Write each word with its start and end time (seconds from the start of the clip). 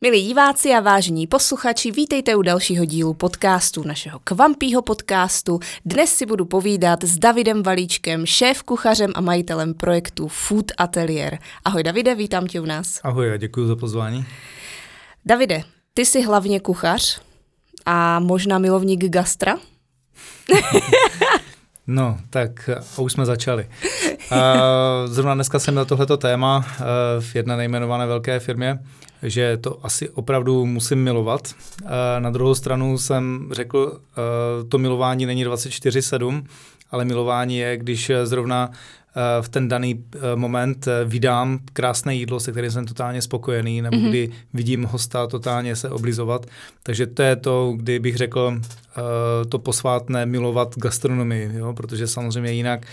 Milí 0.00 0.26
diváci 0.26 0.74
a 0.74 0.80
vážení 0.80 1.26
posluchači, 1.26 1.90
vítejte 1.90 2.36
u 2.36 2.42
dalšího 2.42 2.84
dílu 2.84 3.14
podcastu, 3.14 3.82
našeho 3.84 4.20
kvampího 4.24 4.82
podcastu. 4.82 5.60
Dnes 5.84 6.14
si 6.14 6.26
budu 6.26 6.44
povídat 6.44 7.04
s 7.04 7.18
Davidem 7.18 7.62
Valíčkem, 7.62 8.26
šéf 8.26 8.62
kuchařem 8.62 9.12
a 9.14 9.20
majitelem 9.20 9.74
projektu 9.74 10.28
Food 10.28 10.72
Atelier. 10.78 11.38
Ahoj 11.64 11.82
Davide, 11.82 12.14
vítám 12.14 12.46
tě 12.46 12.60
u 12.60 12.64
nás. 12.64 13.00
Ahoj 13.02 13.32
a 13.32 13.36
děkuji 13.36 13.66
za 13.66 13.76
pozvání. 13.76 14.26
Davide, 15.26 15.62
ty 15.94 16.06
jsi 16.06 16.22
hlavně 16.22 16.60
kuchař 16.60 17.20
a 17.86 18.20
možná 18.20 18.58
milovník 18.58 19.04
gastra? 19.04 19.56
No, 21.90 22.18
tak 22.30 22.70
a 22.96 23.00
už 23.00 23.12
jsme 23.12 23.26
začali. 23.26 23.68
Zrovna 25.06 25.34
dneska 25.34 25.58
jsem 25.58 25.74
měl 25.74 25.84
tohleto 25.84 26.16
téma 26.16 26.66
v 27.20 27.36
jedné 27.36 27.56
nejmenované 27.56 28.06
velké 28.06 28.40
firmě, 28.40 28.78
že 29.22 29.56
to 29.56 29.86
asi 29.86 30.08
opravdu 30.10 30.66
musím 30.66 31.04
milovat. 31.04 31.54
Na 32.18 32.30
druhou 32.30 32.54
stranu 32.54 32.98
jsem 32.98 33.48
řekl, 33.52 34.00
to 34.68 34.78
milování 34.78 35.26
není 35.26 35.46
24-7, 35.46 36.44
ale 36.90 37.04
milování 37.04 37.58
je, 37.58 37.76
když 37.76 38.10
zrovna 38.24 38.70
Eh, 38.70 38.97
v 39.40 39.48
ten 39.48 39.68
daný 39.68 40.04
eh, 40.14 40.36
moment 40.36 40.88
eh, 40.88 41.04
vydám 41.04 41.58
krásné 41.72 42.14
jídlo, 42.14 42.40
se 42.40 42.52
kterým 42.52 42.70
jsem 42.70 42.86
totálně 42.86 43.22
spokojený, 43.22 43.82
nebo 43.82 43.96
mm-hmm. 43.96 44.08
kdy 44.08 44.30
vidím 44.54 44.84
hosta 44.84 45.26
totálně 45.26 45.76
se 45.76 45.90
oblizovat. 45.90 46.46
Takže 46.82 47.06
to 47.06 47.22
je 47.22 47.36
to, 47.36 47.74
kdy 47.76 47.98
bych 47.98 48.16
řekl 48.16 48.60
to 49.48 49.58
posvátné 49.58 50.26
milovat 50.26 50.74
gastronomii, 50.76 51.50
jo? 51.54 51.72
protože 51.72 52.06
samozřejmě 52.06 52.52
jinak 52.52 52.86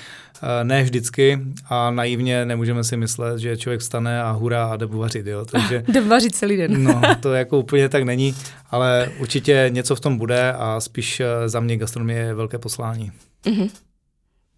ne 0.63 0.83
vždycky 0.83 1.39
a 1.69 1.91
naivně 1.91 2.45
nemůžeme 2.45 2.83
si 2.83 2.97
myslet, 2.97 3.39
že 3.39 3.57
člověk 3.57 3.81
vstane 3.81 4.21
a 4.21 4.31
hurá 4.31 4.65
a 4.65 4.75
jde 4.75 4.85
vařit. 4.85 5.27
Jo? 5.27 5.45
Takže, 5.45 5.83
jde 5.93 6.01
vařit 6.01 6.35
celý 6.35 6.57
den. 6.57 6.83
no, 6.83 7.01
to 7.19 7.33
jako 7.33 7.59
úplně 7.59 7.89
tak 7.89 8.03
není, 8.03 8.35
ale 8.71 9.11
určitě 9.19 9.69
něco 9.69 9.95
v 9.95 9.99
tom 9.99 10.17
bude 10.17 10.53
a 10.53 10.79
spíš 10.79 11.21
za 11.45 11.59
mě 11.59 11.77
gastronomie 11.77 12.19
je 12.19 12.33
velké 12.33 12.57
poslání. 12.57 13.11
Mm-hmm. 13.45 13.69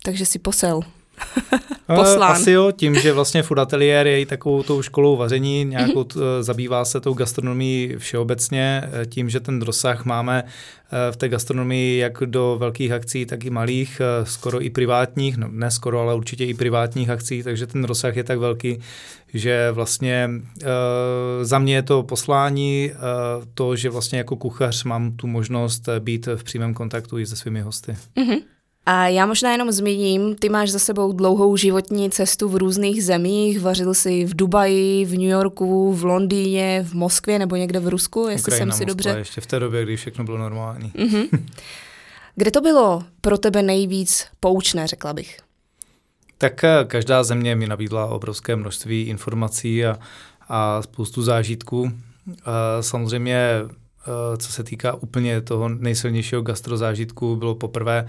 Takže 0.03 0.25
si 0.25 0.39
posel. 0.39 0.81
Eh, 1.89 1.95
Poslán. 1.95 2.31
Asi 2.31 2.51
jo, 2.51 2.71
tím, 2.71 2.95
že 2.95 3.13
vlastně 3.13 3.43
Food 3.43 3.59
Atelier 3.59 4.07
je 4.07 4.21
i 4.21 4.25
takovou 4.25 4.63
tou 4.63 4.81
školou 4.81 5.17
vaření, 5.17 5.65
nějakou 5.65 6.03
t, 6.03 6.19
eh, 6.19 6.43
zabývá 6.43 6.85
se 6.85 6.99
tou 6.99 7.13
gastronomií 7.13 7.95
všeobecně, 7.97 8.83
eh, 8.83 9.05
tím, 9.05 9.29
že 9.29 9.39
ten 9.39 9.61
rozsah 9.61 10.05
máme 10.05 10.43
v 11.11 11.17
té 11.17 11.29
gastronomii 11.29 11.97
jak 11.97 12.17
do 12.25 12.57
velkých 12.59 12.91
akcí, 12.91 13.25
tak 13.25 13.45
i 13.45 13.49
malých, 13.49 14.01
skoro 14.23 14.63
i 14.63 14.69
privátních, 14.69 15.38
no 15.38 15.47
ne 15.51 15.71
skoro, 15.71 15.99
ale 15.99 16.15
určitě 16.15 16.45
i 16.45 16.53
privátních 16.53 17.09
akcí, 17.09 17.43
takže 17.43 17.67
ten 17.67 17.83
rozsah 17.83 18.15
je 18.15 18.23
tak 18.23 18.39
velký, 18.39 18.79
že 19.33 19.71
vlastně 19.71 20.29
e, 20.63 21.45
za 21.45 21.59
mě 21.59 21.75
je 21.75 21.81
to 21.81 22.03
poslání, 22.03 22.91
e, 22.91 22.95
to, 23.53 23.75
že 23.75 23.89
vlastně 23.89 24.17
jako 24.17 24.35
kuchař 24.35 24.83
mám 24.83 25.11
tu 25.11 25.27
možnost 25.27 25.89
být 25.99 26.27
v 26.35 26.43
přímém 26.43 26.73
kontaktu 26.73 27.19
i 27.19 27.25
se 27.25 27.35
svými 27.35 27.61
hosty. 27.61 27.95
Mm-hmm. 28.17 28.41
A 28.89 29.07
já 29.07 29.25
možná 29.25 29.52
jenom 29.52 29.71
zmíním, 29.71 30.35
ty 30.35 30.49
máš 30.49 30.71
za 30.71 30.80
sebou 30.80 31.13
dlouhou 31.13 31.57
životní 31.57 32.09
cestu 32.09 32.49
v 32.49 32.55
různých 32.55 33.03
zemích, 33.03 33.59
vařil 33.59 33.94
jsi 33.94 34.25
v 34.25 34.35
Dubaji, 34.35 35.05
v 35.05 35.11
New 35.11 35.29
Yorku, 35.29 35.94
v 35.94 36.03
Londýně, 36.03 36.85
v 36.89 36.94
Moskvě 36.94 37.39
nebo 37.39 37.55
někde 37.55 37.79
v 37.79 37.88
Rusku, 37.88 38.27
jestli 38.27 38.52
Ukrajina, 38.52 38.73
jsem 38.73 38.77
si 38.77 38.85
Moskva, 38.85 39.11
dobře... 39.11 39.19
ještě 39.19 39.41
v 39.41 39.45
té 39.45 39.59
době, 39.59 39.83
kdy 39.83 39.95
všechno 39.95 40.23
bylo 40.23 40.38
normální. 40.38 40.91
Mm-hmm. 40.91 41.44
Kde 42.35 42.52
to 42.52 42.61
bylo 42.61 43.03
pro 43.21 43.38
tebe 43.38 43.61
nejvíc 43.61 44.25
poučné, 44.39 44.88
řekla 44.88 45.13
bych? 45.13 45.38
Tak 46.38 46.63
eh, 46.63 46.85
každá 46.88 47.23
země 47.23 47.55
mi 47.55 47.67
nabídla 47.67 48.05
obrovské 48.05 48.55
množství 48.55 49.01
informací 49.01 49.85
a, 49.85 49.99
a 50.49 50.81
spoustu 50.81 51.22
zážitků. 51.22 51.91
A 52.45 52.81
samozřejmě, 52.81 53.38
eh, 53.38 54.38
co 54.38 54.51
se 54.51 54.63
týká 54.63 54.94
úplně 54.94 55.41
toho 55.41 55.69
nejsilnějšího 55.69 56.41
gastrozážitku, 56.41 57.35
bylo 57.35 57.55
poprvé 57.55 58.07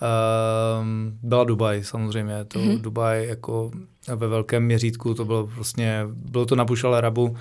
Um, 0.00 1.18
byla 1.22 1.44
Dubaj 1.44 1.84
samozřejmě, 1.84 2.44
to 2.44 2.58
mm-hmm. 2.58 2.80
Dubaj 2.80 3.26
jako 3.28 3.70
ve 4.16 4.28
velkém 4.28 4.62
měřítku, 4.62 5.14
to 5.14 5.24
bylo 5.24 5.46
vlastně, 5.46 6.02
bylo 6.12 6.46
to 6.46 6.56
na 6.56 6.64
Bushal 6.64 6.94
Arabu, 6.94 7.36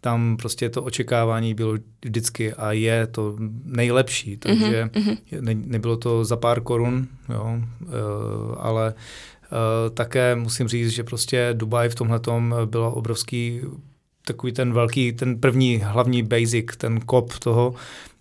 tam 0.00 0.36
prostě 0.36 0.70
to 0.70 0.82
očekávání 0.82 1.54
bylo 1.54 1.74
vždycky 2.04 2.52
a 2.52 2.72
je 2.72 3.06
to 3.06 3.36
nejlepší, 3.64 4.36
takže 4.36 4.84
mm-hmm. 4.84 5.16
ne, 5.40 5.54
nebylo 5.54 5.96
to 5.96 6.24
za 6.24 6.36
pár 6.36 6.60
korun, 6.60 7.08
jo, 7.28 7.58
uh, 7.80 7.88
ale 8.58 8.94
uh, 8.94 9.94
také 9.94 10.36
musím 10.36 10.68
říct, 10.68 10.90
že 10.90 11.04
prostě 11.04 11.50
Dubaj 11.52 11.88
v 11.88 11.94
tomhle 11.94 12.20
byla 12.64 12.90
obrovský 12.90 13.60
takový 14.24 14.52
ten 14.52 14.72
velký, 14.72 15.12
ten 15.12 15.40
první 15.40 15.76
hlavní 15.76 16.22
basic, 16.22 16.66
ten 16.76 17.00
kop 17.00 17.38
toho, 17.38 17.74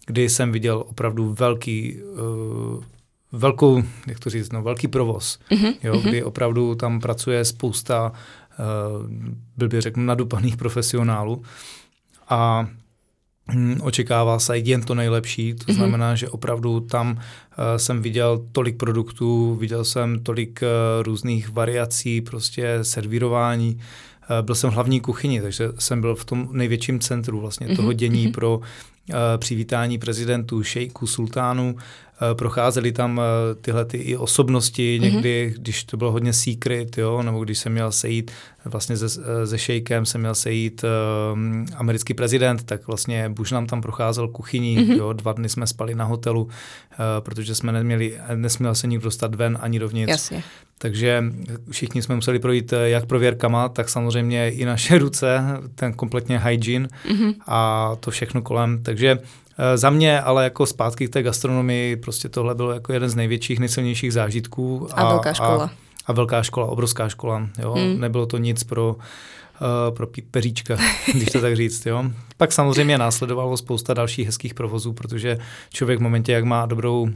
kdy 0.06 0.30
jsem 0.30 0.52
viděl 0.52 0.84
opravdu 0.88 1.36
velký 1.40 2.02
uh, 2.02 2.84
velkou, 3.32 3.84
jak 4.08 4.20
to 4.20 4.30
říct, 4.30 4.52
no, 4.52 4.62
velký 4.62 4.88
provoz, 4.88 5.40
mm-hmm. 5.52 5.74
jo, 5.84 5.96
mhm. 5.96 6.10
kdy 6.10 6.24
opravdu 6.24 6.76
tam 6.76 7.00
pracuje 7.00 7.46
spousta, 7.46 8.12
uh, 8.12 9.10
byl 9.58 9.70
by 9.70 9.82
řeknu, 9.82 10.04
nadupaných 10.04 10.58
profesionálů 10.58 11.44
a 12.30 12.68
hm, 13.54 13.78
očekává 13.82 14.40
se 14.40 14.58
jen 14.58 14.82
to 14.82 14.96
nejlepší, 14.96 15.54
to 15.54 15.64
mm-hmm. 15.64 15.76
znamená, 15.76 16.16
že 16.16 16.30
opravdu 16.30 16.80
tam 16.80 17.12
uh, 17.12 17.18
jsem 17.78 18.02
viděl 18.02 18.46
tolik 18.52 18.78
produktů, 18.78 19.56
viděl 19.56 19.86
jsem 19.86 20.20
tolik 20.24 20.60
uh, 20.62 21.04
různých 21.04 21.50
variací, 21.50 22.22
prostě 22.22 22.80
servírování, 22.82 23.80
byl 24.42 24.56
jsem 24.56 24.70
v 24.70 24.74
hlavní 24.74 25.02
kuchyni, 25.02 25.42
takže 25.42 25.70
jsem 25.80 26.02
byl 26.02 26.16
v 26.16 26.26
tom 26.26 26.50
největším 26.52 27.00
centru 27.00 27.40
vlastně 27.40 27.68
mm-hmm. 27.68 27.76
toho 27.76 27.94
dění 27.94 28.28
mm-hmm. 28.28 28.34
pro 28.34 28.62
uh, 29.10 29.16
přivítání 29.38 29.98
prezidentů, 29.98 30.64
šejků, 30.64 31.08
sultánů, 31.08 31.76
Eh, 32.32 32.36
procházely 32.36 32.92
tam 32.92 33.22
eh, 33.22 33.56
tyhle 33.56 33.86
ty 33.86 33.98
i 33.98 34.18
osobnosti, 34.18 35.00
mm-hmm. 35.00 35.04
někdy, 35.04 35.54
když 35.58 35.84
to 35.84 35.98
bylo 35.98 36.12
hodně 36.12 36.34
secret, 36.34 36.98
jo, 36.98 37.22
nebo 37.24 37.44
když 37.44 37.58
jsem 37.60 37.72
měl 37.72 37.92
sejít 37.92 38.32
vlastně 38.66 38.98
se, 38.98 39.22
eh, 39.44 39.48
se 39.48 39.58
šejkem, 39.58 40.06
jsem 40.06 40.22
měl 40.22 40.36
sejít 40.36 40.86
um, 41.34 41.66
americký 41.76 42.14
prezident, 42.14 42.64
tak 42.64 42.88
vlastně 42.88 43.30
Bush 43.30 43.52
nám 43.52 43.68
tam 43.68 43.82
procházel 43.82 44.28
kuchyní, 44.28 44.78
mm-hmm. 44.78 44.98
jo, 44.98 45.14
dva 45.14 45.34
dny 45.34 45.50
jsme 45.50 45.68
spali 45.68 45.96
na 45.96 46.06
hotelu, 46.06 46.44
uh, 46.44 46.50
protože 47.20 47.56
jsme 47.56 47.72
neměli, 47.72 48.18
nesměl 48.36 48.76
se 48.76 48.88
nikdo 48.88 49.04
dostat 49.04 49.36
ven 49.36 49.58
ani 49.62 49.80
dovnitř. 49.80 50.12
Jasně. 50.12 50.44
Takže 50.78 51.24
všichni 51.72 52.02
jsme 52.02 52.16
museli 52.16 52.40
projít 52.40 52.74
jak 52.84 53.06
prověrkama, 53.06 53.70
tak 53.70 53.90
samozřejmě 53.90 54.52
i 54.52 54.66
naše 54.66 54.98
ruce, 54.98 55.42
ten 55.76 55.94
kompletně 55.94 56.40
hygiene 56.40 56.88
mm-hmm. 57.06 57.36
a 57.48 57.92
to 58.00 58.12
všechno 58.12 58.42
kolem. 58.42 58.84
Takže 58.92 59.18
Eh, 59.58 59.78
za 59.78 59.90
mě, 59.90 60.22
ale 60.22 60.44
jako 60.44 60.66
zpátky 60.66 61.08
k 61.08 61.14
té 61.14 61.24
gastronomii, 61.24 61.96
prostě 61.96 62.30
tohle 62.30 62.56
bylo 62.56 62.72
jako 62.72 62.94
jeden 62.94 63.10
z 63.10 63.16
největších, 63.16 63.60
nejsilnějších 63.60 64.14
zážitků. 64.14 64.88
A, 64.92 65.02
a 65.02 65.10
velká 65.10 65.34
škola. 65.34 65.64
A, 65.64 65.70
a 66.06 66.14
velká 66.14 66.44
škola, 66.44 66.66
obrovská 66.68 67.10
škola. 67.10 67.48
Jo? 67.60 67.76
Mm. 67.76 68.00
Nebylo 68.00 68.26
to 68.26 68.38
nic 68.38 68.64
pro, 68.64 68.96
uh, 68.96 69.96
pro 69.96 70.08
peříčka, 70.32 70.78
když 71.14 71.30
to 71.30 71.42
tak 71.42 71.56
říct. 71.56 71.86
Jo? 71.86 72.04
Pak 72.38 72.52
samozřejmě 72.52 72.98
následovalo 72.98 73.58
spousta 73.58 73.94
dalších 73.94 74.26
hezkých 74.26 74.54
provozů, 74.54 74.94
protože 74.94 75.38
člověk 75.70 76.00
v 76.00 76.04
momentě, 76.04 76.32
jak 76.32 76.44
má 76.44 76.66
dobrou, 76.66 77.10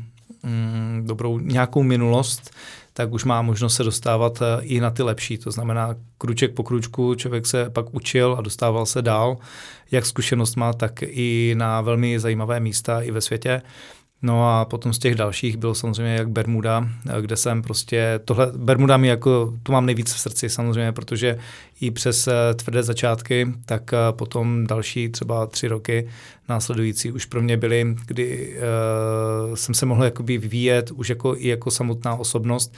mm, 0.43 1.03
dobrou 1.05 1.39
nějakou 1.39 1.83
minulost, 1.83 2.51
tak 2.97 3.11
už 3.13 3.23
má 3.23 3.41
možnost 3.41 3.75
se 3.75 3.83
dostávat 3.83 4.41
eh, 4.41 4.61
i 4.61 4.79
na 4.79 4.91
ty 4.91 5.03
lepší. 5.03 5.37
To 5.37 5.51
znamená, 5.51 5.95
kruček 6.17 6.53
po 6.53 6.63
kručku 6.63 7.15
člověk 7.15 7.45
se 7.45 7.69
pak 7.69 7.93
učil 7.93 8.35
a 8.39 8.41
dostával 8.41 8.85
se 8.85 9.01
dál, 9.01 9.37
jak 9.91 10.05
zkušenost 10.05 10.55
má, 10.55 10.73
tak 10.73 10.91
i 11.01 11.53
na 11.57 11.81
velmi 11.81 12.19
zajímavé 12.19 12.59
místa 12.59 13.01
i 13.01 13.11
ve 13.11 13.21
světě. 13.21 13.61
No 14.25 14.49
a 14.49 14.65
potom 14.65 14.93
z 14.93 14.99
těch 14.99 15.15
dalších 15.15 15.57
bylo 15.57 15.75
samozřejmě 15.75 16.15
jak 16.15 16.29
Bermuda, 16.29 16.89
kde 17.21 17.35
jsem 17.37 17.61
prostě, 17.61 18.19
tohle, 18.25 18.51
Bermuda 18.55 18.97
mi 18.97 19.07
jako, 19.07 19.53
to 19.63 19.71
mám 19.71 19.85
nejvíc 19.85 20.13
v 20.13 20.19
srdci 20.19 20.49
samozřejmě, 20.49 20.91
protože 20.91 21.37
i 21.81 21.91
přes 21.91 22.27
eh, 22.27 22.53
tvrdé 22.53 22.83
začátky, 22.83 23.53
tak 23.65 23.93
eh, 23.93 23.97
potom 24.11 24.67
další 24.67 25.09
třeba 25.09 25.45
tři 25.45 25.67
roky 25.67 26.07
následující 26.49 27.11
už 27.11 27.25
pro 27.25 27.41
mě 27.41 27.57
byly, 27.57 27.95
kdy 28.05 28.55
uh, 29.49 29.55
jsem 29.55 29.75
se 29.75 29.85
mohl 29.85 30.03
jakoby 30.03 30.37
vyvíjet 30.37 30.91
už 30.91 31.09
jako, 31.09 31.35
i 31.37 31.47
jako 31.47 31.71
samotná 31.71 32.15
osobnost 32.15 32.73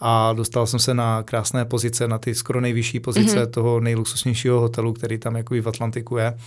a 0.00 0.32
dostal 0.32 0.66
jsem 0.66 0.80
se 0.80 0.94
na 0.94 1.22
krásné 1.22 1.64
pozice, 1.64 2.08
na 2.08 2.18
ty 2.18 2.34
skoro 2.34 2.60
nejvyšší 2.60 3.00
pozice 3.00 3.42
mm-hmm. 3.42 3.50
toho 3.50 3.80
nejluxusnějšího 3.80 4.60
hotelu, 4.60 4.92
který 4.92 5.18
tam 5.18 5.36
jako 5.36 5.54
v 5.62 5.68
Atlantiku 5.68 6.16
je. 6.16 6.38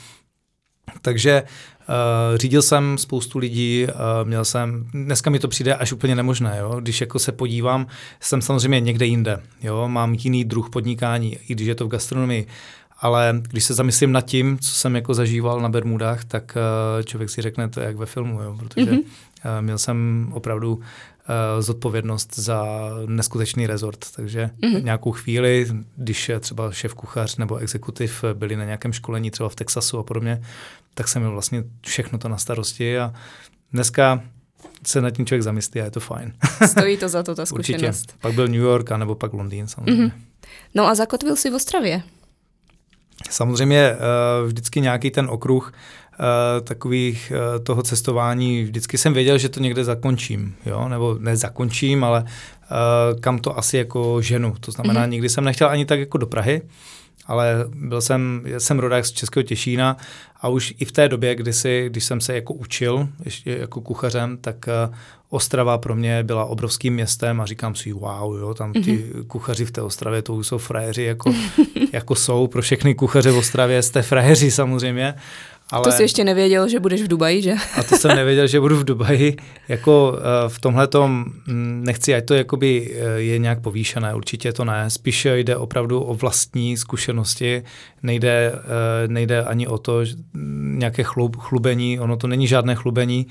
Takže 1.01 1.43
uh, 1.43 2.37
řídil 2.37 2.61
jsem 2.61 2.97
spoustu 2.97 3.39
lidí, 3.39 3.87
uh, 3.87 4.27
měl 4.27 4.45
jsem, 4.45 4.85
dneska 4.93 5.29
mi 5.29 5.39
to 5.39 5.47
přijde 5.47 5.75
až 5.75 5.93
úplně 5.93 6.15
nemožné, 6.15 6.57
jo? 6.59 6.79
když 6.79 7.01
jako 7.01 7.19
se 7.19 7.31
podívám, 7.31 7.87
jsem 8.19 8.41
samozřejmě 8.41 8.79
někde 8.79 9.05
jinde, 9.05 9.41
jo? 9.61 9.87
mám 9.87 10.13
jiný 10.13 10.45
druh 10.45 10.69
podnikání, 10.69 11.37
i 11.47 11.55
když 11.55 11.67
je 11.67 11.75
to 11.75 11.85
v 11.85 11.89
gastronomii, 11.89 12.47
ale 13.01 13.41
když 13.49 13.63
se 13.63 13.73
zamyslím 13.73 14.11
nad 14.11 14.21
tím, 14.21 14.59
co 14.59 14.71
jsem 14.71 14.95
jako 14.95 15.13
zažíval 15.13 15.61
na 15.61 15.69
Bermudách, 15.69 16.25
tak 16.25 16.57
uh, 16.57 17.03
člověk 17.03 17.29
si 17.29 17.41
řekne 17.41 17.69
to 17.69 17.79
jak 17.79 17.95
ve 17.95 18.05
filmu, 18.05 18.41
jo? 18.41 18.55
protože 18.59 18.91
mm-hmm. 18.91 18.99
uh, 18.99 19.61
měl 19.61 19.77
jsem 19.77 20.29
opravdu 20.33 20.79
zodpovědnost 21.59 22.39
za 22.39 22.65
neskutečný 23.05 23.67
rezort. 23.67 24.05
Takže 24.15 24.49
mm-hmm. 24.61 24.83
nějakou 24.83 25.11
chvíli, 25.11 25.67
když 25.95 26.31
třeba 26.39 26.71
šéf 26.71 26.93
kuchař 26.93 27.37
nebo 27.37 27.57
exekutiv 27.57 28.23
byli 28.33 28.55
na 28.55 28.65
nějakém 28.65 28.93
školení 28.93 29.31
třeba 29.31 29.49
v 29.49 29.55
Texasu 29.55 29.97
a 29.99 30.03
podobně, 30.03 30.41
tak 30.93 31.07
jsem 31.07 31.21
měl 31.21 31.31
vlastně 31.31 31.63
všechno 31.81 32.17
to 32.19 32.29
na 32.29 32.37
starosti 32.37 32.99
a 32.99 33.13
dneska 33.73 34.23
se 34.85 35.01
nad 35.01 35.11
tím 35.11 35.25
člověk 35.25 35.43
zamyslí 35.43 35.81
a 35.81 35.83
je 35.83 35.91
to 35.91 35.99
fajn. 35.99 36.33
Stojí 36.65 36.97
to 36.97 37.09
za 37.09 37.23
to, 37.23 37.35
ta 37.35 37.45
zkušenost. 37.45 38.01
Určitě. 38.01 38.19
Pak 38.21 38.33
byl 38.33 38.47
New 38.47 38.61
York, 38.61 38.91
nebo 38.91 39.15
pak 39.15 39.33
Londýn 39.33 39.67
samozřejmě. 39.67 40.05
Mm-hmm. 40.05 40.11
No 40.75 40.87
a 40.87 40.95
zakotvil 40.95 41.35
si 41.35 41.49
v 41.49 41.55
Ostravě? 41.55 42.01
Samozřejmě 43.29 43.79
eh, 43.79 43.97
vždycky 44.45 44.81
nějaký 44.81 45.11
ten 45.11 45.27
okruh 45.29 45.73
eh, 45.73 45.98
takových 46.63 47.31
eh, 47.35 47.59
toho 47.59 47.83
cestování, 47.83 48.63
vždycky 48.63 48.97
jsem 48.97 49.13
věděl, 49.13 49.37
že 49.37 49.49
to 49.49 49.59
někde 49.59 49.83
zakončím, 49.83 50.55
jo? 50.65 50.89
nebo 50.89 51.17
nezakončím, 51.19 52.03
ale 52.03 52.23
kam 53.19 53.39
to 53.39 53.57
asi 53.57 53.77
jako 53.77 54.21
ženu. 54.21 54.55
To 54.59 54.71
znamená, 54.71 55.05
mm-hmm. 55.05 55.09
nikdy 55.09 55.29
jsem 55.29 55.43
nechtěl 55.43 55.69
ani 55.69 55.85
tak 55.85 55.99
jako 55.99 56.17
do 56.17 56.27
Prahy, 56.27 56.61
ale 57.25 57.65
byl 57.75 58.01
jsem, 58.01 58.43
jsem 58.57 58.79
rodák 58.79 59.05
z 59.05 59.11
Českého 59.11 59.43
Těšína 59.43 59.97
a 60.41 60.47
už 60.47 60.73
i 60.79 60.85
v 60.85 60.91
té 60.91 61.07
době, 61.07 61.35
kdy 61.35 61.53
si, 61.53 61.85
když 61.89 62.03
jsem 62.03 62.21
se 62.21 62.35
jako 62.35 62.53
učil 62.53 63.07
ještě 63.25 63.57
jako 63.57 63.81
kuchařem, 63.81 64.37
tak 64.41 64.69
Ostrava 65.31 65.77
pro 65.77 65.95
mě 65.95 66.23
byla 66.23 66.45
obrovským 66.45 66.93
městem 66.93 67.41
a 67.41 67.45
říkám 67.45 67.75
si, 67.75 67.93
wow, 67.93 68.37
jo, 68.37 68.53
tam 68.53 68.73
ti 68.73 68.79
mm-hmm. 68.79 69.27
kuchaři 69.27 69.65
v 69.65 69.71
té 69.71 69.81
Ostravě, 69.81 70.21
to 70.21 70.33
už 70.33 70.47
jsou 70.47 70.57
frajeři, 70.57 71.03
jako, 71.03 71.33
jako 71.93 72.15
jsou 72.15 72.47
pro 72.47 72.61
všechny 72.61 72.95
kuchaře 72.95 73.31
v 73.31 73.37
Ostravě, 73.37 73.81
jste 73.81 74.01
frajeři 74.01 74.51
samozřejmě. 74.51 75.15
Ale... 75.71 75.83
To 75.83 75.91
jsi 75.91 76.03
ještě 76.03 76.23
nevěděl, 76.23 76.67
že 76.67 76.79
budeš 76.79 77.01
v 77.01 77.07
Dubaji, 77.07 77.41
že? 77.41 77.53
A 77.75 77.83
to 77.83 77.97
jsem 77.97 78.15
nevěděl, 78.15 78.47
že 78.47 78.59
budu 78.59 78.77
v 78.77 78.83
Dubaji. 78.83 79.37
Jako 79.67 80.11
uh, 80.11 80.17
v 80.47 80.59
tomhle 80.59 80.87
tom 80.87 81.25
mm, 81.47 81.83
nechci, 81.85 82.15
ať 82.15 82.25
to 82.25 82.33
jakoby 82.33 82.89
uh, 82.91 83.15
je 83.15 83.37
nějak 83.37 83.61
povýšené, 83.61 84.15
určitě 84.15 84.53
to 84.53 84.65
ne. 84.65 84.89
Spíš 84.89 85.25
jde 85.25 85.57
opravdu 85.57 86.01
o 86.01 86.13
vlastní 86.13 86.77
zkušenosti, 86.77 87.63
nejde, 88.03 88.51
uh, 88.53 89.11
nejde 89.11 89.43
ani 89.43 89.67
o 89.67 89.77
to 89.77 90.05
že, 90.05 90.15
nějaké 90.61 91.03
chlub, 91.03 91.35
chlubení, 91.35 91.99
ono 91.99 92.17
to 92.17 92.27
není 92.27 92.47
žádné 92.47 92.75
chlubení, 92.75 93.27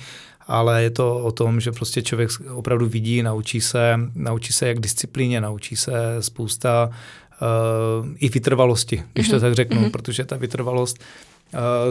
ale 0.46 0.82
je 0.82 0.90
to 0.90 1.18
o 1.18 1.32
tom, 1.32 1.60
že 1.60 1.72
prostě 1.72 2.02
člověk 2.02 2.30
opravdu 2.50 2.86
vidí, 2.86 3.22
naučí 3.22 3.60
se, 3.60 4.00
naučí 4.14 4.52
se 4.52 4.68
jak 4.68 4.80
disciplíně, 4.80 5.40
naučí 5.40 5.76
se 5.76 5.92
spousta 6.20 6.90
uh, 6.90 8.06
i 8.18 8.28
vytrvalosti, 8.28 9.02
když 9.12 9.26
mm-hmm. 9.26 9.30
to 9.30 9.36
mhm. 9.36 9.44
tak 9.44 9.54
řeknu, 9.54 9.80
mm-hmm. 9.80 9.90
protože 9.90 10.24
ta 10.24 10.36
vytrvalost 10.36 10.98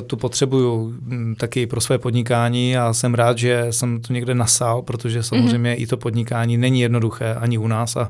tu 0.08 0.18
potřebuju 0.18 0.94
m, 1.08 1.36
taky 1.36 1.68
pro 1.68 1.82
své 1.82 1.98
podnikání 1.98 2.78
a 2.78 2.94
jsem 2.94 3.14
rád, 3.14 3.38
že 3.38 3.68
jsem 3.70 4.02
to 4.02 4.14
někde 4.14 4.36
nasál, 4.36 4.82
protože 4.82 5.24
samozřejmě 5.24 5.74
mm-hmm. 5.74 5.82
i 5.82 5.88
to 5.88 5.98
podnikání 5.98 6.58
není 6.58 6.82
jednoduché 6.82 7.36
ani 7.36 7.58
u 7.58 7.68
nás 7.68 7.98
a, 7.98 8.08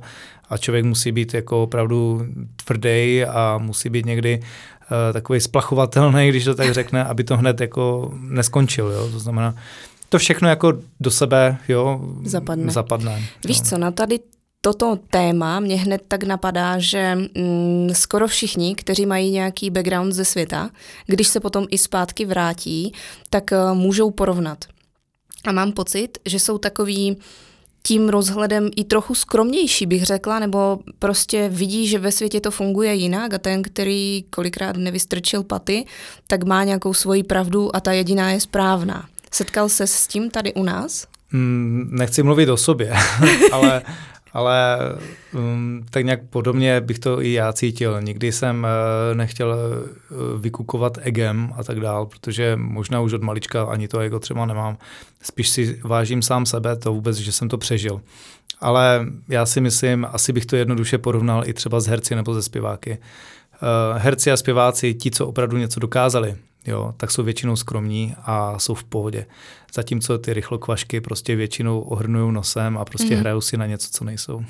a 0.49 0.57
člověk 0.57 0.85
musí 0.85 1.11
být 1.11 1.33
jako 1.33 1.63
opravdu 1.63 2.25
tvrdý 2.65 3.25
a 3.25 3.57
musí 3.57 3.89
být 3.89 4.05
někdy 4.05 4.39
uh, 4.39 5.13
takový 5.13 5.39
splachovatelný, 5.39 6.29
když 6.29 6.43
to 6.43 6.55
tak 6.55 6.73
řekne, 6.73 7.03
aby 7.03 7.23
to 7.23 7.37
hned 7.37 7.61
jako 7.61 8.13
neskončil. 8.19 8.91
Jo? 8.91 9.09
To 9.11 9.19
znamená, 9.19 9.55
to 10.09 10.17
všechno 10.17 10.49
jako 10.49 10.73
do 10.99 11.11
sebe 11.11 11.57
jo, 11.67 12.01
zapadne. 12.23 12.71
zapadne 12.71 13.21
Víš 13.45 13.57
jo. 13.57 13.63
co, 13.63 13.77
na 13.77 13.91
tady 13.91 14.19
toto 14.61 14.99
téma 15.09 15.59
mě 15.59 15.77
hned 15.77 16.01
tak 16.07 16.23
napadá, 16.23 16.79
že 16.79 17.15
mm, 17.15 17.89
skoro 17.93 18.27
všichni, 18.27 18.75
kteří 18.75 19.05
mají 19.05 19.31
nějaký 19.31 19.69
background 19.69 20.13
ze 20.13 20.25
světa, 20.25 20.69
když 21.05 21.27
se 21.27 21.39
potom 21.39 21.65
i 21.69 21.77
zpátky 21.77 22.25
vrátí, 22.25 22.93
tak 23.29 23.51
uh, 23.51 23.77
můžou 23.77 24.11
porovnat. 24.11 24.65
A 25.45 25.51
mám 25.51 25.71
pocit, 25.71 26.17
že 26.25 26.39
jsou 26.39 26.57
takový 26.57 27.17
tím 27.83 28.09
rozhledem 28.09 28.69
i 28.75 28.83
trochu 28.83 29.15
skromnější, 29.15 29.85
bych 29.85 30.03
řekla, 30.03 30.39
nebo 30.39 30.79
prostě 30.99 31.49
vidí, 31.49 31.87
že 31.87 31.99
ve 31.99 32.11
světě 32.11 32.41
to 32.41 32.51
funguje 32.51 32.93
jinak 32.93 33.33
a 33.33 33.37
ten, 33.37 33.63
který 33.63 34.23
kolikrát 34.29 34.77
nevystrčil 34.77 35.43
paty, 35.43 35.85
tak 36.27 36.43
má 36.43 36.63
nějakou 36.63 36.93
svoji 36.93 37.23
pravdu 37.23 37.75
a 37.75 37.79
ta 37.79 37.91
jediná 37.91 38.31
je 38.31 38.39
správná. 38.39 39.05
Setkal 39.31 39.69
se 39.69 39.87
s 39.87 40.07
tím 40.07 40.29
tady 40.29 40.53
u 40.53 40.63
nás? 40.63 41.07
Mm, 41.31 41.89
nechci 41.91 42.23
mluvit 42.23 42.49
o 42.49 42.57
sobě, 42.57 42.93
ale, 43.51 43.81
ale 44.37 44.77
um, 45.33 45.85
tak 45.89 46.05
nějak 46.05 46.19
podobně 46.29 46.81
bych 46.81 46.99
to 46.99 47.21
i 47.21 47.33
já 47.33 47.53
cítil. 47.53 48.01
Nikdy 48.01 48.31
jsem 48.31 48.63
uh, 48.63 49.17
nechtěl 49.17 49.49
uh, 49.49 50.41
vykukovat 50.41 50.97
egem 51.01 51.53
a 51.57 51.63
tak 51.63 51.79
dál, 51.79 52.05
protože 52.05 52.55
možná 52.55 53.01
už 53.01 53.13
od 53.13 53.23
malička 53.23 53.63
ani 53.63 53.87
to 53.87 53.99
ego 53.99 54.19
třeba 54.19 54.45
nemám. 54.45 54.77
Spíš 55.21 55.49
si 55.49 55.79
vážím 55.83 56.21
sám 56.21 56.45
sebe, 56.45 56.75
to 56.75 56.93
vůbec, 56.93 57.17
že 57.17 57.31
jsem 57.31 57.49
to 57.49 57.57
přežil. 57.57 58.01
Ale 58.61 59.05
já 59.29 59.45
si 59.45 59.61
myslím, 59.61 60.07
asi 60.11 60.33
bych 60.33 60.45
to 60.45 60.55
jednoduše 60.55 60.97
porovnal 60.97 61.43
i 61.45 61.53
třeba 61.53 61.79
s 61.79 61.87
herci 61.87 62.15
nebo 62.15 62.33
ze 62.33 62.41
zpěváky. 62.41 62.91
Uh, 62.91 63.97
herci 63.97 64.31
a 64.31 64.37
zpěváci, 64.37 64.93
ti, 64.93 65.11
co 65.11 65.27
opravdu 65.27 65.57
něco 65.57 65.79
dokázali, 65.79 66.35
jo, 66.67 66.93
tak 66.97 67.11
jsou 67.11 67.23
většinou 67.23 67.55
skromní 67.55 68.15
a 68.23 68.59
jsou 68.59 68.73
v 68.73 68.83
pohodě. 68.83 69.25
Zatímco 69.73 70.17
ty 70.17 70.33
rychlokvašky 70.33 71.01
prostě 71.01 71.35
většinou 71.35 71.79
ohrnují 71.79 72.33
nosem 72.33 72.77
a 72.77 72.85
prostě 72.85 73.15
mm. 73.15 73.19
hrajou 73.19 73.41
si 73.41 73.57
na 73.57 73.65
něco, 73.65 73.89
co 73.91 74.03
nejsou. 74.03 74.43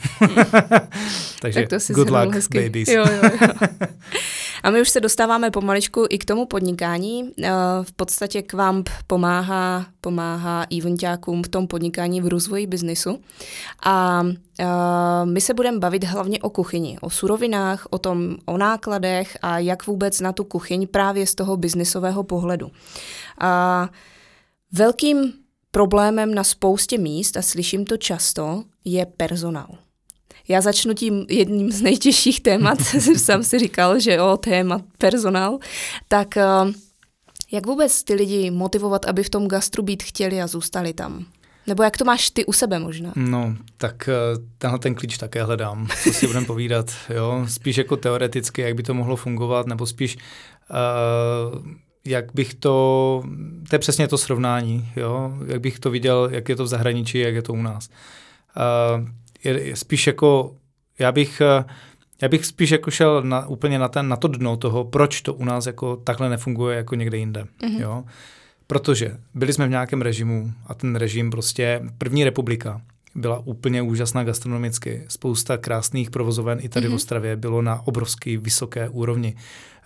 Takže 1.42 1.60
tak 1.60 1.70
to 1.70 1.80
si 1.80 1.94
good 1.94 2.10
luck, 2.10 2.34
hezky. 2.34 2.64
babies. 2.64 2.88
Jo, 2.88 3.06
jo, 3.12 3.30
jo. 3.42 3.48
A 4.68 4.72
my 4.72 4.82
už 4.82 4.90
se 4.90 5.00
dostáváme 5.00 5.52
pomaličku 5.52 6.06
i 6.10 6.18
k 6.18 6.26
tomu 6.26 6.46
podnikání. 6.46 7.32
Eh, 7.44 7.52
v 7.82 7.94
podstatě 7.94 8.42
Kvamp 8.42 8.90
pomáhá, 9.08 9.86
pomáhá 10.02 10.66
eventákům 10.78 11.44
v 11.44 11.48
tom 11.48 11.68
podnikání 11.68 12.22
v 12.22 12.28
rozvoji 12.28 12.68
biznisu. 12.68 13.20
A 13.86 14.24
eh, 14.60 14.66
my 15.24 15.42
se 15.42 15.54
budeme 15.54 15.80
bavit 15.80 16.04
hlavně 16.04 16.40
o 16.40 16.50
kuchyni, 16.50 16.98
o 17.02 17.10
surovinách, 17.10 17.88
o 17.90 17.98
tom, 17.98 18.36
o 18.46 18.58
nákladech 18.58 19.38
a 19.42 19.60
jak 19.60 19.88
vůbec 19.88 20.20
na 20.20 20.34
tu 20.34 20.44
kuchyň 20.44 20.88
právě 20.88 21.28
z 21.28 21.36
toho 21.36 21.58
biznisového 21.58 22.24
pohledu. 22.24 22.72
A 23.40 23.90
velkým 24.72 25.34
problémem 25.72 26.36
na 26.36 26.44
spoustě 26.44 26.98
míst, 26.98 27.38
a 27.38 27.42
slyším 27.42 27.86
to 27.86 27.98
často, 27.98 28.64
je 28.86 29.06
personál. 29.06 29.87
Já 30.48 30.62
začnu 30.62 30.94
tím 30.94 31.26
jedním 31.30 31.72
z 31.72 31.82
nejtěžších 31.82 32.40
témat, 32.40 32.82
jsem 33.16 33.44
si 33.44 33.60
říkal, 33.60 34.00
že 34.00 34.22
o 34.22 34.38
téma 34.38 34.82
personál, 34.98 35.58
tak 36.08 36.38
eh, 36.38 36.44
jak 37.52 37.66
vůbec 37.66 38.04
ty 38.04 38.14
lidi 38.14 38.52
motivovat, 38.52 39.06
aby 39.06 39.24
v 39.24 39.30
tom 39.30 39.48
gastru 39.48 39.84
být 39.84 40.04
chtěli 40.04 40.42
a 40.42 40.48
zůstali 40.48 40.94
tam? 40.94 41.26
Nebo 41.68 41.84
jak 41.84 41.98
to 41.98 42.06
máš 42.06 42.30
ty 42.30 42.46
u 42.46 42.54
sebe 42.54 42.80
možná? 42.80 43.14
No, 43.16 43.56
tak 43.78 44.10
eh, 44.10 44.14
tenhle 44.58 44.80
ten 44.80 44.96
klíč 44.96 45.18
také 45.18 45.44
hledám, 45.44 45.88
co 46.04 46.14
si 46.14 46.28
budeme 46.28 46.46
povídat. 46.46 46.92
Jo? 47.10 47.46
Spíš 47.50 47.78
jako 47.78 47.98
teoreticky, 47.98 48.62
jak 48.62 48.76
by 48.76 48.84
to 48.84 48.94
mohlo 48.94 49.16
fungovat, 49.16 49.68
nebo 49.68 49.86
spíš 49.86 50.18
uh, 50.18 51.66
jak 52.06 52.34
bych 52.34 52.54
to, 52.54 53.24
to 53.70 53.76
je 53.76 53.80
přesně 53.80 54.08
to 54.08 54.18
srovnání, 54.18 54.90
jo? 54.96 55.34
jak 55.46 55.62
bych 55.62 55.80
to 55.80 55.90
viděl, 55.90 56.30
jak 56.32 56.50
je 56.50 56.56
to 56.56 56.64
v 56.64 56.68
zahraničí, 56.68 57.20
jak 57.20 57.36
je 57.36 57.42
to 57.42 57.54
u 57.54 57.62
nás. 57.62 57.90
Uh, 59.00 59.08
je, 59.44 59.62
je 59.62 59.76
spíš 59.76 60.08
jako, 60.08 60.56
já 61.00 61.12
bych, 61.12 61.42
eh, 61.42 61.64
já 62.22 62.30
bych 62.30 62.46
spíš 62.46 62.70
jako 62.70 62.92
šel 62.92 63.24
na, 63.24 63.48
úplně 63.48 63.80
na, 63.80 63.88
ten, 63.88 64.08
na 64.08 64.16
to 64.16 64.28
dno 64.28 64.58
toho, 64.58 64.84
proč 64.84 65.22
to 65.22 65.34
u 65.34 65.46
nás 65.46 65.66
jako 65.66 65.96
takhle 65.96 66.30
nefunguje 66.30 66.78
jako 66.78 66.96
někde 66.96 67.18
jinde. 67.18 67.44
Mm-hmm. 67.44 67.82
Jo? 67.82 68.04
Protože 68.68 69.18
byli 69.34 69.54
jsme 69.54 69.68
v 69.68 69.70
nějakém 69.70 70.02
režimu 70.02 70.52
a 70.68 70.74
ten 70.74 70.96
režim 70.96 71.32
prostě, 71.32 71.82
první 71.98 72.24
republika 72.24 72.82
byla 73.16 73.42
úplně 73.46 73.82
úžasná 73.82 74.24
gastronomicky. 74.24 75.04
Spousta 75.08 75.58
krásných 75.58 76.10
provozoven 76.10 76.60
i 76.62 76.70
tady 76.70 76.84
mm-hmm. 76.84 76.90
v 76.90 76.92
mhm. 76.92 76.96
Ostravě 76.96 77.36
bylo 77.36 77.62
na 77.62 77.88
obrovské 77.88 78.38
vysoké 78.38 78.90
úrovni. 78.90 79.36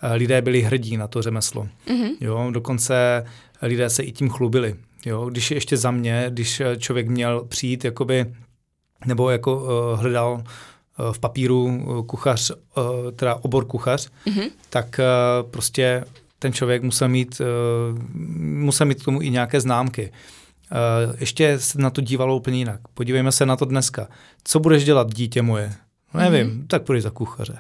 Eh, 0.02 0.14
lidé 0.14 0.42
byli 0.42 0.62
hrdí 0.62 0.98
na 0.98 1.08
to 1.08 1.22
řemeslo. 1.22 1.68
Mm-hmm. 1.88 2.12
Jo? 2.22 2.52
Dokonce 2.52 3.26
lidé 3.62 3.90
se 3.90 4.04
i 4.04 4.12
tím 4.12 4.30
chlubili. 4.30 4.76
Jo? 5.06 5.30
Když 5.30 5.52
ještě 5.52 5.78
za 5.78 5.92
mě, 5.92 6.26
když 6.30 6.62
člověk 6.78 7.08
měl 7.08 7.46
přijít 7.46 7.86
jakoby 7.86 8.26
nebo 9.06 9.30
jako 9.30 9.56
uh, 9.56 10.00
hledal 10.00 10.34
uh, 10.34 11.12
v 11.12 11.20
papíru 11.20 11.64
uh, 11.64 12.06
kuchař, 12.06 12.52
uh, 12.52 13.12
teda 13.16 13.36
obor 13.36 13.66
kuchař, 13.66 14.10
mm-hmm. 14.26 14.50
tak 14.70 15.00
uh, 15.00 15.50
prostě 15.50 16.04
ten 16.40 16.54
člověk 16.54 16.84
musel 16.84 17.10
mít, 17.10 17.42
uh, 17.42 18.00
musel 18.40 18.88
mít 18.88 19.02
k 19.02 19.06
tomu 19.06 19.22
i 19.22 19.30
nějaké 19.30 19.62
známky. 19.62 20.12
Uh, 20.72 21.16
ještě 21.20 21.60
se 21.60 21.82
na 21.82 21.90
to 21.90 22.02
dívalo 22.02 22.36
úplně 22.36 22.58
jinak. 22.58 22.80
Podívejme 22.94 23.32
se 23.32 23.46
na 23.46 23.56
to 23.56 23.66
dneska. 23.66 24.08
Co 24.44 24.60
budeš 24.60 24.84
dělat, 24.84 25.14
dítě 25.14 25.42
moje? 25.42 25.74
No, 26.14 26.20
nevím, 26.20 26.48
mm-hmm. 26.48 26.68
tak 26.68 26.84
půjdeš 26.84 27.04
za 27.04 27.10
kuchaře. 27.10 27.58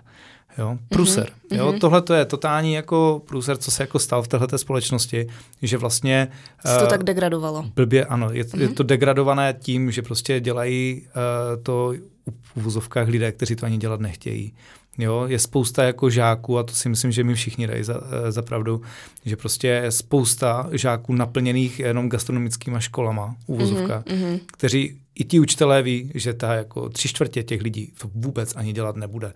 Jo? 0.58 0.78
Pruser. 0.90 1.26
Mm-hmm. 1.26 1.58
Jo? 1.58 1.74
Tohle 1.80 2.02
to 2.02 2.14
je 2.14 2.26
totální 2.26 2.74
jako 2.74 3.22
pruser, 3.28 3.58
co 3.58 3.72
se 3.72 3.84
jako 3.84 4.00
stal 4.00 4.24
v 4.24 4.28
této 4.28 4.58
společnosti, 4.58 5.28
že 5.62 5.78
vlastně... 5.78 6.28
Se 6.66 6.78
to 6.78 6.84
uh, 6.84 6.90
tak 6.90 7.04
degradovalo. 7.04 7.66
Blbě, 7.76 8.06
ano. 8.06 8.30
Je, 8.32 8.44
mm-hmm. 8.44 8.62
je 8.62 8.70
to 8.70 8.84
degradované 8.84 9.56
tím, 9.60 9.92
že 9.92 10.02
prostě 10.02 10.40
dělají 10.40 11.02
uh, 11.02 11.64
to 11.64 11.94
v 12.42 12.58
uvozovkách 12.58 13.08
lidé, 13.08 13.32
kteří 13.32 13.56
to 13.56 13.66
ani 13.66 13.78
dělat 13.78 14.00
nechtějí. 14.00 14.54
Jo, 14.98 15.26
je 15.28 15.40
spousta 15.40 15.84
jako 15.84 16.10
žáků, 16.10 16.58
a 16.58 16.64
to 16.64 16.74
si 16.74 16.90
myslím, 16.90 17.12
že 17.12 17.24
mi 17.24 17.36
všichni 17.36 17.68
dají 17.68 17.84
za, 17.84 18.02
eh, 18.28 18.32
za 18.32 18.42
pravdu, 18.42 18.82
že 19.26 19.36
prostě 19.38 19.68
je 19.68 19.92
spousta 19.92 20.70
žáků 20.72 21.14
naplněných 21.16 21.80
jenom 21.80 22.10
gastronomickýma 22.10 22.80
školama, 22.80 23.36
úvozovka, 23.48 24.04
mm-hmm. 24.08 24.40
kteří 24.46 24.98
i 25.16 25.24
ti 25.24 25.40
učitelé 25.40 25.84
ví, 25.84 26.12
že 26.16 26.34
ta 26.34 26.54
jako 26.54 26.90
tři 26.90 27.08
čtvrtě 27.08 27.44
těch 27.44 27.62
lidí 27.62 27.94
to 28.02 28.10
vůbec 28.16 28.56
ani 28.56 28.74
dělat 28.74 28.96
nebude. 28.96 29.34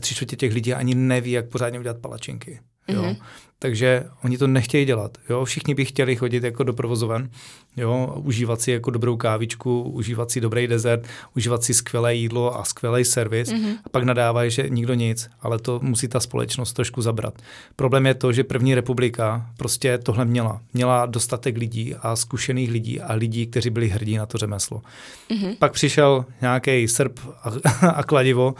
Tři 0.00 0.14
čtvrtě 0.14 0.36
těch 0.36 0.52
lidí 0.54 0.74
ani 0.74 0.94
neví, 0.94 1.30
jak 1.30 1.48
pořádně 1.48 1.78
udělat 1.78 1.98
palačinky. 1.98 2.60
Jo. 2.88 3.02
Mm-hmm. 3.02 3.16
Takže 3.60 4.04
oni 4.24 4.38
to 4.38 4.46
nechtějí 4.46 4.84
dělat. 4.84 5.18
Jo. 5.30 5.44
Všichni 5.44 5.74
by 5.74 5.84
chtěli 5.84 6.16
chodit 6.16 6.44
jako 6.44 6.64
do 6.64 6.72
provozoven, 6.72 7.30
jo, 7.76 8.14
užívat 8.16 8.60
si 8.60 8.70
jako 8.70 8.90
dobrou 8.90 9.16
kávičku, 9.16 9.82
užívat 9.82 10.30
si 10.30 10.40
dobrý 10.40 10.66
dezert, 10.66 11.06
užívat 11.36 11.62
si 11.62 11.74
skvělé 11.74 12.14
jídlo 12.14 12.58
a 12.58 12.64
skvělý 12.64 13.04
servis 13.04 13.48
mm-hmm. 13.48 13.76
a 13.84 13.88
pak 13.88 14.04
nadávají, 14.04 14.50
že 14.50 14.68
nikdo 14.68 14.94
nic, 14.94 15.30
ale 15.40 15.58
to 15.58 15.80
musí 15.82 16.08
ta 16.08 16.20
společnost 16.20 16.72
trošku 16.72 17.02
zabrat. 17.02 17.34
Problém 17.76 18.06
je 18.06 18.14
to, 18.14 18.32
že 18.32 18.44
první 18.44 18.74
republika 18.74 19.46
prostě 19.56 19.98
tohle 19.98 20.24
měla. 20.24 20.60
Měla 20.74 21.06
dostatek 21.06 21.56
lidí 21.56 21.94
a 21.94 22.16
zkušených 22.16 22.70
lidí 22.70 23.00
a 23.00 23.14
lidí, 23.14 23.46
kteří 23.46 23.70
byli 23.70 23.88
hrdí 23.88 24.16
na 24.16 24.26
to 24.26 24.38
řemeslo. 24.38 24.82
Mm-hmm. 25.30 25.56
Pak 25.58 25.72
přišel 25.72 26.24
nějaký 26.40 26.88
srp 26.88 27.20
a, 27.42 27.52
a 27.94 28.02
kladivo, 28.02 28.54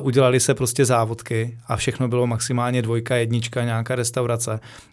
uh, 0.00 0.06
udělali 0.06 0.40
se 0.40 0.54
prostě 0.54 0.84
závodky 0.84 1.58
a 1.66 1.76
všechno 1.76 2.08
bylo 2.08 2.26
maximálně 2.26 2.82
dvojka, 2.82 3.16
jednička, 3.16 3.64
nějaká 3.64 3.94
restaurace 3.94 4.15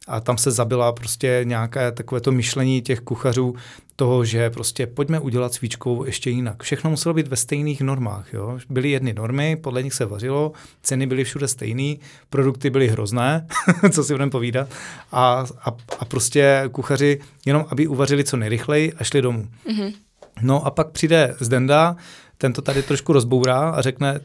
a 0.07 0.19
tam 0.19 0.37
se 0.37 0.51
zabila 0.51 0.91
prostě 0.91 1.41
nějaké 1.43 1.91
takové 1.91 2.21
to 2.21 2.31
myšlení 2.31 2.81
těch 2.81 2.99
kuchařů 2.99 3.55
toho, 3.95 4.25
že 4.25 4.49
prostě 4.49 4.87
pojďme 4.87 5.19
udělat 5.19 5.53
svíčkou 5.53 6.05
ještě 6.05 6.29
jinak. 6.29 6.63
Všechno 6.63 6.89
muselo 6.89 7.13
být 7.13 7.27
ve 7.27 7.35
stejných 7.35 7.81
normách. 7.81 8.33
Jo? 8.33 8.59
Byly 8.69 8.89
jedny 8.89 9.13
normy, 9.13 9.55
podle 9.55 9.83
nich 9.83 9.93
se 9.93 10.05
vařilo, 10.05 10.51
ceny 10.83 11.07
byly 11.07 11.23
všude 11.23 11.47
stejné, 11.47 11.95
produkty 12.29 12.69
byly 12.69 12.87
hrozné, 12.87 13.47
co 13.91 14.03
si 14.03 14.13
budeme 14.13 14.31
povídat, 14.31 14.67
a, 15.11 15.45
a, 15.65 15.75
a 15.99 16.05
prostě 16.05 16.63
kuchaři 16.71 17.19
jenom, 17.45 17.65
aby 17.69 17.87
uvařili 17.87 18.23
co 18.23 18.37
nejrychleji 18.37 18.93
a 18.93 19.03
šli 19.03 19.21
domů. 19.21 19.47
Mm-hmm. 19.67 19.93
No 20.41 20.65
a 20.65 20.71
pak 20.71 20.91
přijde 20.91 21.35
Zdenda, 21.39 21.95
ten 22.37 22.53
to 22.53 22.61
tady 22.61 22.83
trošku 22.83 23.13
rozbourá 23.13 23.69
a 23.69 23.81
řekne, 23.81 24.19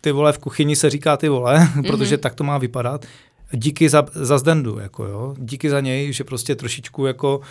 ty 0.00 0.12
vole, 0.12 0.32
v 0.32 0.38
kuchyni 0.38 0.76
se 0.76 0.90
říká 0.90 1.16
ty 1.16 1.28
vole, 1.28 1.58
mm-hmm. 1.58 1.86
protože 1.86 2.18
tak 2.18 2.34
to 2.34 2.44
má 2.44 2.58
vypadat 2.58 3.06
díky 3.52 3.88
za, 3.88 4.06
za 4.14 4.38
Zdendu, 4.38 4.78
jako 4.78 5.04
jo. 5.04 5.34
Díky 5.38 5.70
za 5.70 5.80
něj, 5.80 6.12
že 6.12 6.24
prostě 6.24 6.56
trošičku 6.56 7.06
jako 7.06 7.38
uh, 7.38 7.44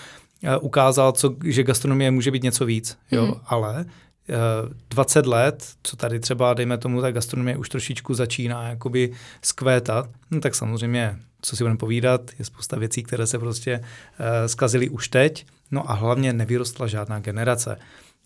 ukázal, 0.61 1.11
co, 1.11 1.35
že 1.43 1.63
gastronomie 1.63 2.11
může 2.11 2.31
být 2.31 2.43
něco 2.43 2.65
víc, 2.65 2.97
jo, 3.11 3.25
mm. 3.25 3.33
ale 3.45 3.85
uh, 3.85 4.35
eh, 4.71 4.73
20 4.89 5.25
let, 5.25 5.67
co 5.83 5.95
tady 5.95 6.19
třeba, 6.19 6.53
dejme 6.53 6.77
tomu, 6.77 7.01
ta 7.01 7.11
gastronomie 7.11 7.57
už 7.57 7.69
trošičku 7.69 8.13
začíná 8.13 8.69
jakoby 8.69 9.11
skvétat, 9.41 10.09
no 10.31 10.39
tak 10.39 10.55
samozřejmě, 10.55 11.19
co 11.41 11.55
si 11.55 11.63
budeme 11.63 11.77
povídat, 11.77 12.31
je 12.39 12.45
spousta 12.45 12.79
věcí, 12.79 13.03
které 13.03 13.27
se 13.27 13.39
prostě 13.39 13.79
uh, 13.79 14.25
zkazily 14.47 14.89
už 14.89 15.07
teď, 15.07 15.45
no 15.71 15.91
a 15.91 15.93
hlavně 15.93 16.33
nevyrostla 16.33 16.87
žádná 16.87 17.19
generace. 17.19 17.77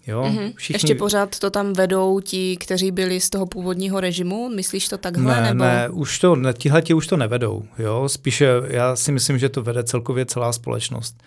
Jo, 0.08 0.24
mm-hmm. 0.24 0.54
všichni... 0.56 0.76
Ještě 0.76 0.96
pořád 0.96 1.40
to 1.40 1.50
tam 1.50 1.74
vedou 1.74 2.20
ti, 2.20 2.58
kteří 2.58 2.92
byli 2.92 3.20
z 3.20 3.30
toho 3.30 3.46
původního 3.46 4.00
režimu? 4.00 4.50
Myslíš 4.50 4.88
to 4.88 4.98
takhle? 4.98 5.36
Ne, 5.36 5.42
nebo? 5.42 5.64
ne, 5.64 5.90
už 5.90 6.20
to, 6.20 6.36
ne, 6.36 6.54
tihleti 6.54 6.94
už 6.94 7.08
to 7.08 7.18
nevedou. 7.18 7.64
Jo? 7.80 8.10
Spíše 8.10 8.48
já 8.68 8.96
si 8.96 9.12
myslím, 9.12 9.38
že 9.40 9.50
to 9.50 9.64
vede 9.64 9.84
celkově 9.84 10.26
celá 10.26 10.54
společnost. 10.54 11.24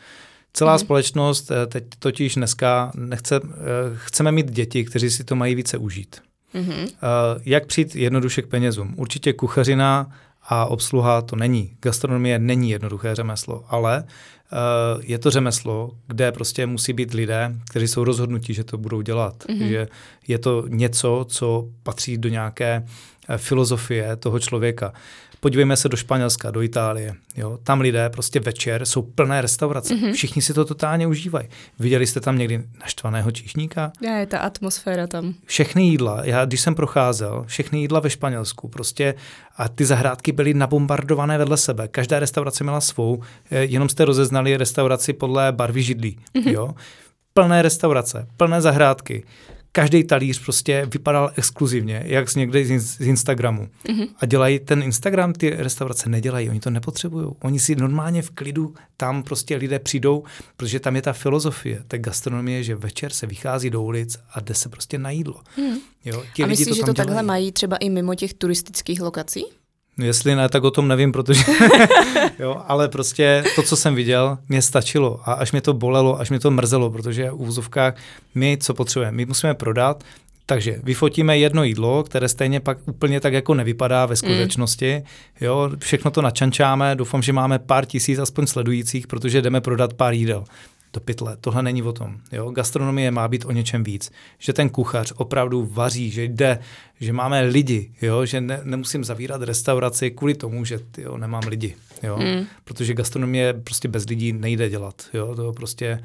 Celá 0.53 0.77
mm-hmm. 0.77 0.81
společnost 0.81 1.51
eh, 1.51 1.67
teď 1.67 1.85
totiž 1.99 2.35
dneska 2.35 2.93
nechce, 2.95 3.41
eh, 3.45 3.49
chceme 3.95 4.33
mít 4.33 4.51
děti, 4.51 4.85
kteří 4.85 5.11
si 5.11 5.25
to 5.25 5.37
mají 5.37 5.55
více 5.55 5.79
užít. 5.79 6.17
Mm-hmm. 6.55 6.89
Jak 7.45 7.67
přijít 7.67 7.97
jednoduše 7.97 8.43
k 8.43 8.47
penězům? 8.47 8.95
Určitě 8.97 9.33
kuchařina 9.33 10.11
a 10.43 10.67
obsluha 10.67 11.23
to 11.23 11.37
není. 11.37 11.73
Gastronomie 11.83 12.39
není 12.39 12.71
jednoduché 12.71 13.15
řemeslo, 13.15 13.65
ale 13.69 14.05
je 15.03 15.19
to 15.19 15.31
řemeslo, 15.31 15.91
kde 16.07 16.33
prostě 16.33 16.67
musí 16.67 16.93
být 16.93 17.15
lidé, 17.15 17.55
kteří 17.71 17.89
jsou 17.89 18.05
rozhodnutí, 18.05 18.55
že 18.55 18.65
to 18.65 18.79
budou 18.79 19.01
dělat. 19.01 19.45
Mm-hmm. 19.45 19.69
Že 19.69 19.89
je 20.29 20.39
to 20.39 20.65
něco, 20.69 21.27
co 21.29 21.69
patří 21.83 22.19
do 22.19 22.29
nějaké 22.29 22.87
filozofie 23.37 24.17
toho 24.17 24.39
člověka. 24.39 24.93
Podívejme 25.41 25.77
se 25.77 25.89
do 25.89 25.97
Španělska, 25.97 26.51
do 26.51 26.63
Itálie. 26.63 27.15
Jo? 27.37 27.59
Tam 27.63 27.81
lidé 27.81 28.11
prostě 28.11 28.41
večer 28.41 28.87
jsou 28.87 29.03
plné 29.03 29.41
restaurace. 29.43 29.95
Mm-hmm. 29.95 30.13
Všichni 30.13 30.43
si 30.43 30.55
to 30.55 30.65
totálně 30.65 31.07
užívají. 31.07 31.49
Viděli 31.79 32.07
jste 32.07 32.21
tam 32.21 32.39
někdy 32.39 32.63
naštvaného 32.81 33.31
číšníka? 33.31 33.93
Já, 34.03 34.17
je 34.17 34.27
ta 34.27 34.39
atmosféra 34.39 35.07
tam. 35.07 35.35
Všechny 35.47 35.83
jídla, 35.83 36.21
já 36.25 36.45
když 36.45 36.61
jsem 36.61 36.75
procházel, 36.75 37.45
všechny 37.47 37.81
jídla 37.81 38.01
ve 38.01 38.11
Španělsku, 38.11 38.69
prostě 38.69 39.15
a 39.57 39.69
ty 39.69 39.85
zahrádky 39.85 40.33
byly 40.33 40.55
nabombardované 40.55 41.39
vedle 41.39 41.57
sebe. 41.57 41.89
Každá 41.89 42.19
restaurace 42.19 42.65
měla 42.65 42.81
svou, 42.81 43.23
eh, 43.51 43.65
jenom 43.65 43.89
jste 43.89 44.05
rozeznali 44.05 44.57
restauraci 44.57 45.13
podle 45.13 45.53
barvy 45.53 45.83
židlí. 45.83 46.19
Mm-hmm. 46.35 46.53
Jo? 46.53 46.75
Plné 47.35 47.63
restaurace, 47.63 48.27
plné 48.37 48.61
zahrádky 48.61 49.25
každý 49.73 50.05
talíř 50.05 50.45
prostě 50.45 50.87
vypadal 50.93 51.33
exkluzivně, 51.37 52.03
jak 52.07 52.31
z 52.31 52.37
někde 52.37 52.79
z 52.79 53.01
Instagramu. 53.01 53.69
Mm-hmm. 53.85 54.09
A 54.19 54.27
dělají 54.27 54.59
ten 54.59 54.83
Instagram, 54.83 55.33
ty 55.33 55.51
restaurace 55.51 56.09
nedělají, 56.09 56.51
oni 56.51 56.61
to 56.61 56.71
nepotřebují. 56.71 57.27
Oni 57.43 57.61
si 57.61 57.77
normálně 57.77 58.23
v 58.23 58.31
klidu 58.31 58.75
tam 58.97 59.23
prostě 59.23 59.57
lidé 59.57 59.79
přijdou, 59.79 60.25
protože 60.57 60.81
tam 60.81 60.97
je 60.97 61.03
ta 61.03 61.13
filozofie, 61.13 61.83
ta 61.89 61.99
gastronomie, 61.99 62.63
že 62.63 62.75
večer 62.75 63.13
se 63.13 63.27
vychází 63.27 63.71
do 63.71 63.83
ulic 63.83 64.19
a 64.31 64.41
jde 64.41 64.55
se 64.55 64.69
prostě 64.69 64.99
na 64.99 65.11
jídlo. 65.11 65.41
Mm. 65.57 65.79
Jo, 66.05 66.25
ti 66.35 66.43
a 66.43 66.47
myslíš, 66.47 66.67
že 66.67 66.83
to 66.83 66.93
dělají. 66.93 66.97
takhle 66.97 67.23
mají 67.23 67.53
třeba 67.53 67.77
i 67.77 67.91
mimo 67.91 68.15
těch 68.15 68.35
turistických 68.35 69.01
lokací? 69.01 69.45
No 70.01 70.07
jestli 70.07 70.35
ne, 70.35 70.49
tak 70.49 70.65
o 70.65 70.71
tom 70.71 70.89
nevím, 70.89 71.13
protože, 71.13 71.45
jo, 72.39 72.63
ale 72.67 72.89
prostě 72.89 73.45
to, 73.55 73.63
co 73.63 73.77
jsem 73.77 73.95
viděl, 73.95 74.39
mě 74.49 74.63
stačilo 74.63 75.21
a 75.25 75.33
až 75.33 75.53
mě 75.53 75.61
to 75.61 75.75
bolelo, 75.75 76.21
až 76.21 76.31
mě 76.31 76.41
to 76.41 76.51
mrzelo, 76.51 76.91
protože 76.91 77.31
v 77.31 77.41
úzovkách 77.41 77.95
my, 78.35 78.59
co 78.61 78.75
potřebujeme, 78.75 79.17
my 79.17 79.27
musíme 79.27 79.55
prodat, 79.55 80.05
takže 80.47 80.81
vyfotíme 80.83 81.39
jedno 81.39 81.65
jídlo, 81.65 82.03
které 82.03 82.29
stejně 82.29 82.61
pak 82.61 82.79
úplně 82.87 83.21
tak 83.21 83.33
jako 83.33 83.55
nevypadá 83.55 84.07
ve 84.07 84.17
skutečnosti. 84.17 84.95
Mm. 84.97 85.05
Jo, 85.41 85.71
všechno 85.79 86.11
to 86.11 86.23
načančáme, 86.23 86.95
doufám, 86.97 87.23
že 87.23 87.33
máme 87.33 87.59
pár 87.59 87.87
tisíc 87.87 88.19
aspoň 88.19 88.47
sledujících, 88.47 89.07
protože 89.07 89.43
jdeme 89.43 89.61
prodat 89.61 89.95
pár 89.95 90.15
jídel 90.15 90.45
do 90.93 91.01
pytle. 91.01 91.37
Tohle 91.41 91.63
není 91.63 91.83
o 91.83 91.93
tom. 91.93 92.17
Jo? 92.33 92.51
Gastronomie 92.51 93.11
má 93.11 93.29
být 93.29 93.45
o 93.45 93.53
něčem 93.53 93.85
víc. 93.85 94.11
Že 94.39 94.53
ten 94.53 94.69
kuchař 94.69 95.13
opravdu 95.17 95.69
vaří, 95.73 96.11
že 96.11 96.25
jde, 96.25 96.59
že 97.01 97.13
máme 97.13 97.41
lidi, 97.41 97.93
jo? 98.03 98.27
že 98.27 98.41
ne, 98.41 98.61
nemusím 98.65 99.05
zavírat 99.05 99.43
restauraci 99.43 100.11
kvůli 100.11 100.35
tomu, 100.35 100.65
že 100.65 100.79
jo, 100.99 101.17
nemám 101.17 101.43
lidi. 101.47 101.77
Jo? 102.03 102.19
Mm. 102.19 102.47
Protože 102.65 102.95
gastronomie 102.95 103.53
prostě 103.53 103.89
bez 103.89 104.07
lidí 104.07 104.33
nejde 104.33 104.69
dělat. 104.69 105.03
Jo? 105.15 105.35
To 105.35 105.53
prostě 105.53 106.01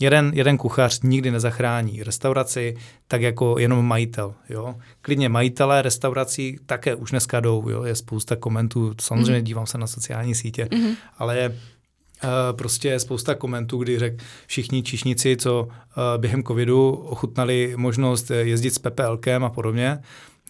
jeden, 0.00 0.32
jeden 0.34 0.58
kuchař 0.58 1.00
nikdy 1.02 1.30
nezachrání 1.30 2.02
restauraci, 2.02 2.76
tak 3.08 3.22
jako 3.22 3.58
jenom 3.58 3.86
majitel. 3.86 4.34
Jo? 4.48 4.74
Klidně 5.02 5.28
majitelé 5.28 5.82
restaurací 5.82 6.58
také 6.66 6.94
už 6.94 7.10
dneska 7.10 7.40
jdou. 7.40 7.68
Jo? 7.68 7.84
Je 7.84 7.94
spousta 7.94 8.36
komentů, 8.36 8.94
samozřejmě 9.00 9.38
mm. 9.38 9.44
dívám 9.44 9.66
se 9.66 9.78
na 9.78 9.86
sociální 9.86 10.34
sítě, 10.34 10.68
mm. 10.74 10.94
ale 11.18 11.38
je 11.38 11.58
prostě 12.52 13.00
spousta 13.00 13.34
komentů, 13.34 13.78
kdy 13.78 13.98
řek 13.98 14.22
všichni 14.46 14.82
čišníci, 14.82 15.36
co 15.36 15.68
během 16.16 16.42
covidu 16.42 16.90
ochutnali 16.90 17.74
možnost 17.76 18.30
jezdit 18.30 18.70
s 18.70 18.78
PPLkem 18.78 19.44
a 19.44 19.50
podobně, 19.50 19.98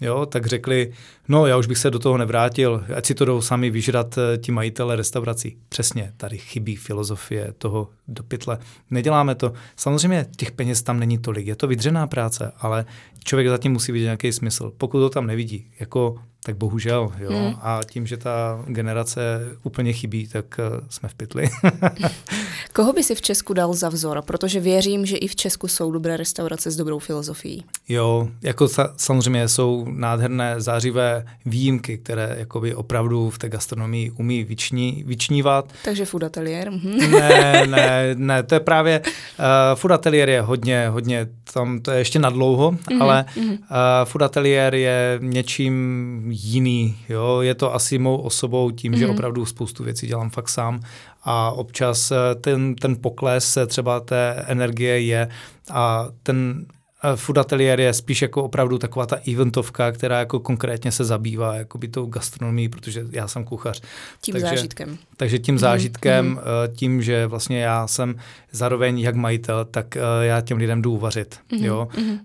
jo, 0.01 0.27
tak 0.27 0.47
řekli, 0.47 0.93
no 1.29 1.47
já 1.47 1.57
už 1.57 1.67
bych 1.67 1.79
se 1.79 1.91
do 1.91 1.99
toho 1.99 2.19
nevrátil, 2.19 2.85
ať 2.97 3.07
si 3.07 3.15
to 3.15 3.25
jdou 3.25 3.41
sami 3.41 3.71
vyžrat 3.71 4.19
eh, 4.19 4.39
ti 4.39 4.53
majitele 4.53 4.97
restaurací. 4.97 5.57
Přesně, 5.69 6.13
tady 6.17 6.39
chybí 6.39 6.77
filozofie 6.77 7.53
toho 7.59 7.89
do 8.09 8.23
pytle. 8.23 8.59
Neděláme 8.91 9.35
to. 9.35 9.53
Samozřejmě 9.77 10.27
těch 10.37 10.53
peněz 10.53 10.83
tam 10.83 11.01
není 11.01 11.19
tolik, 11.19 11.47
je 11.47 11.57
to 11.57 11.67
vydřená 11.67 12.07
práce, 12.07 12.53
ale 12.59 12.85
člověk 13.25 13.49
zatím 13.49 13.73
musí 13.73 13.93
vidět 13.93 14.05
nějaký 14.05 14.33
smysl. 14.33 14.73
Pokud 14.79 14.99
to 14.99 15.11
tam 15.11 15.27
nevidí, 15.27 15.71
jako 15.81 16.15
tak 16.47 16.57
bohužel, 16.57 17.13
jo. 17.19 17.31
Hmm. 17.31 17.55
A 17.61 17.81
tím, 17.91 18.07
že 18.07 18.17
ta 18.17 18.65
generace 18.67 19.21
úplně 19.63 19.93
chybí, 19.93 20.29
tak 20.29 20.45
uh, 20.59 20.87
jsme 20.89 21.09
v 21.09 21.15
pytli. 21.15 21.49
Koho 22.73 22.93
by 22.93 23.03
si 23.03 23.15
v 23.15 23.23
Česku 23.23 23.53
dal 23.53 23.75
za 23.75 23.89
vzor? 23.89 24.23
Protože 24.23 24.61
věřím, 24.61 25.07
že 25.07 25.17
i 25.17 25.29
v 25.29 25.37
Česku 25.37 25.69
jsou 25.69 25.93
dobré 25.93 26.17
restaurace 26.17 26.71
s 26.71 26.77
dobrou 26.77 26.99
filozofií. 26.99 27.65
Jo, 27.89 28.29
jako 28.43 28.69
sa, 28.69 28.95
samozřejmě 28.97 29.49
jsou 29.49 29.87
nádherné 29.91 30.61
zářivé 30.61 31.25
výjimky, 31.47 31.99
které 31.99 32.37
jakoby 32.39 32.75
opravdu 32.75 33.31
v 33.31 33.39
té 33.39 33.49
gastronomii 33.49 34.11
umí 34.11 34.45
vyční, 34.45 35.05
vyčnívat. 35.07 35.73
Takže 35.85 36.05
food 36.05 36.23
ateliér? 36.23 36.71
Mhm. 36.71 37.11
ne, 37.11 37.67
ne, 37.67 38.15
ne, 38.15 38.43
to 38.43 38.55
je 38.55 38.61
právě, 38.61 39.01
uh, 39.01 39.05
food 39.75 39.93
ateliér 39.93 40.29
je 40.29 40.41
hodně, 40.41 40.89
hodně, 40.89 41.27
tam 41.53 41.81
to 41.81 41.91
je 41.91 41.99
ještě 41.99 42.19
nadlouho, 42.19 42.71
mm-hmm, 42.71 43.03
ale 43.03 43.25
uh, 43.37 43.47
food 44.05 44.23
ateliér 44.23 44.75
je 44.75 45.19
něčím 45.23 46.34
jiný. 46.35 46.97
Jo? 47.09 47.41
Je 47.41 47.55
to 47.55 47.75
asi 47.75 47.99
mou 47.99 48.17
osobou 48.17 48.71
tím, 48.71 48.93
mm-hmm. 48.93 48.99
že 48.99 49.07
mhm. 49.07 49.15
opravdu 49.15 49.47
spoustu 49.47 49.85
věcí 49.85 50.07
dělám 50.07 50.31
fakt 50.31 50.49
sám 50.49 50.81
a 51.23 51.51
občas 51.51 52.11
eh, 52.11 52.35
ten, 52.35 52.75
ten 52.75 52.97
pokles 53.01 53.59
třeba 53.67 54.01
té 54.01 54.45
energie 54.47 55.01
je 55.01 55.29
a 55.71 56.09
ten 56.23 56.67
food 57.15 57.39
ateliér 57.39 57.81
je 57.81 57.93
spíš 57.93 58.23
jako 58.23 58.45
opravdu 58.45 58.79
taková 58.79 59.07
ta 59.07 59.17
eventovka, 59.33 59.93
která 59.93 60.19
jako 60.19 60.41
konkrétně 60.41 60.93
se 60.93 61.05
zabývá 61.05 61.55
jakoby 61.55 61.89
tou 61.89 62.07
gastronomií, 62.07 62.69
protože 62.69 63.07
já 63.11 63.29
jsem 63.29 63.45
kuchař. 63.45 63.83
Tím 64.21 64.33
takže, 64.33 64.47
zážitkem. 64.47 64.99
Takže 65.17 65.39
tím 65.39 65.55
mhm, 65.55 65.61
zážitkem, 65.61 66.37
mm-hmm. 66.37 66.75
tím, 66.77 67.03
že 67.03 67.27
vlastně 67.27 67.61
já 67.61 67.87
jsem 67.87 68.15
zároveň 68.53 68.99
jak 68.99 69.15
majitel, 69.15 69.65
tak 69.65 69.97
já 70.21 70.41
těm 70.41 70.59
lidem 70.59 70.83
jdu 70.83 70.93
uvařit. 70.93 71.39
Mm-hmm. 71.51 71.65
Jo? 71.65 71.89
Mm-hmm. 71.93 72.19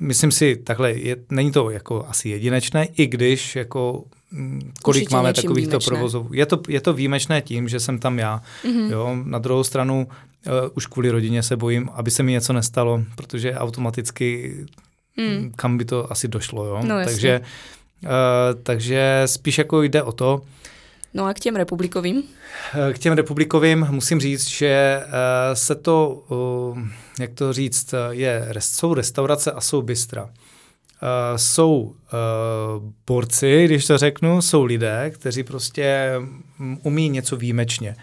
Myslím 0.00 0.30
si, 0.30 0.56
takhle, 0.56 0.92
je, 0.92 1.16
není 1.30 1.52
to 1.52 1.70
jako 1.70 2.06
asi 2.08 2.28
jedinečné, 2.28 2.84
i 2.84 3.06
když 3.06 3.56
jako 3.56 4.04
mm, 4.30 4.72
kolik 4.82 5.02
Určitě 5.02 5.16
máme 5.16 5.32
takovýchto 5.32 5.78
provozů. 5.78 6.28
Je 6.32 6.46
to, 6.46 6.60
je 6.68 6.80
to 6.80 6.92
výjimečné 6.92 7.42
tím, 7.42 7.68
že 7.68 7.80
jsem 7.80 7.98
tam 7.98 8.18
já. 8.18 8.42
Mm-hmm. 8.64 8.90
Jo? 8.90 9.16
Na 9.24 9.38
druhou 9.38 9.64
stranu 9.64 10.08
uh, 10.46 10.52
už 10.74 10.86
kvůli 10.86 11.10
rodině 11.10 11.42
se 11.42 11.56
bojím, 11.56 11.90
aby 11.92 12.10
se 12.10 12.22
mi 12.22 12.32
něco 12.32 12.52
nestalo, 12.52 13.02
protože 13.16 13.54
automaticky 13.54 14.54
mm. 15.16 15.52
kam 15.56 15.78
by 15.78 15.84
to 15.84 16.12
asi 16.12 16.28
došlo. 16.28 16.64
Jo? 16.64 16.80
No, 16.84 17.04
takže, 17.04 17.40
uh, 18.02 18.08
takže 18.62 19.22
spíš 19.26 19.58
jako 19.58 19.82
jde 19.82 20.02
o 20.02 20.12
to, 20.12 20.42
No 21.14 21.26
a 21.26 21.34
k 21.34 21.40
těm 21.40 21.56
republikovým? 21.56 22.22
Eh, 22.74 22.92
k 22.92 22.98
těm 22.98 23.12
republikovým 23.12 23.86
musím 23.90 24.20
říct, 24.20 24.48
že 24.48 25.02
se 25.54 25.74
to, 25.74 26.24
jak 27.20 27.34
to 27.34 27.52
říct, 27.52 27.94
je, 28.10 28.48
jsou 28.58 28.94
restaurace 28.94 29.52
a 29.52 29.60
jsou 29.60 29.82
bystra. 29.82 30.30
Uh, 31.02 31.36
jsou 31.36 31.74
uh, 31.76 31.94
borci, 33.06 33.64
když 33.64 33.86
to 33.86 33.98
řeknu, 33.98 34.42
jsou 34.42 34.64
lidé, 34.64 35.10
kteří 35.14 35.42
prostě 35.42 36.14
mm, 36.58 36.78
umí 36.82 37.08
něco 37.08 37.36
výjimečně. 37.36 37.96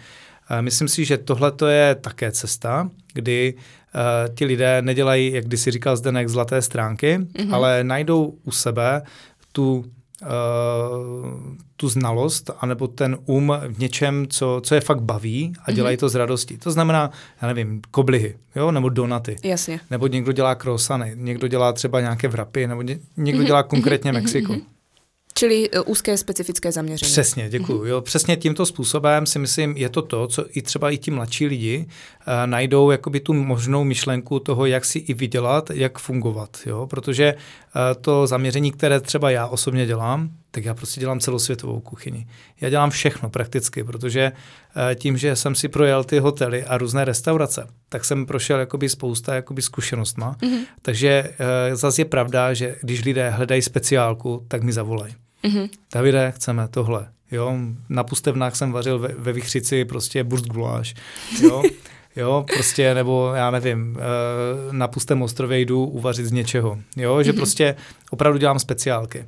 Uh, 0.50 0.62
myslím 0.62 0.88
si, 0.88 1.04
že 1.04 1.18
tohle 1.18 1.52
to 1.52 1.66
je 1.66 1.94
také 1.94 2.32
cesta, 2.32 2.90
kdy 3.12 3.54
uh, 3.54 4.34
ti 4.34 4.44
lidé 4.44 4.82
nedělají, 4.82 5.32
jak 5.32 5.44
když 5.44 5.60
si 5.60 5.70
říkal 5.70 5.96
Zdenek, 5.96 6.28
zlaté 6.28 6.62
stránky, 6.62 7.18
mm-hmm. 7.18 7.54
ale 7.54 7.84
najdou 7.84 8.34
u 8.44 8.50
sebe 8.50 9.02
tu 9.52 9.84
uh, 10.22 10.26
tu 11.76 11.88
znalost 11.88 12.50
anebo 12.60 12.88
ten 12.88 13.18
um 13.26 13.52
v 13.68 13.78
něčem, 13.78 14.26
co, 14.28 14.60
co 14.64 14.74
je 14.74 14.80
fakt 14.80 15.02
baví 15.02 15.52
a 15.64 15.72
dělají 15.72 15.96
mm-hmm. 15.96 16.00
to 16.00 16.08
z 16.08 16.14
radosti. 16.14 16.58
To 16.58 16.70
znamená, 16.70 17.10
já 17.42 17.48
nevím, 17.48 17.82
koblihy, 17.90 18.36
jo, 18.56 18.70
nebo 18.70 18.88
donaty. 18.88 19.36
Jasně. 19.44 19.80
Nebo 19.90 20.06
někdo 20.06 20.32
dělá 20.32 20.54
krosany, 20.54 21.12
někdo 21.14 21.48
dělá 21.48 21.72
třeba 21.72 22.00
nějaké 22.00 22.28
vrapy, 22.28 22.66
nebo 22.66 22.82
ně, 22.82 22.98
někdo 23.16 23.42
mm-hmm. 23.42 23.46
dělá 23.46 23.62
konkrétně 23.62 24.10
mm-hmm. 24.10 24.14
Mexiko. 24.14 24.52
Mm-hmm. 24.52 24.75
Čili 25.38 25.68
e, 25.72 25.80
úzké 25.80 26.16
specifické 26.16 26.72
zaměření. 26.72 27.10
Přesně, 27.10 27.48
děkuji. 27.48 27.82
Mm-hmm. 27.82 27.86
Jo, 27.86 28.00
přesně 28.00 28.36
tímto 28.36 28.66
způsobem 28.66 29.26
si 29.26 29.38
myslím, 29.38 29.76
je 29.76 29.88
to 29.88 30.02
to, 30.02 30.26
co 30.26 30.46
i 30.52 30.62
třeba 30.62 30.90
i 30.90 30.98
ti 30.98 31.10
mladší 31.10 31.46
lidi 31.46 31.86
uh, 31.86 32.34
najdou 32.46 32.90
jakoby 32.90 33.20
tu 33.20 33.32
možnou 33.32 33.84
myšlenku 33.84 34.38
toho, 34.38 34.66
jak 34.66 34.84
si 34.84 34.98
i 34.98 35.14
vydělat, 35.14 35.70
jak 35.70 35.98
fungovat. 35.98 36.56
Jo? 36.66 36.86
Protože 36.86 37.34
uh, 37.34 38.02
to 38.02 38.26
zaměření, 38.26 38.72
které 38.72 39.00
třeba 39.00 39.30
já 39.30 39.46
osobně 39.46 39.86
dělám, 39.86 40.30
tak 40.50 40.64
já 40.64 40.74
prostě 40.74 41.00
dělám 41.00 41.20
celosvětovou 41.20 41.80
kuchyni. 41.80 42.26
Já 42.60 42.70
dělám 42.70 42.90
všechno 42.90 43.30
prakticky, 43.30 43.84
protože 43.84 44.32
uh, 44.32 44.94
tím, 44.94 45.16
že 45.16 45.36
jsem 45.36 45.54
si 45.54 45.68
projel 45.68 46.04
ty 46.04 46.18
hotely 46.18 46.64
a 46.64 46.78
různé 46.78 47.04
restaurace, 47.04 47.66
tak 47.88 48.04
jsem 48.04 48.26
prošel 48.26 48.58
jakoby 48.58 48.88
spousta 48.88 49.34
jakoby 49.34 49.62
zkušenostma. 49.62 50.36
Mm-hmm. 50.42 50.60
Takže 50.82 51.30
uh, 51.30 51.76
zase 51.76 52.00
je 52.00 52.04
pravda, 52.04 52.54
že 52.54 52.76
když 52.82 53.04
lidé 53.04 53.30
hledají 53.30 53.62
speciálku, 53.62 54.44
tak 54.48 54.62
mi 54.62 54.72
zavolají. 54.72 55.14
Mm-hmm. 55.46 55.68
Davide, 55.94 56.32
chceme 56.36 56.68
tohle. 56.68 57.08
Jo, 57.30 57.54
na 57.88 58.04
pustevnách 58.04 58.56
jsem 58.56 58.72
vařil 58.72 58.98
ve, 58.98 59.08
ve 59.08 59.32
Vychřici 59.32 59.84
prostě 59.84 60.24
burst 60.24 60.46
guláš. 60.46 60.94
Jo, 61.42 61.62
jo, 62.16 62.44
prostě, 62.54 62.94
nebo 62.94 63.32
já 63.34 63.50
nevím, 63.50 63.96
eh, 63.98 64.02
na 64.72 64.88
pustém 64.88 65.22
ostrově 65.22 65.60
jdu 65.60 65.84
uvařit 65.84 66.26
z 66.26 66.32
něčeho. 66.32 66.78
Jo, 66.96 67.22
že 67.22 67.32
mm-hmm. 67.32 67.36
prostě 67.36 67.76
opravdu 68.10 68.38
dělám 68.38 68.58
speciálky. 68.58 69.26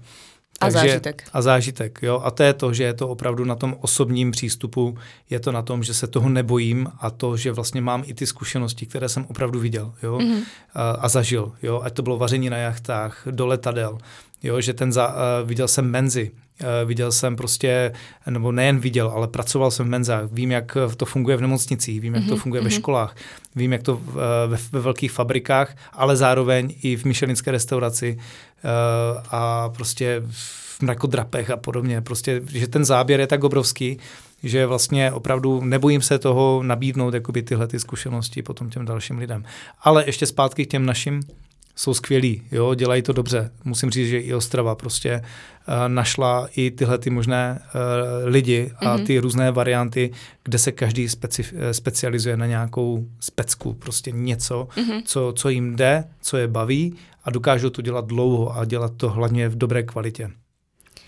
A 0.60 0.64
Takže, 0.64 0.78
zážitek. 0.78 1.24
A 1.32 1.42
zážitek, 1.42 1.98
jo. 2.02 2.20
A 2.24 2.30
to 2.30 2.42
je 2.42 2.52
to, 2.52 2.72
že 2.72 2.84
je 2.84 2.94
to 2.94 3.08
opravdu 3.08 3.44
na 3.44 3.54
tom 3.54 3.76
osobním 3.80 4.30
přístupu, 4.30 4.98
je 5.30 5.40
to 5.40 5.52
na 5.52 5.62
tom, 5.62 5.82
že 5.82 5.94
se 5.94 6.06
toho 6.06 6.28
nebojím 6.28 6.88
a 7.00 7.10
to, 7.10 7.36
že 7.36 7.52
vlastně 7.52 7.80
mám 7.80 8.02
i 8.06 8.14
ty 8.14 8.26
zkušenosti, 8.26 8.86
které 8.86 9.08
jsem 9.08 9.26
opravdu 9.30 9.60
viděl, 9.60 9.94
jo. 10.02 10.18
Mm-hmm. 10.18 10.42
A, 10.74 10.90
a 10.90 11.08
zažil, 11.08 11.52
jo. 11.62 11.80
Ať 11.84 11.92
to 11.92 12.02
bylo 12.02 12.18
vaření 12.18 12.50
na 12.50 12.56
jachtách, 12.56 13.22
do 13.30 13.46
letadel, 13.46 13.98
jo, 14.42 14.60
že 14.60 14.74
ten 14.74 14.92
za, 14.92 15.08
uh, 15.08 15.48
viděl 15.48 15.68
jsem 15.68 15.90
menzy, 15.90 16.30
uh, 16.60 16.88
viděl 16.88 17.12
jsem 17.12 17.36
prostě, 17.36 17.92
nebo 18.30 18.52
nejen 18.52 18.78
viděl, 18.78 19.08
ale 19.08 19.28
pracoval 19.28 19.70
jsem 19.70 19.86
v 19.86 19.90
menzách, 19.90 20.24
vím, 20.32 20.50
jak 20.50 20.76
to 20.96 21.04
funguje 21.04 21.36
v 21.36 21.40
nemocnicích, 21.40 22.00
vím, 22.00 22.14
jak 22.14 22.22
mm-hmm, 22.22 22.28
to 22.28 22.34
mhm, 22.34 22.42
funguje 22.42 22.60
mm-hmm. 22.60 22.64
ve 22.64 22.70
mhm. 22.70 22.78
školách, 22.78 23.16
vím, 23.56 23.72
jak 23.72 23.82
to 23.82 23.96
uh, 23.96 24.14
ve, 24.46 24.58
ve 24.72 24.80
velkých 24.80 25.12
fabrikách, 25.12 25.76
ale 25.92 26.16
zároveň 26.16 26.74
i 26.82 26.96
v 26.96 27.04
myšelinské 27.04 27.50
restauraci 27.50 28.18
uh, 28.18 29.22
a 29.30 29.68
prostě 29.68 30.22
v 30.30 30.82
mrakodrapech 30.82 31.50
a 31.50 31.56
podobně. 31.56 32.00
Prostě, 32.00 32.40
že 32.52 32.68
ten 32.68 32.84
záběr 32.84 33.20
je 33.20 33.26
tak 33.26 33.44
obrovský, 33.44 33.98
že 34.42 34.66
vlastně 34.66 35.12
opravdu 35.12 35.64
nebojím 35.64 36.02
se 36.02 36.18
toho 36.18 36.62
nabídnout 36.62 37.14
jakoby 37.14 37.42
tyhle 37.42 37.66
ty 37.66 37.80
zkušenosti 37.80 38.42
potom 38.42 38.70
těm 38.70 38.84
dalším 38.84 39.18
lidem. 39.18 39.44
Ale 39.80 40.06
ještě 40.06 40.26
zpátky 40.26 40.66
k 40.66 40.70
těm 40.70 40.86
našim 40.86 41.20
jsou 41.78 41.94
skvělí, 41.94 42.42
jo, 42.52 42.74
dělají 42.74 43.02
to 43.02 43.12
dobře. 43.12 43.50
Musím 43.64 43.90
říct, 43.90 44.08
že 44.08 44.20
i 44.20 44.34
Ostrava 44.34 44.74
prostě 44.74 45.22
uh, 45.68 45.74
našla 45.88 46.48
i 46.56 46.70
tyhle 46.70 46.98
ty 46.98 47.10
možné 47.10 47.62
uh, 47.62 48.28
lidi 48.28 48.72
a 48.76 48.84
mm-hmm. 48.84 49.06
ty 49.06 49.18
různé 49.18 49.50
varianty, 49.50 50.10
kde 50.44 50.58
se 50.58 50.72
každý 50.72 51.08
speci, 51.08 51.44
eh, 51.54 51.74
specializuje 51.74 52.36
na 52.36 52.46
nějakou 52.46 53.06
specku, 53.20 53.72
prostě 53.72 54.10
něco, 54.10 54.68
mm-hmm. 54.76 55.02
co, 55.04 55.32
co 55.36 55.48
jim 55.48 55.76
jde, 55.76 56.04
co 56.22 56.36
je 56.36 56.48
baví 56.48 56.94
a 57.24 57.30
dokážou 57.30 57.70
to 57.70 57.82
dělat 57.82 58.06
dlouho 58.06 58.56
a 58.56 58.64
dělat 58.64 58.92
to 58.96 59.10
hlavně 59.10 59.48
v 59.48 59.58
dobré 59.58 59.82
kvalitě. 59.82 60.30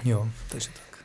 Jo, 0.04 0.28
takže 0.48 0.68
tak. 0.68 0.98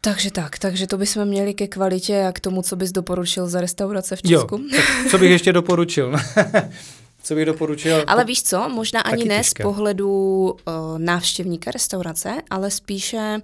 Takže 0.00 0.30
tak, 0.30 0.58
takže 0.58 0.86
to 0.86 0.98
bychom 0.98 1.24
měli 1.24 1.54
ke 1.54 1.68
kvalitě 1.68 2.24
a 2.28 2.32
k 2.32 2.40
tomu, 2.40 2.62
co 2.62 2.76
bys 2.76 2.92
doporučil 2.92 3.46
za 3.46 3.60
restaurace 3.60 4.16
v 4.16 4.22
Česku. 4.22 4.56
Jo, 4.56 4.68
tak 4.76 5.10
co 5.10 5.18
bych 5.18 5.30
ještě 5.30 5.52
doporučil? 5.52 6.14
co 7.22 7.34
bych 7.34 7.46
doporučil? 7.46 8.04
Ale 8.06 8.24
víš 8.24 8.42
co, 8.42 8.68
možná 8.68 9.00
ani 9.00 9.24
ne 9.24 9.38
těžké. 9.38 9.62
z 9.62 9.64
pohledu 9.64 10.10
uh, 10.50 10.98
návštěvníka 10.98 11.70
restaurace, 11.70 12.42
ale 12.50 12.70
spíše 12.70 13.42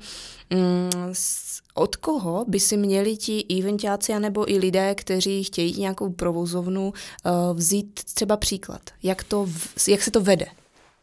um, 0.52 0.90
z, 1.12 1.60
od 1.74 1.96
koho 1.96 2.44
by 2.48 2.60
si 2.60 2.76
měli 2.76 3.16
ti 3.16 3.44
eventáci 3.60 4.12
anebo 4.12 4.52
i 4.52 4.58
lidé, 4.58 4.94
kteří 4.94 5.44
chtějí 5.44 5.80
nějakou 5.80 6.10
provozovnu, 6.10 6.92
uh, 6.92 7.56
vzít 7.56 8.00
třeba 8.14 8.36
příklad. 8.36 8.80
Jak, 9.02 9.24
to, 9.24 9.46
v, 9.46 9.88
jak 9.88 10.02
se 10.02 10.10
to 10.10 10.20
vede? 10.20 10.46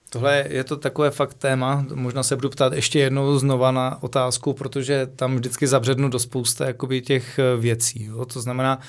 Tohle 0.09 0.45
je 0.49 0.63
to 0.63 0.77
takové 0.77 1.11
fakt 1.11 1.33
téma, 1.33 1.85
možná 1.93 2.23
se 2.23 2.35
budu 2.35 2.49
ptát 2.49 2.73
ještě 2.73 2.99
jednou 2.99 3.39
znova 3.39 3.71
na 3.71 4.03
otázku, 4.03 4.53
protože 4.53 5.07
tam 5.15 5.35
vždycky 5.35 5.67
zabřednu 5.67 6.09
do 6.09 6.19
spousty 6.19 6.63
jakoby 6.63 7.01
těch 7.01 7.39
eh, 7.39 7.57
věcí. 7.57 8.05
Jo? 8.05 8.25
To 8.25 8.41
znamená, 8.41 8.79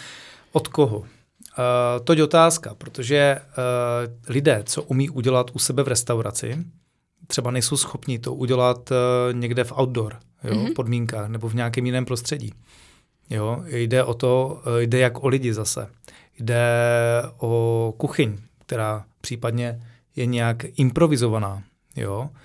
od 0.53 0.69
koho? 0.69 1.05
Uh, 1.59 2.05
toť 2.05 2.21
otázka, 2.21 2.75
protože 2.75 3.39
uh, 3.41 4.35
lidé, 4.35 4.63
co 4.67 4.83
umí 4.83 5.11
udělat 5.11 5.51
u 5.53 5.59
sebe 5.59 5.83
v 5.83 5.89
restauraci, 5.89 6.59
třeba 7.27 7.51
nejsou 7.51 7.77
schopni 7.77 8.19
to 8.19 8.35
udělat 8.35 8.91
uh, 8.91 8.97
někde 9.39 9.65
v 9.65 9.73
outdoor 9.73 10.17
jo, 10.45 10.55
mm-hmm. 10.55 10.75
podmínkách 10.75 11.29
nebo 11.29 11.49
v 11.49 11.55
nějakém 11.55 11.87
jiném 11.87 12.05
prostředí. 12.05 12.53
Jo, 13.31 13.65
jde 13.67 14.05
o 14.05 14.15
to, 14.15 14.63
uh, 14.67 14.79
jde 14.79 14.99
jak 14.99 15.25
o 15.25 15.29
lidi 15.29 15.55
zase. 15.55 15.89
Jde 16.39 16.65
o 17.39 17.95
kuchyň, 17.97 18.39
která 18.67 19.05
případně 19.21 19.83
je 20.17 20.27
nějak 20.27 20.57
improvizovaná. 20.77 21.63
Jo. 21.97 22.31
Eh, 22.33 22.39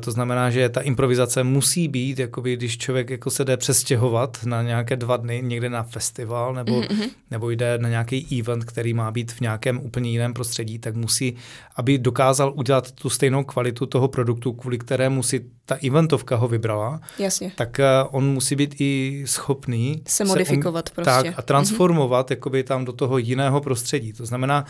to 0.00 0.10
znamená, 0.10 0.50
že 0.50 0.68
ta 0.68 0.80
improvizace 0.80 1.44
musí 1.44 1.88
být, 1.88 2.18
jakoby, 2.18 2.56
když 2.56 2.78
člověk 2.78 3.10
jako 3.10 3.30
se 3.30 3.44
jde 3.44 3.56
přestěhovat 3.56 4.38
na 4.44 4.62
nějaké 4.62 4.96
dva 4.96 5.16
dny 5.16 5.42
někde 5.44 5.70
na 5.70 5.82
festival 5.82 6.54
nebo, 6.54 6.80
mm-hmm. 6.80 7.10
nebo 7.30 7.50
jde 7.50 7.78
na 7.78 7.88
nějaký 7.88 8.40
event, 8.40 8.64
který 8.64 8.94
má 8.94 9.10
být 9.10 9.32
v 9.32 9.40
nějakém 9.40 9.80
úplně 9.80 10.10
jiném 10.10 10.34
prostředí, 10.34 10.78
tak 10.78 10.94
musí, 10.94 11.36
aby 11.76 11.98
dokázal 11.98 12.52
udělat 12.56 12.92
tu 12.92 13.10
stejnou 13.10 13.44
kvalitu 13.44 13.86
toho 13.86 14.08
produktu, 14.08 14.52
kvůli 14.52 14.78
kterému 14.78 15.22
si 15.22 15.44
ta 15.64 15.76
eventovka 15.86 16.36
ho 16.36 16.48
vybrala, 16.48 17.00
Jasně. 17.18 17.52
tak 17.56 17.78
uh, 17.78 18.08
on 18.16 18.24
musí 18.24 18.56
být 18.56 18.74
i 18.78 19.22
schopný 19.26 20.02
se 20.08 20.24
modifikovat 20.24 20.88
se 20.88 20.92
um, 20.92 20.94
prostě. 20.94 21.28
Tak, 21.30 21.38
a 21.38 21.42
transformovat 21.42 22.26
mm-hmm. 22.26 22.32
jakoby 22.32 22.62
tam 22.64 22.84
do 22.84 22.92
toho 22.92 23.18
jiného 23.18 23.60
prostředí. 23.60 24.12
To 24.12 24.26
znamená, 24.26 24.64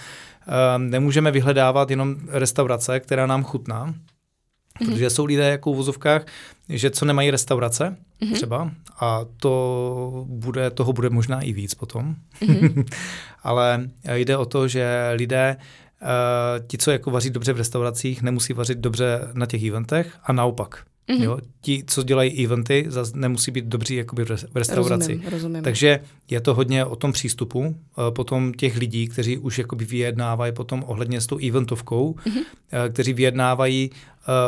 uh, 0.47 0.55
nemůžeme 0.79 1.31
vyhledávat 1.31 1.91
jenom 1.91 2.17
restaurace, 2.29 3.01
která 3.01 3.27
nám 3.27 3.45
chutná, 3.45 3.95
Mm-hmm. 4.81 4.93
Protože 4.93 5.11
jsou 5.11 5.25
lidé 5.25 5.51
jako 5.51 5.73
v 5.73 5.77
vozovkách, 5.77 6.27
že 6.69 6.91
co 6.91 7.05
nemají 7.05 7.31
restaurace 7.31 7.97
mm-hmm. 8.23 8.35
třeba 8.35 8.71
a 9.01 9.25
to 9.37 10.25
bude, 10.29 10.71
toho 10.71 10.93
bude 10.93 11.11
možná 11.11 11.41
i 11.41 11.53
víc 11.53 11.75
potom. 11.75 12.15
Mm-hmm. 12.41 12.85
Ale 13.43 13.89
jde 14.13 14.37
o 14.37 14.45
to, 14.45 14.69
že 14.69 15.11
lidé, 15.15 15.57
uh, 16.03 16.67
ti, 16.67 16.79
co 16.79 16.91
jako 16.91 17.11
vaří 17.11 17.31
dobře 17.31 17.53
v 17.53 17.57
restauracích, 17.57 18.23
nemusí 18.23 18.53
vařit 18.53 18.79
dobře 18.79 19.21
na 19.33 19.47
těch 19.47 19.63
eventech 19.63 20.17
a 20.25 20.33
naopak. 20.33 20.85
Mm-hmm. 21.11 21.23
Jo? 21.23 21.39
Ti, 21.61 21.85
co 21.87 22.03
dělají 22.03 22.45
eventy, 22.45 22.85
zase 22.89 23.13
nemusí 23.15 23.51
být 23.51 23.65
dobří 23.65 23.95
jakoby 23.95 24.25
v 24.25 24.57
restauraci. 24.57 25.13
Rozumím, 25.13 25.23
rozumím. 25.31 25.63
Takže 25.63 26.01
je 26.31 26.41
to 26.41 26.55
hodně 26.55 26.85
o 26.85 26.97
tom 26.97 27.13
přístupu, 27.13 27.77
eh, 27.77 28.11
potom 28.11 28.53
těch 28.53 28.77
lidí, 28.77 29.09
kteří 29.09 29.39
už 29.39 29.59
jakoby 29.59 29.85
vyjednávají 29.85 30.53
potom 30.53 30.85
ohledně 30.87 31.21
s 31.21 31.27
tou 31.27 31.39
eventovkou, 31.49 32.13
mm-hmm. 32.13 32.91
kteří 32.93 33.13
vyjednávají 33.13 33.91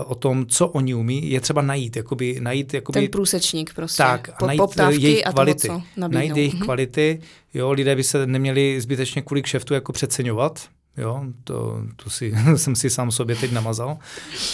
o 0.06 0.14
tom, 0.14 0.46
co 0.46 0.68
oni 0.68 0.94
umí, 0.94 1.30
je 1.30 1.40
třeba 1.40 1.62
najít, 1.62 1.96
jakoby, 1.96 2.38
najít 2.40 2.74
jakoby, 2.74 3.00
ten 3.00 3.08
průsečník 3.08 3.74
prostě, 3.74 4.02
tak, 4.02 4.38
po, 4.38 4.46
najít 4.46 4.58
poptávky 4.58 5.02
jejich 5.02 5.26
a 5.26 5.32
kvality, 5.32 5.68
toho, 5.68 5.82
co 5.94 6.08
najít 6.08 6.36
jejich 6.36 6.54
mm-hmm. 6.54 6.64
kvality, 6.64 7.20
jo, 7.54 7.70
lidé 7.70 7.96
by 7.96 8.04
se 8.04 8.26
neměli 8.26 8.80
zbytečně 8.80 9.22
kvůli 9.22 9.42
kšeftu 9.42 9.74
jako 9.74 9.92
přeceňovat, 9.92 10.68
Jo, 10.96 11.22
to, 11.44 11.80
to 11.96 12.10
si, 12.10 12.34
jsem 12.56 12.76
si 12.76 12.90
sám 12.90 13.10
sobě 13.10 13.36
teď 13.36 13.52
namazal. 13.52 13.98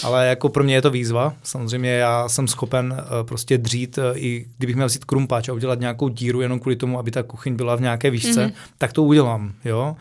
Ale 0.03 0.27
jako 0.27 0.49
pro 0.49 0.63
mě 0.63 0.75
je 0.75 0.81
to 0.81 0.91
výzva. 0.91 1.33
Samozřejmě 1.43 1.91
já 1.91 2.29
jsem 2.29 2.47
schopen 2.47 2.93
uh, 2.93 3.27
prostě 3.27 3.57
dřít, 3.57 3.97
uh, 3.97 4.03
i 4.15 4.45
kdybych 4.57 4.75
měl 4.75 4.87
vzít 4.87 5.05
krumpáč 5.05 5.49
a 5.49 5.53
udělat 5.53 5.79
nějakou 5.79 6.09
díru 6.09 6.41
jenom 6.41 6.59
kvůli 6.59 6.75
tomu, 6.75 6.99
aby 6.99 7.11
ta 7.11 7.23
kuchyň 7.23 7.55
byla 7.55 7.75
v 7.75 7.81
nějaké 7.81 8.09
výšce, 8.09 8.45
mm-hmm. 8.45 8.53
tak 8.77 8.93
to 8.93 9.03
udělám. 9.03 9.53
Jo 9.65 9.95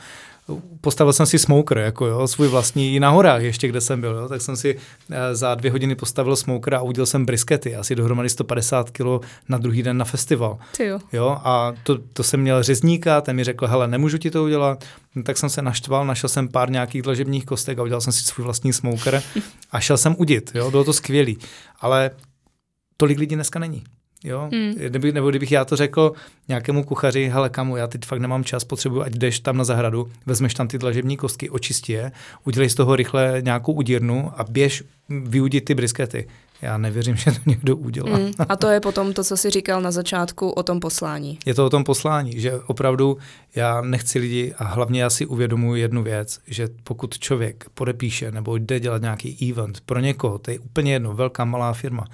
postavil 0.80 1.12
jsem 1.12 1.26
si 1.26 1.38
smoker, 1.38 1.78
jako 1.78 2.06
jo, 2.06 2.28
svůj 2.28 2.48
vlastní 2.48 2.94
i 2.94 3.00
na 3.00 3.10
horách 3.10 3.42
ještě, 3.42 3.68
kde 3.68 3.80
jsem 3.80 4.00
byl, 4.00 4.14
jo, 4.14 4.28
tak 4.28 4.42
jsem 4.42 4.56
si 4.56 4.76
eh, 5.10 5.34
za 5.34 5.54
dvě 5.54 5.70
hodiny 5.70 5.94
postavil 5.94 6.36
smoker 6.36 6.74
a 6.74 6.82
udělal 6.82 7.06
jsem 7.06 7.26
briskety, 7.26 7.76
asi 7.76 7.94
dohromady 7.94 8.28
150 8.28 8.90
kg 8.90 9.26
na 9.48 9.58
druhý 9.58 9.82
den 9.82 9.96
na 9.96 10.04
festival. 10.04 10.58
jo. 10.84 10.98
jo 11.12 11.38
a 11.44 11.72
to, 11.82 11.98
to 12.12 12.22
jsem 12.22 12.40
měl 12.40 12.62
řezníka, 12.62 13.20
ten 13.20 13.36
mi 13.36 13.44
řekl, 13.44 13.66
hele, 13.66 13.88
nemůžu 13.88 14.18
ti 14.18 14.30
to 14.30 14.44
udělat, 14.44 14.84
no, 15.14 15.22
tak 15.22 15.38
jsem 15.38 15.50
se 15.50 15.62
naštval, 15.62 16.06
našel 16.06 16.28
jsem 16.28 16.48
pár 16.48 16.70
nějakých 16.70 17.02
dlažebních 17.02 17.44
kostek 17.44 17.78
a 17.78 17.82
udělal 17.82 18.00
jsem 18.00 18.12
si 18.12 18.24
svůj 18.24 18.44
vlastní 18.44 18.72
smoker 18.72 19.22
a 19.70 19.80
šel 19.80 19.96
jsem 19.96 20.14
udit, 20.18 20.50
jo, 20.54 20.70
bylo 20.70 20.84
to 20.84 20.92
skvělý, 20.92 21.38
ale 21.80 22.10
tolik 22.96 23.18
lidí 23.18 23.34
dneska 23.34 23.58
není. 23.58 23.84
Jo? 24.24 24.48
Hmm. 24.52 24.74
Nebo, 24.88 25.08
nebo 25.12 25.30
kdybych 25.30 25.52
já 25.52 25.64
to 25.64 25.76
řekl 25.76 26.12
nějakému 26.48 26.84
kuchaři, 26.84 27.28
hele 27.28 27.50
kamu, 27.50 27.76
já 27.76 27.86
teď 27.86 28.04
fakt 28.04 28.20
nemám 28.20 28.44
čas, 28.44 28.64
potřebuji, 28.64 29.02
ať 29.02 29.12
jdeš 29.12 29.40
tam 29.40 29.56
na 29.56 29.64
zahradu, 29.64 30.10
vezmeš 30.26 30.54
tam 30.54 30.68
ty 30.68 30.78
dlažební 30.78 31.16
kostky, 31.16 31.50
očistí 31.50 31.92
je, 31.92 32.12
udělej 32.44 32.70
z 32.70 32.74
toho 32.74 32.96
rychle 32.96 33.42
nějakou 33.44 33.72
udírnu 33.72 34.32
a 34.36 34.44
běž 34.44 34.84
vyudit 35.08 35.64
ty 35.64 35.74
briskety. 35.74 36.28
Já 36.62 36.78
nevěřím, 36.78 37.16
že 37.16 37.32
to 37.32 37.38
někdo 37.46 37.76
udělá. 37.76 38.16
Hmm. 38.16 38.32
A 38.48 38.56
to 38.56 38.68
je 38.68 38.80
potom 38.80 39.12
to, 39.12 39.24
co 39.24 39.36
jsi 39.36 39.50
říkal 39.50 39.80
na 39.80 39.90
začátku 39.90 40.50
o 40.50 40.62
tom 40.62 40.80
poslání. 40.80 41.38
Je 41.46 41.54
to 41.54 41.66
o 41.66 41.70
tom 41.70 41.84
poslání, 41.84 42.40
že 42.40 42.54
opravdu 42.66 43.18
já 43.54 43.80
nechci 43.80 44.18
lidi 44.18 44.54
a 44.58 44.64
hlavně 44.64 45.02
já 45.02 45.10
si 45.10 45.26
uvědomuji 45.26 45.80
jednu 45.80 46.02
věc, 46.02 46.40
že 46.46 46.68
pokud 46.84 47.18
člověk 47.18 47.66
podepíše 47.74 48.30
nebo 48.30 48.56
jde 48.56 48.80
dělat 48.80 49.02
nějaký 49.02 49.50
event 49.50 49.80
pro 49.80 50.00
někoho, 50.00 50.38
to 50.38 50.50
je 50.50 50.58
úplně 50.58 50.92
jedno, 50.92 51.14
velká, 51.14 51.44
malá 51.44 51.72
firma, 51.72 52.04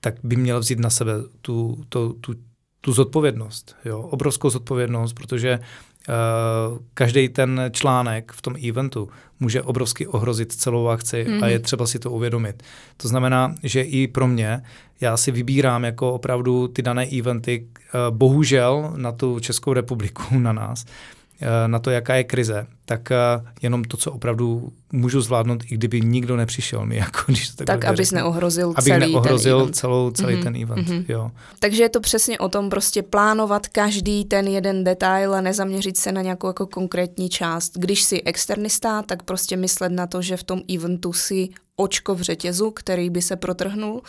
tak 0.00 0.14
by 0.22 0.36
měl 0.36 0.60
vzít 0.60 0.78
na 0.78 0.90
sebe 0.90 1.12
tu, 1.42 1.84
tu, 1.88 2.12
tu, 2.12 2.34
tu 2.80 2.92
zodpovědnost, 2.92 3.76
jo? 3.84 4.00
obrovskou 4.00 4.50
zodpovědnost, 4.50 5.12
protože 5.12 5.58
uh, 5.58 6.78
každý 6.94 7.28
ten 7.28 7.62
článek 7.70 8.32
v 8.32 8.42
tom 8.42 8.54
eventu 8.68 9.08
může 9.40 9.62
obrovsky 9.62 10.06
ohrozit 10.06 10.52
celou 10.52 10.88
akci 10.88 11.24
mm-hmm. 11.24 11.34
a 11.34 11.38
mhm. 11.38 11.48
je 11.48 11.58
třeba 11.58 11.86
si 11.86 11.98
to 11.98 12.10
uvědomit. 12.10 12.62
To 12.96 13.08
znamená, 13.08 13.54
že 13.62 13.82
i 13.82 14.08
pro 14.08 14.26
mě, 14.26 14.62
já 15.00 15.16
si 15.16 15.30
vybírám 15.30 15.84
jako 15.84 16.12
opravdu 16.12 16.68
ty 16.68 16.82
dané 16.82 17.06
eventy, 17.18 17.66
uh, 17.66 18.16
bohužel 18.16 18.92
na 18.96 19.12
tu 19.12 19.40
Českou 19.40 19.72
republiku, 19.72 20.38
na 20.38 20.52
nás, 20.52 20.84
Eh, 20.84 21.25
na 21.66 21.78
to, 21.78 21.90
jaká 21.90 22.14
je 22.14 22.24
krize, 22.24 22.66
tak 22.84 23.10
eh, 23.10 23.16
jenom 23.62 23.84
to, 23.84 23.96
co 23.96 24.12
opravdu 24.12 24.72
můžu 24.92 25.20
zvládnout, 25.20 25.64
i 25.64 25.74
kdyby 25.74 26.00
nikdo 26.00 26.36
nepřišel 26.36 26.86
mi. 26.86 26.96
Jako, 27.06 27.18
když 27.26 27.50
to 27.50 27.64
tak, 27.64 27.84
abys 27.84 28.08
řeknu. 28.08 28.16
neohrozil 28.16 28.70
abych 28.76 28.84
celý 28.84 29.12
neohrozil 29.12 29.56
ten 29.56 29.62
event. 29.62 29.76
Celou, 29.76 30.10
celý 30.10 30.34
mm-hmm. 30.34 30.42
ten 30.42 30.56
event. 30.62 30.88
Mm-hmm. 30.88 31.04
Jo. 31.08 31.30
Takže 31.58 31.82
je 31.82 31.88
to 31.88 32.00
přesně 32.00 32.38
o 32.38 32.48
tom 32.48 32.70
prostě 32.70 33.02
plánovat 33.02 33.68
každý 33.68 34.24
ten 34.24 34.46
jeden 34.46 34.84
detail 34.84 35.34
a 35.34 35.40
nezaměřit 35.40 35.96
se 35.96 36.12
na 36.12 36.22
nějakou 36.22 36.46
jako 36.46 36.66
konkrétní 36.66 37.28
část. 37.28 37.72
Když 37.76 38.02
jsi 38.02 38.22
externista, 38.22 39.02
tak 39.02 39.22
prostě 39.22 39.56
myslet 39.56 39.92
na 39.92 40.06
to, 40.06 40.22
že 40.22 40.36
v 40.36 40.42
tom 40.42 40.60
eventu 40.74 41.12
si 41.12 41.48
očko 41.76 42.14
v 42.14 42.20
řetězu, 42.20 42.70
který 42.70 43.10
by 43.10 43.22
se 43.22 43.36
protrhnul. 43.36 44.02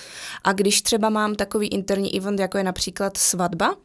A 0.43 0.53
když 0.53 0.81
třeba 0.81 1.09
mám 1.09 1.35
takový 1.35 1.67
interní 1.67 2.17
event, 2.17 2.39
jako 2.39 2.57
je 2.57 2.63
například 2.63 3.17
svatba, 3.17 3.75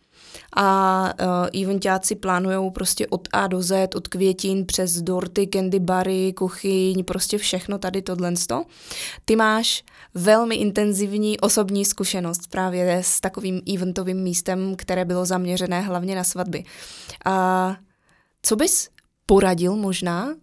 a 0.57 1.09
uh, 1.53 1.63
eventáci 1.63 2.15
plánují 2.15 2.71
prostě 2.71 3.07
od 3.07 3.29
A 3.33 3.47
do 3.47 3.63
Z, 3.63 3.95
od 3.95 4.09
květin 4.09 4.67
přes 4.67 5.03
dorty, 5.03 5.49
candy 5.53 5.81
bary, 5.81 6.33
kuchyň, 6.37 7.05
prostě 7.05 7.39
všechno 7.39 7.79
tady 7.79 8.03
tohle. 8.03 8.33
Ty 9.25 9.37
máš 9.37 9.85
velmi 10.15 10.55
intenzivní 10.55 11.41
osobní 11.41 11.85
zkušenost 11.85 12.41
právě 12.51 13.03
s 13.05 13.21
takovým 13.21 13.61
eventovým 13.75 14.17
místem, 14.17 14.75
které 14.77 15.05
bylo 15.05 15.25
zaměřené 15.25 15.81
hlavně 15.81 16.15
na 16.15 16.25
svatby. 16.25 16.65
A 17.25 17.77
co 18.43 18.57
bys 18.57 18.89
poradil 19.27 19.77
možná 19.77 20.35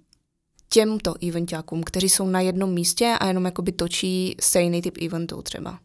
těmto 0.69 1.13
eventákům, 1.28 1.84
kteří 1.84 2.10
jsou 2.10 2.28
na 2.28 2.41
jednom 2.41 2.73
místě 2.73 3.15
a 3.19 3.28
jenom 3.28 3.45
jakoby 3.45 3.71
točí 3.71 4.36
stejný 4.39 4.82
typ 4.82 4.97
eventů 5.02 5.41
třeba? 5.41 5.80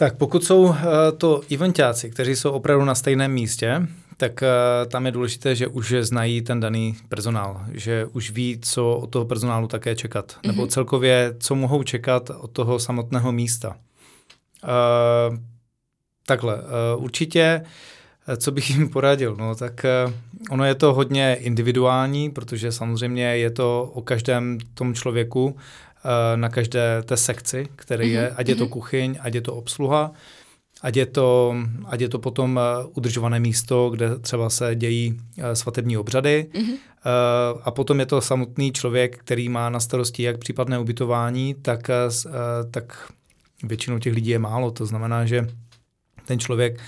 Tak 0.00 0.16
pokud 0.16 0.44
jsou 0.44 0.62
uh, 0.62 0.76
to 1.18 1.40
eventáci, 1.54 2.10
kteří 2.10 2.36
jsou 2.36 2.50
opravdu 2.50 2.84
na 2.84 2.94
stejném 2.94 3.32
místě, 3.32 3.86
tak 4.16 4.42
uh, 4.42 4.90
tam 4.90 5.06
je 5.06 5.12
důležité, 5.12 5.54
že 5.54 5.66
už 5.66 5.94
znají 6.00 6.42
ten 6.42 6.60
daný 6.60 6.96
personál, 7.08 7.60
že 7.72 8.06
už 8.12 8.30
ví, 8.30 8.58
co 8.62 8.96
od 8.96 9.10
toho 9.10 9.24
personálu 9.24 9.68
také 9.68 9.94
čekat, 9.96 10.32
mm-hmm. 10.32 10.46
nebo 10.46 10.66
celkově, 10.66 11.34
co 11.38 11.54
mohou 11.54 11.82
čekat 11.82 12.30
od 12.30 12.50
toho 12.50 12.78
samotného 12.78 13.32
místa. 13.32 13.76
Uh, 14.62 15.36
takhle, 16.26 16.56
uh, 16.56 17.04
určitě, 17.04 17.64
co 18.36 18.52
bych 18.52 18.70
jim 18.70 18.88
poradil, 18.88 19.36
no 19.36 19.54
tak 19.54 19.86
uh, 20.06 20.12
ono 20.50 20.64
je 20.64 20.74
to 20.74 20.94
hodně 20.94 21.34
individuální, 21.34 22.30
protože 22.30 22.72
samozřejmě 22.72 23.24
je 23.24 23.50
to 23.50 23.90
o 23.94 24.02
každém 24.02 24.58
tom 24.74 24.94
člověku, 24.94 25.56
Eh, 25.89 25.89
na 26.36 26.48
každé 26.48 27.02
té 27.02 27.16
sekci, 27.16 27.68
který 27.76 28.10
je, 28.10 28.30
ať 28.30 28.48
je 28.48 28.54
to 28.54 28.64
mhm. 28.64 28.72
kuchyň, 28.72 29.18
ať 29.20 29.34
je 29.34 29.40
to 29.40 29.54
obsluha, 29.54 30.12
ať 30.82 30.96
je 30.96 31.06
to, 31.06 31.56
ať 31.86 32.00
je 32.00 32.08
to 32.08 32.18
potom 32.18 32.58
eh, 32.58 32.86
udržované 32.94 33.40
místo, 33.40 33.90
kde 33.90 34.18
třeba 34.18 34.50
se 34.50 34.74
dějí 34.74 35.20
eh, 35.38 35.56
svatební 35.56 35.96
obřady. 35.96 36.46
Mm-hmm. 36.52 36.76
A 37.62 37.70
potom 37.70 38.00
je 38.00 38.06
to 38.06 38.20
samotný 38.20 38.72
člověk, 38.72 39.18
který 39.18 39.48
má 39.48 39.70
na 39.70 39.80
starosti 39.80 40.22
jak 40.22 40.38
případné 40.38 40.78
ubytování, 40.78 41.54
tak, 41.62 41.90
tak 42.70 43.12
většinou 43.62 43.98
těch 43.98 44.14
lidí 44.14 44.30
je 44.30 44.38
málo. 44.38 44.70
To 44.70 44.86
znamená, 44.86 45.26
že 45.26 45.48
ten 46.26 46.38
člověk 46.38 46.80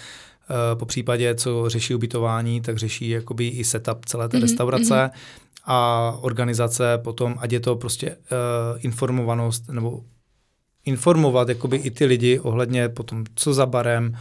po 0.74 0.86
případě, 0.86 1.34
co 1.34 1.68
řeší 1.68 1.94
ubytování, 1.94 2.60
tak 2.60 2.78
řeší 2.78 3.08
jakoby 3.08 3.48
i 3.48 3.64
setup 3.64 4.04
celé 4.04 4.28
té 4.28 4.38
mm-hmm. 4.38 5.10
A 5.64 6.10
organizace 6.20 6.98
potom, 6.98 7.34
ať 7.38 7.52
je 7.52 7.60
to 7.60 7.76
prostě 7.76 8.10
uh, 8.10 8.16
informovanost 8.78 9.68
nebo 9.68 10.00
informovat 10.84 11.48
jakoby 11.48 11.76
i 11.76 11.90
ty 11.90 12.04
lidi 12.04 12.38
ohledně 12.38 12.88
potom, 12.88 13.24
co 13.34 13.54
za 13.54 13.66
barem, 13.66 14.16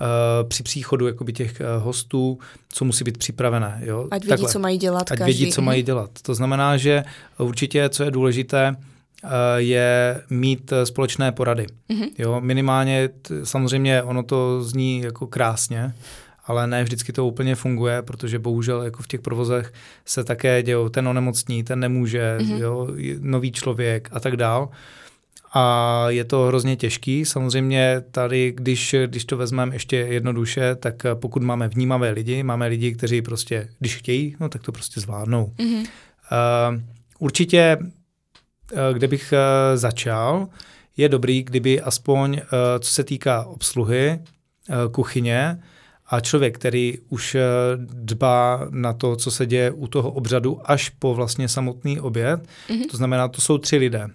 uh, 0.00 0.48
při 0.48 0.62
příchodu 0.62 1.06
jakoby 1.06 1.32
těch 1.32 1.60
uh, 1.60 1.82
hostů, 1.84 2.38
co 2.72 2.84
musí 2.84 3.04
být 3.04 3.18
připravené. 3.18 3.80
Jo? 3.84 4.08
Ať 4.10 4.22
vědí, 4.22 4.28
Takhle. 4.28 4.48
co 4.48 4.58
mají 4.58 4.78
dělat. 4.78 5.12
Ať 5.12 5.18
každý. 5.18 5.24
vědí, 5.24 5.52
co 5.52 5.62
mají 5.62 5.82
dělat. 5.82 6.10
To 6.22 6.34
znamená, 6.34 6.76
že 6.76 7.04
určitě, 7.38 7.88
co 7.88 8.04
je 8.04 8.10
důležité, 8.10 8.76
uh, 9.24 9.30
je 9.56 10.20
mít 10.30 10.72
společné 10.84 11.32
porady. 11.32 11.66
Mm-hmm. 11.90 12.08
Jo? 12.18 12.40
Minimálně, 12.40 13.08
t- 13.08 13.46
samozřejmě 13.46 14.02
ono 14.02 14.22
to 14.22 14.62
zní 14.62 15.00
jako 15.00 15.26
krásně, 15.26 15.94
ale 16.48 16.66
ne 16.66 16.84
vždycky 16.84 17.12
to 17.12 17.26
úplně 17.26 17.54
funguje, 17.54 18.02
protože 18.02 18.38
bohužel 18.38 18.82
jako 18.82 19.02
v 19.02 19.06
těch 19.06 19.20
provozech 19.20 19.72
se 20.04 20.24
také 20.24 20.62
dějou 20.62 20.88
ten 20.88 21.08
onemocní, 21.08 21.64
ten 21.64 21.80
nemůže, 21.80 22.38
mm-hmm. 22.40 22.58
jo, 22.58 22.88
nový 23.20 23.52
člověk 23.52 24.08
a 24.12 24.20
tak 24.20 24.36
dál. 24.36 24.68
A 25.52 26.04
je 26.08 26.24
to 26.24 26.42
hrozně 26.42 26.76
těžký. 26.76 27.24
Samozřejmě 27.24 28.02
tady, 28.10 28.52
když, 28.56 28.94
když 29.06 29.24
to 29.24 29.36
vezmeme 29.36 29.74
ještě 29.74 29.96
jednoduše, 29.96 30.74
tak 30.74 31.06
pokud 31.14 31.42
máme 31.42 31.68
vnímavé 31.68 32.10
lidi, 32.10 32.42
máme 32.42 32.66
lidi, 32.66 32.94
kteří 32.94 33.22
prostě, 33.22 33.68
když 33.78 33.96
chtějí, 33.96 34.36
no 34.40 34.48
tak 34.48 34.62
to 34.62 34.72
prostě 34.72 35.00
zvládnou. 35.00 35.52
Mm-hmm. 35.58 35.78
Uh, 35.80 36.80
určitě, 37.18 37.78
uh, 37.80 38.78
kde 38.92 39.08
bych 39.08 39.32
uh, 39.32 39.76
začal, 39.76 40.48
je 40.96 41.08
dobrý, 41.08 41.42
kdyby 41.42 41.80
aspoň, 41.80 42.32
uh, 42.32 42.40
co 42.78 42.90
se 42.90 43.04
týká 43.04 43.44
obsluhy, 43.44 44.18
uh, 44.68 44.92
kuchyně, 44.92 45.58
a 46.08 46.20
člověk, 46.20 46.58
který 46.58 46.98
už 47.08 47.34
eh, 47.34 47.42
dbá 47.92 48.66
na 48.70 48.92
to, 48.92 49.16
co 49.16 49.30
se 49.30 49.46
děje 49.46 49.70
u 49.70 49.86
toho 49.86 50.10
obřadu 50.10 50.60
až 50.64 50.88
po 50.88 51.14
vlastně 51.14 51.48
samotný 51.48 52.00
oběd, 52.00 52.40
mm-hmm. 52.68 52.90
to 52.90 52.96
znamená, 52.96 53.28
to 53.28 53.40
jsou 53.40 53.58
tři 53.58 53.76
lidé. 53.76 54.06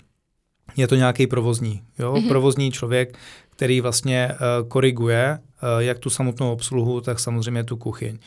Je 0.77 0.87
to 0.87 0.95
nějaký 0.95 1.27
provozní, 1.27 1.81
jo? 1.99 2.13
Mm-hmm. 2.13 2.27
provozní 2.27 2.71
člověk, 2.71 3.17
který 3.49 3.81
vlastně 3.81 4.31
uh, 4.31 4.67
koriguje 4.67 5.39
uh, 5.39 5.79
jak 5.79 5.99
tu 5.99 6.09
samotnou 6.09 6.51
obsluhu, 6.51 7.01
tak 7.01 7.19
samozřejmě 7.19 7.63
tu 7.63 7.77
kuchyň. 7.77 8.17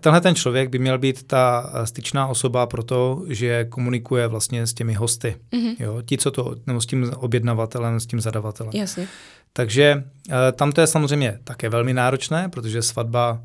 tenhle 0.00 0.20
ten 0.20 0.34
člověk 0.34 0.68
by 0.68 0.78
měl 0.78 0.98
být 0.98 1.22
ta 1.22 1.72
styčná 1.84 2.26
osoba 2.26 2.66
pro 2.66 2.82
to, 2.82 3.22
že 3.28 3.64
komunikuje 3.64 4.26
vlastně 4.26 4.66
s 4.66 4.74
těmi 4.74 4.94
hosty. 4.94 5.36
Mm-hmm. 5.52 5.76
Jo, 5.78 6.02
ti, 6.06 6.18
co 6.18 6.30
to, 6.30 6.54
nebo 6.66 6.80
s 6.80 6.86
tím 6.86 7.10
objednavatelem, 7.16 8.00
s 8.00 8.06
tím 8.06 8.20
zadavatelem. 8.20 8.72
Jasně. 8.74 9.08
Takže 9.56 10.04
tam 10.52 10.72
to 10.72 10.80
je 10.80 10.86
samozřejmě 10.86 11.38
také 11.44 11.68
velmi 11.68 11.94
náročné, 11.94 12.48
protože 12.48 12.82
svatba 12.82 13.40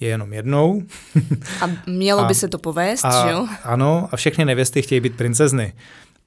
je 0.00 0.08
jenom 0.08 0.32
jednou. 0.32 0.82
A 1.60 1.70
mělo 1.86 2.20
a, 2.20 2.24
by 2.24 2.34
se 2.34 2.48
to 2.48 2.58
povést, 2.58 3.04
a, 3.04 3.26
že 3.26 3.32
jo? 3.32 3.46
Ano, 3.64 4.08
a 4.12 4.16
všechny 4.16 4.44
nevěsty 4.44 4.82
chtějí 4.82 5.00
být 5.00 5.16
princezny. 5.16 5.72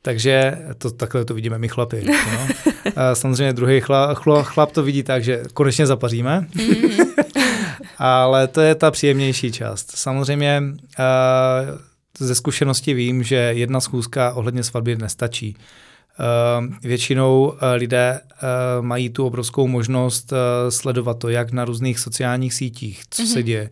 Takže 0.01 0.57
to, 0.77 0.91
takhle 0.91 1.25
to 1.25 1.33
vidíme 1.33 1.57
my 1.57 1.67
chlapi. 1.67 2.03
No. 2.07 2.47
A 2.95 3.15
samozřejmě 3.15 3.53
druhý 3.53 3.81
chla, 3.81 4.13
chlo, 4.13 4.43
chlap 4.43 4.71
to 4.71 4.83
vidí 4.83 5.03
tak, 5.03 5.23
že 5.23 5.43
konečně 5.53 5.85
zapaříme. 5.85 6.47
Mm-hmm. 6.51 7.05
Ale 7.97 8.47
to 8.47 8.61
je 8.61 8.75
ta 8.75 8.91
příjemnější 8.91 9.51
část. 9.51 9.91
Samozřejmě 9.95 10.63
ze 12.19 12.35
zkušenosti 12.35 12.93
vím, 12.93 13.23
že 13.23 13.35
jedna 13.35 13.81
schůzka 13.81 14.33
ohledně 14.33 14.63
svatby 14.63 14.95
nestačí. 14.95 15.57
Většinou 16.83 17.53
lidé 17.75 18.21
mají 18.81 19.09
tu 19.09 19.25
obrovskou 19.25 19.67
možnost 19.67 20.33
sledovat 20.69 21.19
to, 21.19 21.29
jak 21.29 21.51
na 21.51 21.65
různých 21.65 21.99
sociálních 21.99 22.53
sítích, 22.53 23.03
co 23.09 23.23
mm-hmm. 23.23 23.33
se 23.33 23.43
děje. 23.43 23.69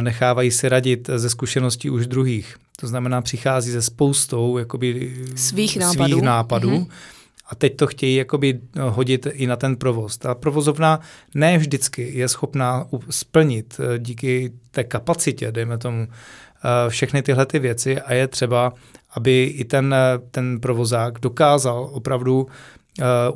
Nechávají 0.00 0.50
si 0.50 0.68
radit 0.68 1.10
ze 1.16 1.30
zkušeností 1.30 1.90
už 1.90 2.06
druhých. 2.06 2.56
To 2.80 2.86
znamená, 2.86 3.22
přichází 3.22 3.70
ze 3.70 3.82
spoustou 3.82 4.58
jakoby, 4.58 5.16
svých 5.36 5.76
nápadů. 5.76 6.12
Svých 6.12 6.22
nápadů 6.22 6.70
mm-hmm. 6.70 6.86
A 7.48 7.54
teď 7.54 7.76
to 7.76 7.86
chtějí 7.86 8.16
jakoby 8.16 8.60
hodit 8.80 9.26
i 9.32 9.46
na 9.46 9.56
ten 9.56 9.76
provoz. 9.76 10.18
Ta 10.18 10.34
provozovna 10.34 11.00
ne 11.34 11.58
vždycky 11.58 12.10
je 12.18 12.28
schopná 12.28 12.86
splnit 13.10 13.80
eh, 13.80 13.98
díky 13.98 14.52
té 14.70 14.84
kapacitě, 14.84 15.52
dejme 15.52 15.78
tomu, 15.78 16.08
eh, 16.08 16.55
všechny 16.88 17.22
tyhle 17.22 17.46
ty 17.46 17.58
věci 17.58 18.00
a 18.00 18.14
je 18.14 18.28
třeba, 18.28 18.72
aby 19.14 19.44
i 19.44 19.64
ten, 19.64 19.94
eh, 19.94 20.18
ten 20.30 20.60
provozák 20.60 21.20
dokázal 21.20 21.90
opravdu 21.92 22.46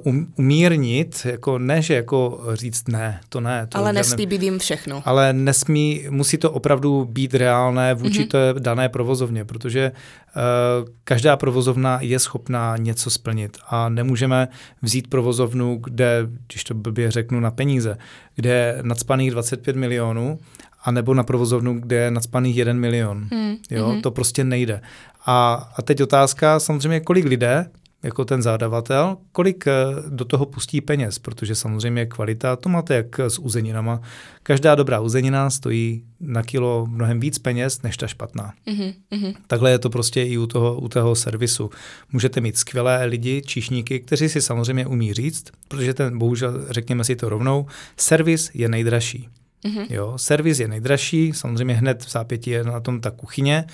um, 0.04 0.32
umírnit, 0.36 1.26
jako 1.30 1.58
ne, 1.58 1.82
že 1.82 1.94
jako 1.94 2.40
říct 2.54 2.88
ne, 2.88 3.20
to 3.28 3.40
ne. 3.40 3.66
To 3.66 3.78
ale 3.78 3.92
nesmí 3.92 4.26
být 4.26 4.42
jim 4.42 4.58
všechno. 4.58 5.02
Ale 5.04 5.32
nesmí, 5.32 6.06
musí 6.10 6.38
to 6.38 6.50
opravdu 6.50 7.04
být 7.04 7.34
reálné 7.34 7.94
vůči 7.94 8.24
mm-hmm. 8.24 8.28
té 8.28 8.54
dané 8.58 8.88
provozovně, 8.88 9.44
protože 9.44 9.92
uh, 9.92 10.88
každá 11.04 11.36
provozovna 11.36 11.98
je 12.00 12.18
schopná 12.18 12.76
něco 12.76 13.10
splnit 13.10 13.58
a 13.68 13.88
nemůžeme 13.88 14.48
vzít 14.82 15.10
provozovnu, 15.10 15.80
kde, 15.84 16.26
když 16.46 16.64
to 16.64 16.74
blbě 16.74 17.10
řeknu, 17.10 17.40
na 17.40 17.50
peníze, 17.50 17.96
kde 18.34 18.50
je 18.50 18.78
nadspaných 18.82 19.30
25 19.30 19.76
milionů 19.76 20.38
a 20.82 20.90
nebo 20.90 21.14
na 21.14 21.22
provozovnu, 21.22 21.80
kde 21.80 21.96
je 21.96 22.10
nadspaných 22.10 22.56
1 22.56 22.72
milion. 22.72 23.28
Mm, 23.30 23.56
jo, 23.70 23.88
mm-hmm. 23.88 24.00
to 24.00 24.10
prostě 24.10 24.44
nejde. 24.44 24.80
A, 25.26 25.70
a 25.76 25.82
teď 25.82 26.02
otázka 26.02 26.60
samozřejmě, 26.60 27.00
kolik 27.00 27.24
lidé 27.24 27.66
jako 28.02 28.24
ten 28.24 28.42
zadavatel, 28.42 29.16
kolik 29.32 29.66
eh, 29.66 29.72
do 30.08 30.24
toho 30.24 30.46
pustí 30.46 30.80
peněz, 30.80 31.18
protože 31.18 31.54
samozřejmě 31.54 32.06
kvalita, 32.06 32.56
to 32.56 32.68
máte 32.68 32.94
jak 32.94 33.20
s 33.20 33.38
uzeninama. 33.38 34.00
Každá 34.42 34.74
dobrá 34.74 35.00
uzenina 35.00 35.50
stojí 35.50 36.04
na 36.20 36.42
kilo 36.42 36.86
mnohem 36.90 37.20
víc 37.20 37.38
peněz 37.38 37.82
než 37.82 37.96
ta 37.96 38.06
špatná. 38.06 38.52
Mm-hmm. 38.66 39.34
Takhle 39.46 39.70
je 39.70 39.78
to 39.78 39.90
prostě 39.90 40.22
i 40.22 40.38
u 40.38 40.46
toho, 40.46 40.80
u 40.80 40.88
toho 40.88 41.14
servisu. 41.14 41.70
Můžete 42.12 42.40
mít 42.40 42.56
skvělé 42.58 43.04
lidi, 43.04 43.42
číšníky, 43.46 44.00
kteří 44.00 44.28
si 44.28 44.40
samozřejmě 44.42 44.86
umí 44.86 45.12
říct, 45.12 45.44
protože 45.68 45.94
ten, 45.94 46.18
bohužel, 46.18 46.64
řekněme 46.70 47.04
si 47.04 47.16
to 47.16 47.28
rovnou, 47.28 47.66
servis 47.96 48.50
je 48.54 48.68
nejdražší. 48.68 49.28
Mm-hmm. 49.64 49.86
Jo, 49.90 50.18
servis 50.18 50.58
je 50.58 50.68
nejdražší, 50.68 51.32
samozřejmě 51.32 51.74
hned 51.74 52.04
v 52.04 52.10
zápětí 52.10 52.50
je 52.50 52.64
na 52.64 52.80
tom 52.80 53.00
ta 53.00 53.10
kuchyně, 53.10 53.64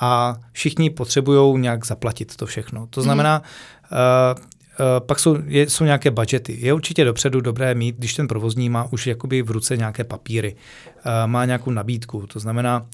a 0.00 0.36
všichni 0.52 0.90
potřebují 0.90 1.60
nějak 1.60 1.86
zaplatit 1.86 2.36
to 2.36 2.46
všechno. 2.46 2.86
To 2.86 3.02
znamená, 3.02 3.42
mm. 3.90 3.98
uh, 4.38 4.52
Uh, 4.80 5.06
pak 5.06 5.18
jsou, 5.18 5.36
je, 5.46 5.70
jsou 5.70 5.84
nějaké 5.84 6.10
budgety. 6.10 6.58
Je 6.60 6.72
určitě 6.72 7.04
dopředu 7.04 7.40
dobré 7.40 7.74
mít, 7.74 7.96
když 7.96 8.14
ten 8.14 8.28
provozní 8.28 8.68
má 8.68 8.92
už 8.92 9.06
jakoby 9.06 9.42
v 9.42 9.50
ruce 9.50 9.76
nějaké 9.76 10.04
papíry, 10.04 10.54
uh, 10.54 11.12
má 11.26 11.44
nějakou 11.44 11.70
nabídku, 11.70 12.26
to 12.26 12.40
znamená, 12.40 12.86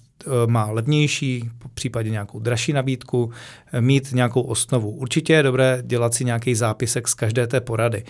má 0.46 0.70
levnější, 0.70 1.50
v 1.64 1.74
případě 1.74 2.10
nějakou 2.10 2.38
dražší 2.38 2.72
nabídku, 2.72 3.30
mít 3.80 4.12
nějakou 4.12 4.40
osnovu. 4.40 4.90
Určitě 4.90 5.32
je 5.32 5.42
dobré 5.42 5.82
dělat 5.86 6.14
si 6.14 6.24
nějaký 6.24 6.54
zápisek 6.54 7.08
z 7.08 7.14
každé 7.14 7.46
té 7.46 7.60
porady. 7.60 8.04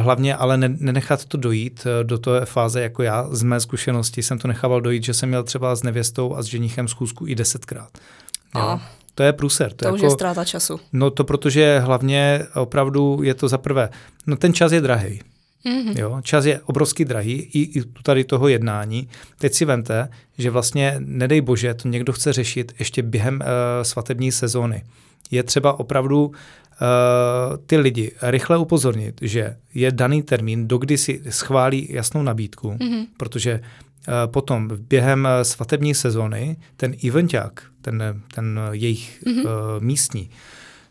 Hlavně 0.00 0.36
ale 0.36 0.56
ne, 0.56 0.76
nenechat 0.78 1.24
to 1.24 1.36
dojít 1.36 1.86
do 2.02 2.18
té 2.18 2.44
fáze, 2.44 2.80
jako 2.80 3.02
já 3.02 3.28
z 3.30 3.42
mé 3.42 3.60
zkušenosti 3.60 4.22
jsem 4.22 4.38
to 4.38 4.48
nechával 4.48 4.80
dojít, 4.80 5.04
že 5.04 5.14
jsem 5.14 5.28
měl 5.28 5.42
třeba 5.42 5.76
s 5.76 5.82
nevěstou 5.82 6.36
a 6.36 6.42
s 6.42 6.46
ženichem 6.46 6.88
schůzku 6.88 7.26
i 7.26 7.34
desetkrát. 7.34 7.98
Jo. 8.54 8.80
To 9.14 9.22
je 9.22 9.32
průser. 9.32 9.70
To, 9.70 9.76
to 9.76 9.86
je 9.86 9.92
už 9.92 10.00
jako, 10.00 10.06
je 10.06 10.10
ztráta 10.10 10.44
času. 10.44 10.80
No 10.92 11.10
to 11.10 11.24
protože 11.24 11.78
hlavně 11.78 12.46
opravdu 12.54 13.20
je 13.22 13.34
to 13.34 13.48
za 13.48 13.58
prvé, 13.58 13.88
no 14.26 14.36
ten 14.36 14.52
čas 14.52 14.72
je 14.72 14.80
drahý. 14.80 15.20
Mm-hmm. 15.66 15.98
Jo, 15.98 16.20
čas 16.22 16.44
je 16.44 16.60
obrovský 16.60 17.04
drahý 17.04 17.32
i, 17.32 17.78
i 17.78 17.82
tady 18.02 18.24
toho 18.24 18.48
jednání. 18.48 19.08
Teď 19.38 19.54
si 19.54 19.64
vemte, 19.64 20.08
že 20.38 20.50
vlastně, 20.50 20.96
nedej 20.98 21.40
bože, 21.40 21.74
to 21.74 21.88
někdo 21.88 22.12
chce 22.12 22.32
řešit 22.32 22.72
ještě 22.78 23.02
během 23.02 23.34
uh, 23.34 23.46
svatební 23.82 24.32
sezóny. 24.32 24.84
Je 25.30 25.42
třeba 25.42 25.80
opravdu 25.80 26.26
uh, 26.26 26.34
ty 27.66 27.76
lidi 27.76 28.12
rychle 28.22 28.58
upozornit, 28.58 29.18
že 29.22 29.56
je 29.74 29.92
daný 29.92 30.22
termín, 30.22 30.68
dokdy 30.68 30.98
si 30.98 31.22
schválí 31.28 31.88
jasnou 31.90 32.22
nabídku, 32.22 32.70
mm-hmm. 32.70 33.06
protože 33.16 33.60
Eh, 34.08 34.26
potom 34.26 34.68
během 34.88 35.28
svatební 35.42 35.94
sezóny 35.94 36.56
ten 36.76 36.94
eventák, 37.08 37.62
ten, 37.82 38.22
ten 38.34 38.60
jejich 38.70 39.22
mm-hmm. 39.26 39.44
uh, 39.44 39.50
místní, 39.78 40.30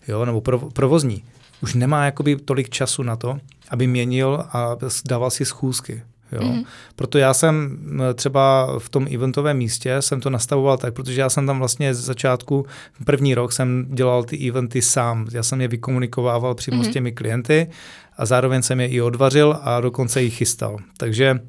jo, 0.08 0.26
nebo 0.26 0.42
provozní, 0.74 1.24
už 1.64 1.74
nemá 1.74 2.06
jakoby 2.06 2.36
tolik 2.36 2.70
času 2.70 3.04
na 3.04 3.16
to, 3.16 3.40
aby 3.70 3.88
měnil 3.88 4.46
a 4.52 4.76
dával 5.06 5.32
si 5.32 5.46
schůzky. 5.46 6.04
Jo. 6.32 6.42
Mm-hmm. 6.42 6.66
Proto 6.96 7.18
já 7.18 7.34
jsem 7.34 7.80
třeba 8.16 8.76
v 8.80 8.90
tom 8.90 9.08
eventovém 9.14 9.58
místě 9.58 10.02
jsem 10.02 10.22
to 10.22 10.30
nastavoval 10.30 10.78
tak, 10.78 10.94
protože 10.94 11.22
já 11.22 11.30
jsem 11.30 11.48
tam 11.48 11.60
vlastně 11.60 11.94
z 11.94 12.00
začátku, 12.00 12.66
první 13.06 13.36
rok 13.36 13.52
jsem 13.52 13.86
dělal 13.90 14.24
ty 14.24 14.50
eventy 14.50 14.82
sám. 14.82 15.28
Já 15.32 15.44
jsem 15.44 15.62
je 15.62 15.68
vykomunikovával 15.68 16.56
přímo 16.56 16.84
mm-hmm. 16.84 16.90
s 16.90 16.94
těmi 16.94 17.12
klienty 17.12 17.68
a 18.18 18.26
zároveň 18.26 18.62
jsem 18.62 18.80
je 18.80 18.88
i 18.88 19.02
odvařil 19.02 19.60
a 19.62 19.82
dokonce 19.82 20.24
i 20.24 20.30
chystal. 20.30 20.78
Takže 20.98 21.40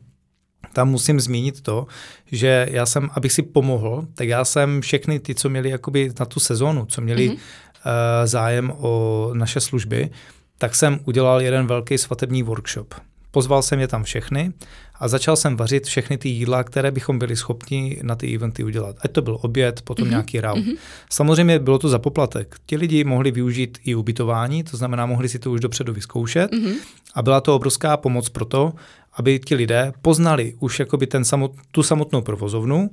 tam 0.72 0.90
musím 0.90 1.20
zmínit 1.20 1.60
to, 1.60 1.86
že 2.32 2.68
já 2.70 2.86
jsem, 2.86 3.10
abych 3.14 3.32
si 3.32 3.42
pomohl, 3.42 4.06
tak 4.14 4.28
já 4.28 4.44
jsem 4.44 4.80
všechny 4.80 5.20
ty, 5.20 5.34
co 5.34 5.48
měli 5.48 5.70
jakoby 5.70 6.12
na 6.20 6.26
tu 6.26 6.40
sezónu, 6.40 6.86
co 6.86 7.00
měli 7.00 7.28
mm-hmm. 7.28 7.38
Uh, 7.86 8.26
zájem 8.26 8.72
o 8.76 9.30
naše 9.34 9.60
služby, 9.60 10.10
tak 10.58 10.74
jsem 10.74 11.00
udělal 11.04 11.40
jeden 11.40 11.66
velký 11.66 11.98
svatební 11.98 12.42
workshop. 12.42 12.94
Pozval 13.30 13.62
jsem 13.62 13.80
je 13.80 13.88
tam 13.88 14.04
všechny 14.04 14.52
a 15.00 15.08
začal 15.08 15.36
jsem 15.36 15.56
vařit 15.56 15.86
všechny 15.86 16.18
ty 16.18 16.28
jídla, 16.28 16.64
které 16.64 16.90
bychom 16.90 17.18
byli 17.18 17.36
schopni 17.36 17.98
na 18.02 18.14
ty 18.14 18.34
eventy 18.34 18.64
udělat. 18.64 18.96
Ať 19.00 19.12
to 19.12 19.22
byl 19.22 19.38
oběd, 19.40 19.82
potom 19.82 20.06
mm-hmm. 20.06 20.10
nějaký 20.10 20.40
raut. 20.40 20.58
Mm-hmm. 20.58 20.76
Samozřejmě 21.10 21.58
bylo 21.58 21.78
to 21.78 21.88
za 21.88 21.98
poplatek. 21.98 22.56
Ti 22.66 22.76
lidi 22.76 23.04
mohli 23.04 23.30
využít 23.30 23.78
i 23.84 23.94
ubytování, 23.94 24.64
to 24.64 24.76
znamená, 24.76 25.06
mohli 25.06 25.28
si 25.28 25.38
to 25.38 25.50
už 25.50 25.60
dopředu 25.60 25.92
vyzkoušet 25.92 26.52
mm-hmm. 26.52 26.74
a 27.14 27.22
byla 27.22 27.40
to 27.40 27.56
obrovská 27.56 27.96
pomoc 27.96 28.28
pro 28.28 28.44
to, 28.44 28.72
aby 29.14 29.38
ti 29.38 29.54
lidé 29.54 29.92
poznali 30.02 30.54
už 30.60 30.78
jakoby 30.78 31.06
ten 31.06 31.24
samot, 31.24 31.52
tu 31.70 31.82
samotnou 31.82 32.22
provozovnu 32.22 32.90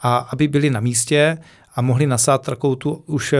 a 0.00 0.16
aby 0.16 0.48
byli 0.48 0.70
na 0.70 0.80
místě 0.80 1.38
a 1.74 1.82
mohli 1.82 2.06
nasát 2.06 2.46
takovou 2.46 2.74
tu 2.74 2.92
už 3.06 3.34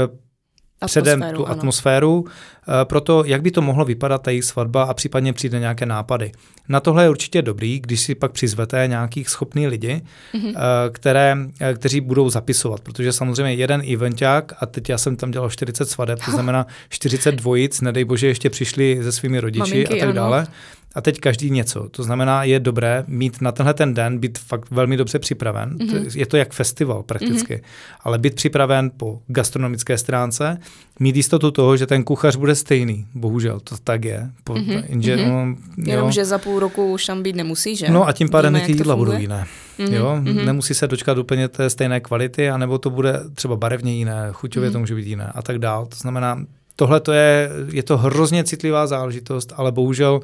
eh, 0.82 0.86
předem 0.86 1.20
tu 1.20 1.46
ano. 1.46 1.50
atmosféru 1.50 2.24
eh, 2.26 2.84
pro 2.84 3.00
to, 3.00 3.24
jak 3.26 3.42
by 3.42 3.50
to 3.50 3.62
mohlo 3.62 3.84
vypadat 3.84 4.22
ta 4.22 4.30
jejich 4.30 4.44
svatba 4.44 4.82
a 4.82 4.94
případně 4.94 5.32
přijde 5.32 5.60
nějaké 5.60 5.86
nápady. 5.86 6.32
Na 6.68 6.80
tohle 6.80 7.04
je 7.04 7.10
určitě 7.10 7.42
dobrý, 7.42 7.80
když 7.80 8.00
si 8.00 8.14
pak 8.14 8.32
přizvete 8.32 8.84
nějakých 8.86 9.28
schopných 9.28 9.68
lidi, 9.68 10.02
mm-hmm. 10.34 10.54
které, 10.92 11.36
kteří 11.74 12.00
budou 12.00 12.30
zapisovat, 12.30 12.80
protože 12.80 13.12
samozřejmě 13.12 13.54
jeden 13.54 13.82
eventák, 13.92 14.52
a 14.60 14.66
teď 14.66 14.88
já 14.88 14.98
jsem 14.98 15.16
tam 15.16 15.30
dělal 15.30 15.50
40 15.50 15.90
svadeb, 15.90 16.18
to 16.24 16.30
znamená 16.30 16.66
40 16.88 17.32
dvojic, 17.32 17.80
nedej 17.80 18.04
bože, 18.04 18.26
ještě 18.26 18.50
přišli 18.50 18.98
se 19.02 19.12
svými 19.12 19.40
rodiči 19.40 19.70
Maminky, 19.70 20.02
a 20.02 20.06
tak 20.06 20.16
ano. 20.16 20.44
A 20.94 21.00
teď 21.00 21.20
každý 21.20 21.50
něco. 21.50 21.88
To 21.88 22.02
znamená, 22.02 22.44
je 22.44 22.60
dobré 22.60 23.04
mít 23.06 23.40
na 23.40 23.52
tenhle 23.52 23.74
ten 23.74 23.94
den, 23.94 24.18
být 24.18 24.38
fakt 24.38 24.70
velmi 24.70 24.96
dobře 24.96 25.18
připraven. 25.18 25.76
Mm-hmm. 25.76 26.18
Je 26.18 26.26
to 26.26 26.36
jak 26.36 26.52
festival 26.52 27.02
prakticky, 27.02 27.54
mm-hmm. 27.54 27.96
ale 28.00 28.18
být 28.18 28.34
připraven 28.34 28.90
po 28.96 29.20
gastronomické 29.26 29.98
stránce, 29.98 30.58
mít 31.00 31.16
jistotu 31.16 31.50
toho, 31.50 31.76
že 31.76 31.86
ten 31.86 32.04
kuchař 32.04 32.36
bude 32.36 32.54
stejný. 32.54 33.06
Bohužel 33.14 33.60
to 33.60 33.76
tak 33.84 34.04
je. 34.04 34.30
Po, 34.44 34.54
mm-hmm. 34.54 34.84
Jenže, 34.88 35.16
mm-hmm. 35.16 35.56
No, 35.76 35.92
Jenom, 35.92 36.12
že 36.12 36.24
za 36.24 36.38
půl 36.38 36.58
roku 36.58 36.92
už 36.92 37.06
tam 37.06 37.22
být 37.22 37.36
nemusí, 37.36 37.76
že? 37.76 37.90
No 37.90 38.08
a 38.08 38.12
tím 38.12 38.28
pádem 38.28 38.60
ty 38.66 38.72
jídla 38.72 38.96
budou 38.96 39.12
jiné. 39.12 39.46
Mm-hmm. 39.78 39.92
Jo? 39.92 40.18
Mm-hmm. 40.22 40.44
Nemusí 40.44 40.74
se 40.74 40.88
dočkat 40.88 41.18
úplně 41.18 41.48
té 41.48 41.70
stejné 41.70 42.00
kvality, 42.00 42.50
anebo 42.50 42.78
to 42.78 42.90
bude 42.90 43.20
třeba 43.34 43.56
barevně 43.56 43.94
jiné, 43.94 44.28
chuťově 44.32 44.68
mm-hmm. 44.68 44.72
to 44.72 44.78
může 44.78 44.94
být 44.94 45.06
jiné 45.06 45.32
a 45.34 45.42
tak 45.42 45.58
dál. 45.58 45.86
To 45.86 45.96
znamená, 45.96 46.44
tohle 46.76 47.00
to 47.00 47.12
je, 47.12 47.50
je 47.72 47.82
to 47.82 47.98
hrozně 47.98 48.44
citlivá 48.44 48.86
záležitost, 48.86 49.52
ale 49.56 49.72
bohužel 49.72 50.20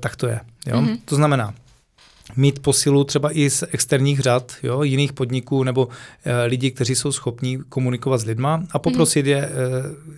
tak 0.00 0.16
to 0.16 0.26
je. 0.26 0.40
Jo? 0.66 0.76
Mm-hmm. 0.76 0.98
To 1.04 1.16
znamená, 1.16 1.54
mít 2.36 2.58
posilu 2.58 3.04
třeba 3.04 3.36
i 3.36 3.50
z 3.50 3.64
externích 3.70 4.20
řad, 4.20 4.52
jo, 4.62 4.82
jiných 4.82 5.12
podniků 5.12 5.64
nebo 5.64 5.88
e, 6.24 6.44
lidí, 6.44 6.70
kteří 6.70 6.94
jsou 6.94 7.12
schopní 7.12 7.58
komunikovat 7.68 8.18
s 8.18 8.24
lidma 8.24 8.62
a 8.70 8.78
poprosit 8.78 9.26
mm. 9.26 9.30
je 9.30 9.38
e, 9.38 9.50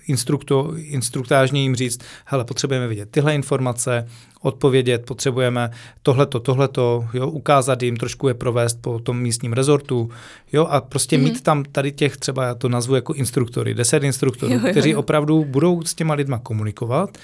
instrukto, 0.06 0.72
instruktážně 0.76 1.62
jim 1.62 1.76
říct, 1.76 2.00
hele, 2.24 2.44
potřebujeme 2.44 2.88
vidět 2.88 3.10
tyhle 3.10 3.34
informace, 3.34 4.08
odpovědět, 4.42 5.04
potřebujeme 5.06 5.70
tohleto, 6.02 6.40
tohleto, 6.40 7.08
jo, 7.14 7.30
ukázat 7.30 7.82
jim, 7.82 7.96
trošku 7.96 8.28
je 8.28 8.34
provést 8.34 8.78
po 8.80 8.98
tom 8.98 9.20
místním 9.20 9.52
rezortu, 9.52 10.10
jo, 10.52 10.64
a 10.64 10.80
prostě 10.80 11.18
mm. 11.18 11.24
mít 11.24 11.42
tam 11.42 11.64
tady 11.64 11.92
těch, 11.92 12.16
třeba 12.16 12.44
já 12.44 12.54
to 12.54 12.68
nazvu 12.68 12.94
jako 12.94 13.14
instruktory, 13.14 13.74
deset 13.74 14.02
instruktorů, 14.02 14.52
jo, 14.52 14.58
jo, 14.58 14.66
jo. 14.66 14.70
kteří 14.70 14.94
opravdu 14.94 15.44
budou 15.44 15.82
s 15.82 15.94
těma 15.94 16.14
lidma 16.14 16.38
komunikovat, 16.38 17.18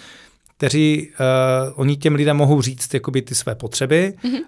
kteří 0.60 1.08
uh, 1.08 1.80
oni 1.80 1.96
těm 1.96 2.14
lidem 2.14 2.36
mohou 2.36 2.62
říct 2.62 2.94
jakoby 2.94 3.22
ty 3.22 3.34
své 3.34 3.54
potřeby, 3.54 4.14
mm-hmm. 4.24 4.28
uh, 4.28 4.42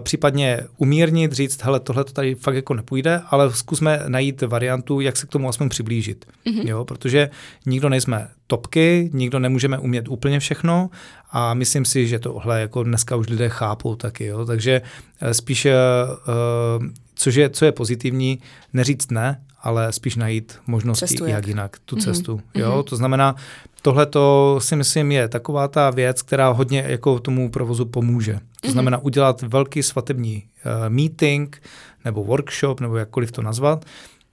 případně 0.00 0.60
umírnit, 0.76 1.32
říct, 1.32 1.62
hele, 1.62 1.80
tohle 1.80 2.04
to 2.04 2.12
tady 2.12 2.34
fakt 2.34 2.54
jako 2.54 2.74
nepůjde, 2.74 3.20
ale 3.30 3.52
zkusme 3.52 4.00
najít 4.08 4.42
variantu, 4.42 5.00
jak 5.00 5.16
se 5.16 5.26
k 5.26 5.30
tomu 5.30 5.48
aspoň 5.48 5.68
přiblížit. 5.68 6.24
Mm-hmm. 6.46 6.68
Jo, 6.68 6.84
protože 6.84 7.30
nikdo 7.66 7.88
nejsme 7.88 8.28
topky, 8.46 9.10
nikdo 9.12 9.38
nemůžeme 9.38 9.78
umět 9.78 10.08
úplně 10.08 10.40
všechno 10.40 10.90
a 11.30 11.54
myslím 11.54 11.84
si, 11.84 12.06
že 12.06 12.18
tohle 12.18 12.60
jako 12.60 12.82
dneska 12.82 13.16
už 13.16 13.28
lidé 13.28 13.48
chápou 13.48 13.96
taky, 13.96 14.24
jo, 14.24 14.44
takže 14.44 14.82
uh, 15.22 15.30
spíš, 15.30 15.66
uh, 15.66 16.86
což 17.14 17.34
je, 17.34 17.50
co 17.50 17.64
je 17.64 17.72
pozitivní, 17.72 18.38
neříct 18.72 19.10
ne, 19.10 19.40
ale 19.68 19.92
spíš 19.92 20.16
najít 20.16 20.58
možnosti, 20.66 21.06
cestu 21.06 21.24
jak. 21.24 21.32
jak 21.32 21.46
jinak, 21.46 21.76
tu 21.84 21.96
mm-hmm. 21.96 22.04
cestu. 22.04 22.40
Jo? 22.54 22.70
Mm-hmm. 22.70 22.84
To 22.84 22.96
znamená, 22.96 23.34
tohle 23.82 24.06
to 24.06 24.56
si 24.62 24.76
myslím 24.76 25.12
je 25.12 25.28
taková 25.28 25.68
ta 25.68 25.90
věc, 25.90 26.22
která 26.22 26.48
hodně 26.48 26.84
jako 26.88 27.18
tomu 27.18 27.50
provozu 27.50 27.84
pomůže. 27.84 28.32
To 28.32 28.40
mm-hmm. 28.40 28.72
znamená 28.72 28.98
udělat 28.98 29.42
velký 29.42 29.82
svatební 29.82 30.42
uh, 30.42 30.72
meeting 30.88 31.62
nebo 32.04 32.24
workshop, 32.24 32.80
nebo 32.80 32.96
jakkoliv 32.96 33.32
to 33.32 33.42
nazvat, 33.42 33.84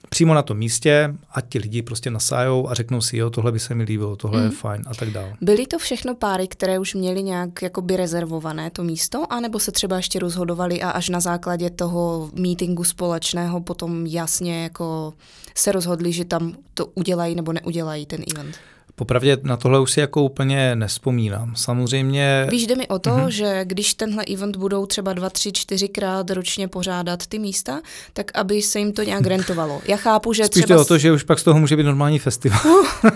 přímo 0.09 0.33
na 0.33 0.41
tom 0.41 0.57
místě, 0.57 1.15
a 1.31 1.41
ti 1.41 1.59
lidi 1.59 1.81
prostě 1.81 2.11
nasájou 2.11 2.69
a 2.69 2.73
řeknou 2.73 3.01
si, 3.01 3.17
jo, 3.17 3.29
tohle 3.29 3.51
by 3.51 3.59
se 3.59 3.75
mi 3.75 3.83
líbilo, 3.83 4.15
tohle 4.15 4.37
mm. 4.37 4.43
je 4.43 4.49
mhm. 4.49 4.57
fajn 4.57 4.83
a 4.87 4.95
tak 4.95 5.09
dále. 5.09 5.33
Byly 5.41 5.67
to 5.67 5.79
všechno 5.79 6.15
páry, 6.15 6.47
které 6.47 6.79
už 6.79 6.93
měly 6.93 7.23
nějak 7.23 7.61
jakoby 7.61 7.97
rezervované 7.97 8.69
to 8.71 8.83
místo, 8.83 9.33
anebo 9.33 9.59
se 9.59 9.71
třeba 9.71 9.97
ještě 9.97 10.19
rozhodovali 10.19 10.81
a 10.81 10.89
až 10.89 11.09
na 11.09 11.19
základě 11.19 11.69
toho 11.69 12.29
meetingu 12.33 12.83
společného 12.83 13.61
potom 13.61 14.05
jasně 14.05 14.63
jako 14.63 15.13
se 15.55 15.71
rozhodli, 15.71 16.11
že 16.11 16.25
tam 16.25 16.53
to 16.73 16.85
udělají 16.85 17.35
nebo 17.35 17.53
neudělají 17.53 18.05
ten 18.05 18.23
event? 18.35 18.55
Popravdě 18.95 19.37
na 19.43 19.57
tohle 19.57 19.79
už 19.79 19.91
si 19.91 19.99
jako 19.99 20.23
úplně 20.23 20.75
nespomínám. 20.75 21.55
Samozřejmě... 21.55 22.47
Víš, 22.49 22.67
jde 22.67 22.75
mi 22.75 22.87
o 22.87 22.99
to, 22.99 23.09
mm-hmm. 23.09 23.27
že 23.27 23.61
když 23.63 23.93
tenhle 23.93 24.23
event 24.33 24.55
budou 24.55 24.85
třeba 24.85 25.13
dva, 25.13 25.29
tři, 25.29 25.51
čtyřikrát 25.51 26.29
ročně 26.29 26.67
pořádat 26.67 27.27
ty 27.27 27.39
místa, 27.39 27.81
tak 28.13 28.31
aby 28.35 28.61
se 28.61 28.79
jim 28.79 28.93
to 28.93 29.03
nějak 29.03 29.25
rentovalo. 29.25 29.81
Já 29.85 29.97
chápu, 29.97 30.33
že 30.33 30.45
Spíš 30.45 30.63
třeba... 30.63 30.79
Spíš 30.79 30.85
o 30.85 30.87
to, 30.87 30.97
že 30.97 31.11
už 31.11 31.23
pak 31.23 31.39
z 31.39 31.43
toho 31.43 31.59
může 31.59 31.77
být 31.77 31.83
normální 31.83 32.19
festival. 32.19 32.59
Uh. 32.65 32.85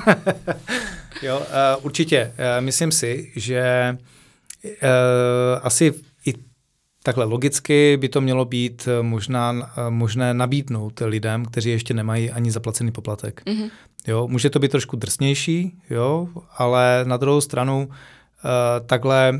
jo, 1.22 1.40
uh, 1.40 1.86
určitě. 1.86 2.32
Uh, 2.32 2.66
myslím 2.66 2.92
si, 2.92 3.32
že 3.36 3.98
uh, 4.64 4.70
asi 5.62 5.94
Takhle 7.04 7.26
logicky 7.26 7.98
by 7.98 8.10
to 8.10 8.22
mělo 8.22 8.46
být 8.46 8.88
možná, 9.02 9.74
možné 9.90 10.34
nabídnout 10.34 11.02
lidem, 11.06 11.46
kteří 11.46 11.70
ještě 11.70 11.94
nemají 11.94 12.32
ani 12.32 12.52
zaplacený 12.52 12.92
poplatek. 12.92 13.42
Mm-hmm. 13.46 13.70
Jo, 14.08 14.28
může 14.28 14.50
to 14.50 14.60
být 14.60 14.72
trošku 14.72 14.96
drsnější, 14.96 15.78
jo, 15.90 16.28
ale 16.58 17.02
na 17.08 17.18
druhou 17.18 17.42
stranu 17.42 17.88
uh, 17.90 18.86
takhle, 18.86 19.34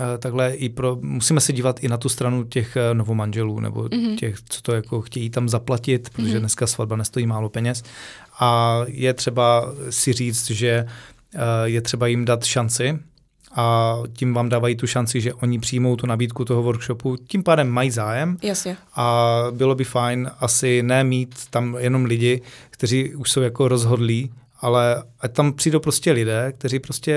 uh, 0.00 0.06
takhle 0.18 0.54
i 0.54 0.68
pro, 0.68 0.96
musíme 1.00 1.40
se 1.40 1.52
dívat 1.52 1.84
i 1.84 1.88
na 1.88 1.96
tu 1.96 2.08
stranu 2.08 2.44
těch 2.44 2.76
uh, 2.76 2.96
novomanželů 2.96 3.60
nebo 3.60 3.82
mm-hmm. 3.82 4.16
těch, 4.16 4.36
co 4.48 4.62
to 4.62 4.72
jako 4.72 5.00
chtějí 5.00 5.30
tam 5.30 5.48
zaplatit, 5.48 6.10
protože 6.10 6.36
mm-hmm. 6.36 6.40
dneska 6.40 6.66
svatba 6.66 6.96
nestojí 6.96 7.26
málo 7.26 7.48
peněz 7.48 7.82
a 8.40 8.80
je 8.86 9.14
třeba 9.14 9.74
si 9.90 10.12
říct, 10.12 10.50
že 10.50 10.84
uh, 11.34 11.40
je 11.64 11.80
třeba 11.80 12.06
jim 12.06 12.24
dát 12.24 12.44
šanci, 12.44 12.98
a 13.54 13.96
tím 14.12 14.34
vám 14.34 14.48
dávají 14.48 14.76
tu 14.76 14.86
šanci, 14.86 15.20
že 15.20 15.34
oni 15.34 15.58
přijmou 15.58 15.96
tu 15.96 16.06
nabídku 16.06 16.44
toho 16.44 16.62
workshopu, 16.62 17.16
tím 17.16 17.42
pádem 17.42 17.68
mají 17.68 17.90
zájem. 17.90 18.38
Jasně. 18.42 18.76
A 18.94 19.36
bylo 19.50 19.74
by 19.74 19.84
fajn 19.84 20.30
asi 20.38 20.82
ne 20.82 21.04
mít 21.04 21.34
tam 21.50 21.76
jenom 21.78 22.04
lidi, 22.04 22.42
kteří 22.70 23.14
už 23.14 23.30
jsou 23.30 23.40
jako 23.40 23.68
rozhodlí, 23.68 24.30
ale 24.60 25.02
ať 25.20 25.32
tam 25.32 25.52
přijdou 25.52 25.80
prostě 25.80 26.12
lidé, 26.12 26.52
kteří 26.58 26.78
prostě 26.78 27.16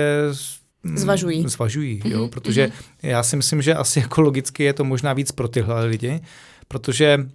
zvažují. 0.94 1.48
Zvažují, 1.48 2.00
mm-hmm, 2.00 2.12
jo, 2.12 2.20
mhm, 2.20 2.28
protože 2.28 2.66
mm-hmm. 2.66 3.08
já 3.08 3.22
si 3.22 3.36
myslím, 3.36 3.62
že 3.62 3.74
asi 3.74 3.98
jako 4.00 4.20
logicky 4.20 4.64
je 4.64 4.72
to 4.72 4.84
možná 4.84 5.12
víc 5.12 5.32
pro 5.32 5.48
tyhle 5.48 5.86
lidi, 5.86 6.20
protože 6.68 7.28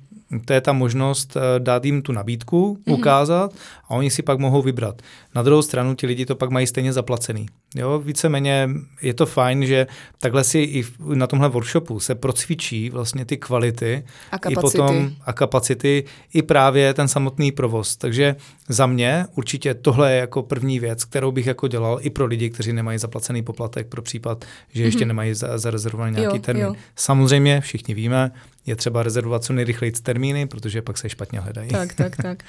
to 0.46 0.54
je 0.54 0.62
ta 0.62 0.74
možnost 0.74 1.38
eh, 1.38 1.60
dát 1.60 1.86
jim 1.86 2.02
tu 2.02 2.12
nabídku, 2.12 2.76
mm-hmm. 2.76 2.94
ukázat 2.94 3.54
a 3.84 3.90
oni 3.90 4.10
si 4.10 4.22
pak 4.22 4.40
mohou 4.40 4.62
vybrat. 4.62 5.02
Na 5.36 5.42
druhou 5.42 5.62
stranu 5.62 5.96
ti 5.96 6.08
lidi 6.08 6.26
to 6.26 6.36
pak 6.36 6.50
mají 6.50 6.68
stejně 6.68 6.94
zaplacený. 6.94 7.46
Jo, 7.76 8.00
víceméně 8.00 8.70
je 9.02 9.14
to 9.14 9.26
fajn, 9.26 9.66
že 9.66 9.88
takhle 10.20 10.44
si 10.44 10.60
i 10.60 10.84
na 11.00 11.28
tomhle 11.28 11.50
workshopu 11.50 12.00
se 12.00 12.16
procvičí 12.16 12.90
vlastně 12.90 13.26
ty 13.26 13.38
kvality 13.38 14.04
a 14.32 14.38
kapacity. 14.38 14.60
I 14.60 14.62
potom, 14.62 15.12
a 15.26 15.34
kapacity 15.34 16.04
i 16.34 16.42
právě 16.42 16.94
ten 16.94 17.08
samotný 17.08 17.52
provoz. 17.52 17.98
Takže 17.98 18.36
za 18.70 18.86
mě 18.86 19.26
určitě 19.36 19.74
tohle 19.74 20.12
je 20.12 20.20
jako 20.20 20.44
první 20.44 20.80
věc, 20.80 21.06
kterou 21.06 21.32
bych 21.32 21.48
jako 21.48 21.68
dělal 21.68 22.00
i 22.02 22.10
pro 22.10 22.26
lidi, 22.26 22.50
kteří 22.50 22.74
nemají 22.74 23.00
zaplacený 23.00 23.44
poplatek 23.44 23.88
pro 23.88 24.02
případ, 24.02 24.46
že 24.74 24.84
ještě 24.84 25.04
mm-hmm. 25.04 25.08
nemají 25.08 25.34
zarezervovaný 25.34 26.16
nějaký 26.16 26.38
jo, 26.38 26.42
termín. 26.42 26.66
Jo. 26.66 26.76
Samozřejmě, 26.96 27.62
všichni 27.62 27.94
víme, 27.94 28.32
je 28.70 28.76
třeba 28.76 29.04
rezervovat 29.04 29.44
co 29.44 29.54
nejrychleji 29.54 29.92
termíny, 29.92 30.48
protože 30.48 30.82
pak 30.82 30.98
se 30.98 31.10
špatně 31.10 31.40
hledají. 31.40 31.70
Tak, 31.70 31.94
tak, 31.94 32.16
tak. 32.18 32.44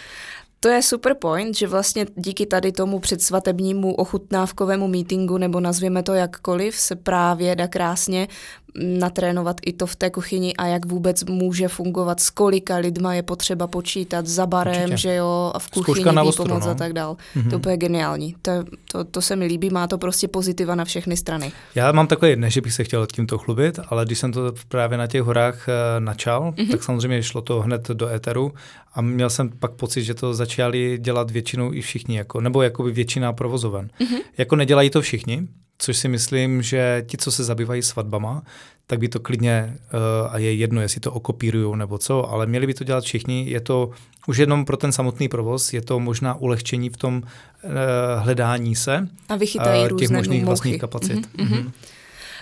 To 0.62 0.68
je 0.68 0.82
super 0.82 1.14
point, 1.14 1.56
že 1.56 1.66
vlastně 1.66 2.06
díky 2.16 2.46
tady 2.46 2.72
tomu 2.72 2.98
předsvatebnímu 2.98 3.94
ochutnávkovému 3.94 4.88
meetingu, 4.88 5.38
nebo 5.38 5.60
nazvěme 5.60 6.02
to 6.02 6.14
jakkoliv, 6.14 6.76
se 6.76 6.96
právě 6.96 7.56
dá 7.56 7.68
krásně 7.68 8.28
natrénovat 8.74 9.56
i 9.66 9.72
to 9.72 9.86
v 9.86 9.96
té 9.96 10.10
kuchyni 10.10 10.56
a 10.56 10.66
jak 10.66 10.86
vůbec 10.86 11.24
může 11.24 11.68
fungovat, 11.68 12.20
s 12.20 12.30
kolika 12.30 12.76
lidma 12.76 13.14
je 13.14 13.22
potřeba 13.22 13.66
počítat 13.66 14.26
za 14.26 14.46
barem, 14.46 14.82
Určitě. 14.82 14.96
že 14.96 15.14
jo, 15.14 15.52
a 15.54 15.58
v 15.58 15.68
kuchyni 15.68 16.04
pomoc 16.36 16.38
no. 16.38 16.70
a 16.70 16.74
tak 16.74 16.92
dál. 16.92 17.16
Mm-hmm. 17.36 17.48
To 17.48 17.54
je 17.54 17.56
úplně 17.56 17.76
geniální. 17.76 18.34
To, 18.42 18.52
to, 18.92 19.04
to 19.04 19.22
se 19.22 19.36
mi 19.36 19.46
líbí, 19.46 19.70
má 19.70 19.86
to 19.86 19.98
prostě 19.98 20.28
pozitiva 20.28 20.74
na 20.74 20.84
všechny 20.84 21.16
strany. 21.16 21.52
Já 21.74 21.92
mám 21.92 22.06
takové, 22.06 22.36
ne, 22.36 22.50
že 22.50 22.60
bych 22.60 22.72
se 22.72 22.84
chtěl 22.84 23.06
tímto 23.06 23.38
chlubit, 23.38 23.78
ale 23.88 24.04
když 24.04 24.18
jsem 24.18 24.32
to 24.32 24.52
právě 24.68 24.98
na 24.98 25.06
těch 25.06 25.22
horách 25.22 25.68
uh, 25.68 26.04
načal, 26.04 26.52
mm-hmm. 26.52 26.70
tak 26.70 26.82
samozřejmě 26.82 27.22
šlo 27.22 27.40
to 27.40 27.60
hned 27.60 27.88
do 27.88 28.08
éteru 28.08 28.52
a 28.94 29.00
měl 29.00 29.30
jsem 29.30 29.50
pak 29.50 29.72
pocit, 29.72 30.02
že 30.02 30.14
to 30.14 30.34
začali 30.34 30.98
dělat 30.98 31.30
většinou 31.30 31.72
i 31.72 31.80
všichni, 31.80 32.16
jako, 32.16 32.40
nebo 32.40 32.62
jakoby 32.62 32.92
většina 32.92 33.32
provozoven. 33.32 33.90
Mm-hmm. 34.00 34.20
Jako 34.38 34.56
nedělají 34.56 34.90
to 34.90 35.00
všichni, 35.00 35.48
což 35.80 35.96
si 35.96 36.08
myslím, 36.08 36.62
že 36.62 37.04
ti, 37.06 37.16
co 37.16 37.32
se 37.32 37.44
zabývají 37.44 37.82
svatbama, 37.82 38.42
tak 38.86 38.98
by 38.98 39.08
to 39.08 39.20
klidně, 39.20 39.76
uh, 40.24 40.34
a 40.34 40.38
je 40.38 40.54
jedno, 40.54 40.80
jestli 40.80 41.00
to 41.00 41.12
okopírují 41.12 41.78
nebo 41.78 41.98
co, 41.98 42.30
ale 42.30 42.46
měli 42.46 42.66
by 42.66 42.74
to 42.74 42.84
dělat 42.84 43.04
všichni. 43.04 43.50
Je 43.50 43.60
to 43.60 43.90
už 44.26 44.36
jenom 44.36 44.64
pro 44.64 44.76
ten 44.76 44.92
samotný 44.92 45.28
provoz, 45.28 45.72
je 45.72 45.82
to 45.82 46.00
možná 46.00 46.34
ulehčení 46.34 46.90
v 46.90 46.96
tom 46.96 47.16
uh, 47.16 47.70
hledání 48.18 48.76
se 48.76 49.08
a 49.28 49.36
vychytají 49.36 49.92
uh, 49.92 49.98
těch 49.98 50.10
možných 50.10 50.40
mouchy. 50.40 50.46
vlastních 50.46 50.80
kapacit. 50.80 51.16
Mm-hmm, 51.16 51.48
mm-hmm. 51.48 51.72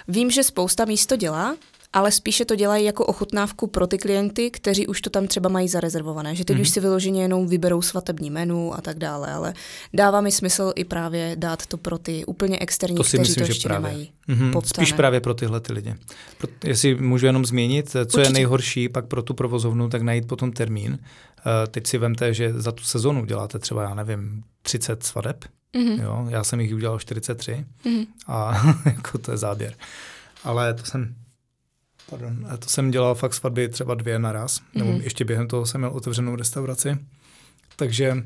Vím, 0.09 0.31
že 0.31 0.42
spousta 0.42 0.85
míst 0.85 1.07
to 1.07 1.16
dělá, 1.16 1.57
ale 1.92 2.12
spíše 2.12 2.44
to 2.44 2.57
dělají 2.57 2.85
jako 2.85 3.07
ochutnávku 3.07 3.66
pro 3.66 3.87
ty 3.87 3.98
klienty, 3.98 4.51
kteří 4.51 4.87
už 4.87 5.01
to 5.01 5.11
tam 5.11 5.27
třeba 5.27 5.48
mají 5.48 5.68
zarezervované, 5.68 6.35
že 6.35 6.44
teď 6.44 6.57
mm-hmm. 6.57 6.61
už 6.61 6.68
si 6.68 6.81
vyloženě 6.81 7.22
jenom 7.22 7.46
vyberou 7.46 7.83
svatební 7.83 8.31
menu 8.31 8.74
a 8.74 8.81
tak 8.81 8.98
dále, 8.98 9.33
ale 9.33 9.55
dává 9.94 10.20
mi 10.20 10.33
smysl 10.33 10.72
i 10.77 10.85
právě 10.85 11.37
dát 11.38 11.66
to 11.66 11.77
pro 11.77 11.98
ty 11.98 12.24
úplně 12.24 12.59
externí, 12.59 12.96
to 12.96 13.05
si 13.05 13.16
kteří 13.16 13.31
myslím, 13.31 13.46
to 13.46 13.51
ještě 13.51 13.68
právě. 13.68 13.90
nemají. 13.90 14.12
Mm-hmm. 14.29 14.62
Spíš 14.64 14.92
právě 14.92 15.20
pro 15.20 15.35
tyhle 15.35 15.61
ty 15.61 15.72
lidi. 15.72 15.94
Pro, 16.38 16.48
jestli 16.64 16.94
můžu 16.94 17.27
jenom 17.27 17.46
změnit, 17.46 17.90
co 17.90 18.01
Určitě. 18.01 18.20
je 18.20 18.31
nejhorší 18.31 18.88
pak 18.88 19.07
pro 19.07 19.22
tu 19.22 19.35
provozovnu, 19.35 19.88
tak 19.88 20.03
najít 20.03 20.29
potom 20.29 20.53
termín. 20.53 20.92
Uh, 20.92 21.53
teď 21.70 21.87
si 21.87 21.98
vemte, 21.98 22.35
že 22.35 22.53
za 22.53 22.72
tu 22.72 22.85
sezonu 22.85 23.24
děláte 23.24 23.59
třeba, 23.59 23.83
já 23.83 23.94
nevím, 23.94 24.42
30 24.62 25.03
svadeb, 25.03 25.44
mm-hmm. 25.74 26.03
jo, 26.03 26.27
já 26.29 26.44
jsem 26.44 26.61
jich 26.61 26.74
udělal 26.74 26.98
43 26.98 27.64
mm-hmm. 27.85 28.07
a 28.27 28.62
jako 28.85 29.18
to 29.18 29.31
je 29.31 29.37
záběr. 29.37 29.74
Ale 30.44 30.74
to 30.74 30.85
jsem 30.85 31.14
Pardon, 32.11 32.47
to 32.59 32.68
jsem 32.68 32.90
dělal 32.90 33.14
fakt 33.14 33.35
svatby 33.35 33.68
třeba 33.68 33.94
dvě 33.94 34.18
naraz, 34.18 34.59
mm-hmm. 34.59 34.79
nebo 34.79 34.90
mhm. 34.90 35.01
ještě 35.01 35.25
během 35.25 35.49
toho 35.49 35.66
jsem 35.66 35.81
měl 35.81 35.90
otevřenou 35.90 36.37
restauraci. 36.37 36.99
Takže 37.77 38.12
uh, 38.12 38.23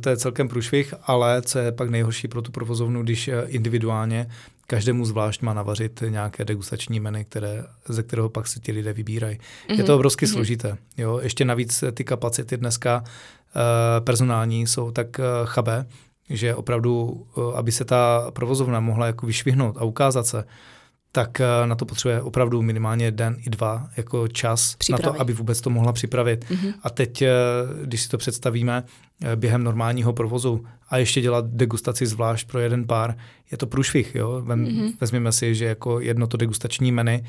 to 0.00 0.08
je 0.08 0.16
celkem 0.16 0.48
průšvih, 0.48 0.94
ale 1.02 1.42
co 1.42 1.58
je 1.58 1.72
pak 1.72 1.90
nejhorší 1.90 2.28
pro 2.28 2.42
tu 2.42 2.52
provozovnu, 2.52 3.02
když 3.02 3.28
uh, 3.28 3.34
individuálně 3.46 4.26
každému 4.66 5.04
zvlášť 5.04 5.42
má 5.42 5.54
navařit 5.54 6.02
nějaké 6.08 6.44
degustační 6.44 7.00
menu, 7.00 7.24
které, 7.24 7.64
ze 7.88 8.02
kterého 8.02 8.28
pak 8.28 8.46
se 8.46 8.60
ti 8.60 8.72
lidé 8.72 8.92
vybírají. 8.92 9.36
Mm-hmm. 9.36 9.78
Je 9.78 9.84
to 9.84 9.92
mhm. 9.92 9.94
obrovsky 9.94 10.26
mm-hmm. 10.26 10.32
složité. 10.32 10.76
Jo? 10.96 11.20
Ještě 11.22 11.44
navíc 11.44 11.84
ty 11.94 12.04
kapacity 12.04 12.56
dneska 12.56 13.04
personální 14.04 14.66
jsou 14.66 14.90
tak 14.90 15.20
chabé, 15.44 15.86
že 16.30 16.54
opravdu, 16.54 17.26
aby 17.54 17.72
se 17.72 17.84
ta 17.84 18.30
provozovna 18.30 18.80
mohla 18.80 19.06
jako 19.06 19.26
vyšvihnout 19.26 19.76
a 19.78 19.84
ukázat 19.84 20.26
se, 20.26 20.44
tak 21.12 21.40
eh, 21.40 21.66
na 21.66 21.74
to 21.74 21.84
potřebuje 21.84 22.22
opravdu 22.22 22.62
minimálně 22.62 23.10
den 23.10 23.36
i 23.46 23.50
dva 23.50 23.88
jako 23.96 24.28
čas 24.28 24.76
Připravit. 24.76 25.06
na 25.06 25.12
to, 25.12 25.20
aby 25.20 25.32
vůbec 25.32 25.60
to 25.60 25.70
mohla 25.70 25.92
připravit. 25.92 26.44
Mm-hmm. 26.50 26.74
A 26.82 26.90
teď, 26.90 27.22
eh, 27.22 27.30
když 27.84 28.02
si 28.02 28.08
to 28.08 28.18
představíme 28.18 28.84
eh, 29.22 29.36
během 29.36 29.64
normálního 29.64 30.12
provozu 30.12 30.64
a 30.88 30.96
ještě 30.96 31.20
dělat 31.20 31.44
degustaci 31.48 32.06
zvlášť 32.06 32.48
pro 32.48 32.60
jeden 32.60 32.86
pár, 32.86 33.16
je 33.50 33.58
to 33.58 33.66
průšvih. 33.66 34.14
Jo? 34.14 34.42
Vem, 34.44 34.64
mm-hmm. 34.64 34.92
Vezměme 35.00 35.32
si, 35.32 35.54
že 35.54 35.64
jako 35.64 36.00
jedno 36.00 36.26
to 36.26 36.36
degustační 36.36 36.92
menu, 36.92 37.22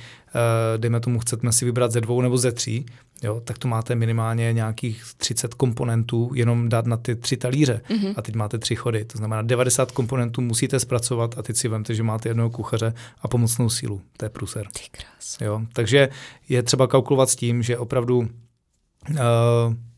dejme 0.78 1.00
tomu, 1.00 1.20
chceme 1.20 1.52
si 1.52 1.66
vybrat 1.66 1.92
ze 1.92 2.02
dvou 2.02 2.22
nebo 2.22 2.38
ze 2.38 2.52
tří, 2.52 2.86
jo, 3.24 3.42
tak 3.44 3.58
tu 3.58 3.68
máte 3.68 3.96
minimálně 3.96 4.54
nějakých 4.54 5.04
30 5.18 5.54
komponentů, 5.54 6.32
jenom 6.34 6.70
dát 6.70 6.86
na 6.86 6.98
ty 6.98 7.16
tři 7.16 7.38
talíře 7.38 7.82
mm-hmm. 7.90 8.14
a 8.18 8.22
teď 8.22 8.36
máte 8.36 8.58
tři 8.58 8.76
chody. 8.76 9.06
To 9.06 9.18
znamená, 9.18 9.42
90 9.42 9.92
komponentů 9.92 10.42
musíte 10.42 10.80
zpracovat 10.80 11.38
a 11.38 11.42
teď 11.42 11.56
si 11.56 11.68
vemte, 11.68 11.96
že 11.96 12.04
máte 12.04 12.30
jednoho 12.30 12.50
kuchaře 12.50 12.94
a 13.22 13.28
pomocnou 13.28 13.70
sílu. 13.70 14.02
To 14.18 14.26
je 14.26 14.30
pruser. 14.30 14.68
Ty 14.68 14.80
krás. 14.92 15.38
Jo, 15.42 15.62
takže 15.74 16.10
je 16.50 16.64
třeba 16.64 16.88
kalkulovat 16.88 17.30
s 17.30 17.36
tím, 17.36 17.64
že 17.64 17.78
opravdu 17.78 18.18
uh, 18.18 18.28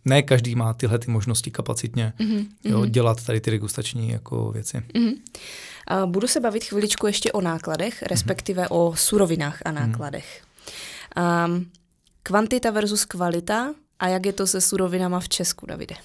ne 0.06 0.22
každý 0.22 0.56
má 0.56 0.74
tyhle 0.74 1.00
ty 1.00 1.12
možnosti 1.12 1.52
kapacitně 1.52 2.14
mm-hmm. 2.20 2.46
jo, 2.64 2.86
dělat 2.86 3.26
tady 3.26 3.42
ty 3.42 3.52
degustační 3.52 4.10
jako 4.10 4.52
věci. 4.52 4.78
Mm-hmm. 4.78 5.14
Uh, 6.04 6.12
budu 6.12 6.28
se 6.28 6.40
bavit 6.40 6.64
chviličku 6.64 7.08
ještě 7.08 7.32
o 7.32 7.42
nákladech, 7.42 8.04
respektive 8.04 8.64
mm-hmm. 8.64 8.90
o 8.90 8.96
surovinách 8.96 9.62
a 9.66 9.72
nákladech. 9.72 10.42
Mm-hmm. 10.42 11.46
Um, 11.46 11.66
Kvantita 12.28 12.72
versus 12.72 13.06
kvalita 13.06 13.74
a 14.00 14.08
jak 14.08 14.26
je 14.26 14.34
to 14.34 14.48
se 14.48 14.62
surovinama 14.62 15.20
v 15.20 15.30
Česku, 15.30 15.66
Davide? 15.66 15.96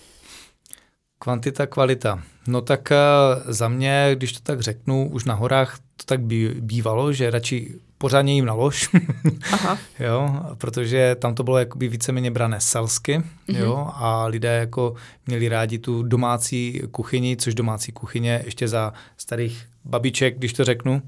Kvantita, 1.18 1.66
kvalita. 1.66 2.22
No 2.46 2.60
tak 2.60 2.92
eh, 2.92 2.96
za 3.44 3.68
mě, 3.68 4.10
když 4.14 4.32
to 4.32 4.40
tak 4.42 4.60
řeknu, 4.60 5.08
už 5.10 5.24
na 5.24 5.34
horách 5.34 5.78
to 5.96 6.04
tak 6.04 6.20
bývalo, 6.60 7.12
že 7.12 7.30
radši 7.30 7.74
pořádně 7.98 8.34
jim 8.34 8.44
nalož, 8.44 8.90
Aha. 9.52 9.78
jo, 9.98 10.40
protože 10.58 11.16
tam 11.18 11.34
to 11.34 11.42
bylo 11.42 11.58
jakoby 11.58 11.88
víceméně 11.88 12.30
brané 12.30 12.60
selsky, 12.60 13.18
mm-hmm. 13.18 13.58
jo, 13.58 13.90
a 13.94 14.26
lidé 14.26 14.56
jako 14.56 14.94
měli 15.26 15.48
rádi 15.48 15.78
tu 15.78 16.02
domácí 16.02 16.82
kuchyni, 16.90 17.36
což 17.36 17.54
domácí 17.54 17.92
kuchyně 17.92 18.42
ještě 18.44 18.68
za 18.68 18.92
starých 19.16 19.66
babiček, 19.84 20.38
když 20.38 20.52
to 20.52 20.64
řeknu, 20.64 21.02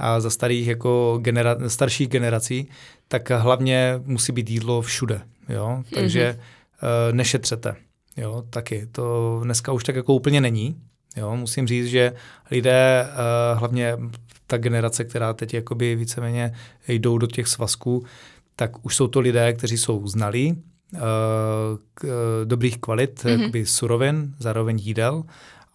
a 0.00 0.20
za 0.20 0.30
starých 0.30 0.66
jako 0.66 1.18
genera- 1.22 1.68
starších 1.68 2.08
generací, 2.08 2.68
tak 3.08 3.30
hlavně 3.30 4.00
musí 4.04 4.32
být 4.32 4.50
jídlo 4.50 4.82
všude. 4.82 5.20
Jo? 5.48 5.82
Takže 5.94 6.38
mm-hmm. 6.38 7.14
nešetřete. 7.14 7.76
Jo? 8.16 8.44
Taky. 8.50 8.86
To 8.92 9.40
dneska 9.44 9.72
už 9.72 9.84
tak 9.84 9.96
jako 9.96 10.14
úplně 10.14 10.40
není. 10.40 10.76
Jo? 11.16 11.36
Musím 11.36 11.66
říct, 11.66 11.86
že 11.86 12.12
lidé, 12.50 13.06
uh, 13.08 13.58
hlavně 13.58 13.96
ta 14.46 14.58
generace, 14.58 15.04
která 15.04 15.32
teď 15.32 15.54
jakoby 15.54 15.96
víceméně 15.96 16.54
jdou 16.88 17.18
do 17.18 17.26
těch 17.26 17.48
svazků, 17.48 18.04
tak 18.56 18.84
už 18.84 18.96
jsou 18.96 19.08
to 19.08 19.20
lidé, 19.20 19.52
kteří 19.52 19.78
jsou 19.78 20.06
znalí, 20.06 20.62
uh, 20.92 21.00
dobrých 22.44 22.78
kvalit, 22.78 23.20
mm-hmm. 23.20 23.40
jakoby 23.40 23.66
surovin, 23.66 24.34
zároveň 24.38 24.78
jídel 24.78 25.22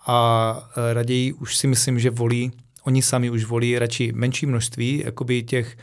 a 0.07 0.69
raději 0.93 1.33
už 1.33 1.57
si 1.57 1.67
myslím, 1.67 1.99
že 1.99 2.09
volí 2.09 2.51
oni 2.85 3.01
sami 3.01 3.29
už 3.29 3.45
volí 3.45 3.79
radši 3.79 4.11
menší 4.15 4.45
množství 4.45 5.03
jakoby 5.05 5.43
těch 5.43 5.77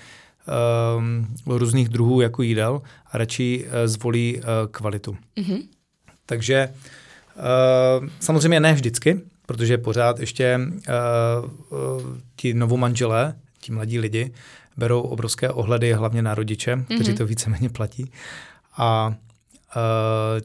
um, 0.97 1.27
různých 1.47 1.89
druhů 1.89 2.21
jako 2.21 2.43
jídel 2.43 2.83
a 3.13 3.19
radši 3.19 3.65
uh, 3.67 3.73
zvolí 3.85 4.37
uh, 4.37 4.43
kvalitu. 4.71 5.17
Mm-hmm. 5.37 5.63
Takže 6.27 6.69
uh, 7.37 8.09
samozřejmě 8.21 8.61
ne 8.61 8.75
vždycky, 8.75 9.21
protože 9.47 9.79
pořád 9.79 10.21
ještě 10.21 10.59
uh, 10.59 10.73
uh, 11.79 12.03
ti 12.37 12.55
novomanželé, 12.55 13.35
ti 13.61 13.73
mladí 13.73 13.99
lidi, 13.99 14.33
berou 14.77 15.01
obrovské 15.01 15.51
ohledy 15.51 15.93
hlavně 15.93 16.23
na 16.23 16.35
rodiče, 16.35 16.77
mm-hmm. 16.77 16.95
kteří 16.95 17.15
to 17.15 17.27
víceméně 17.27 17.69
platí. 17.69 18.11
A 18.77 19.15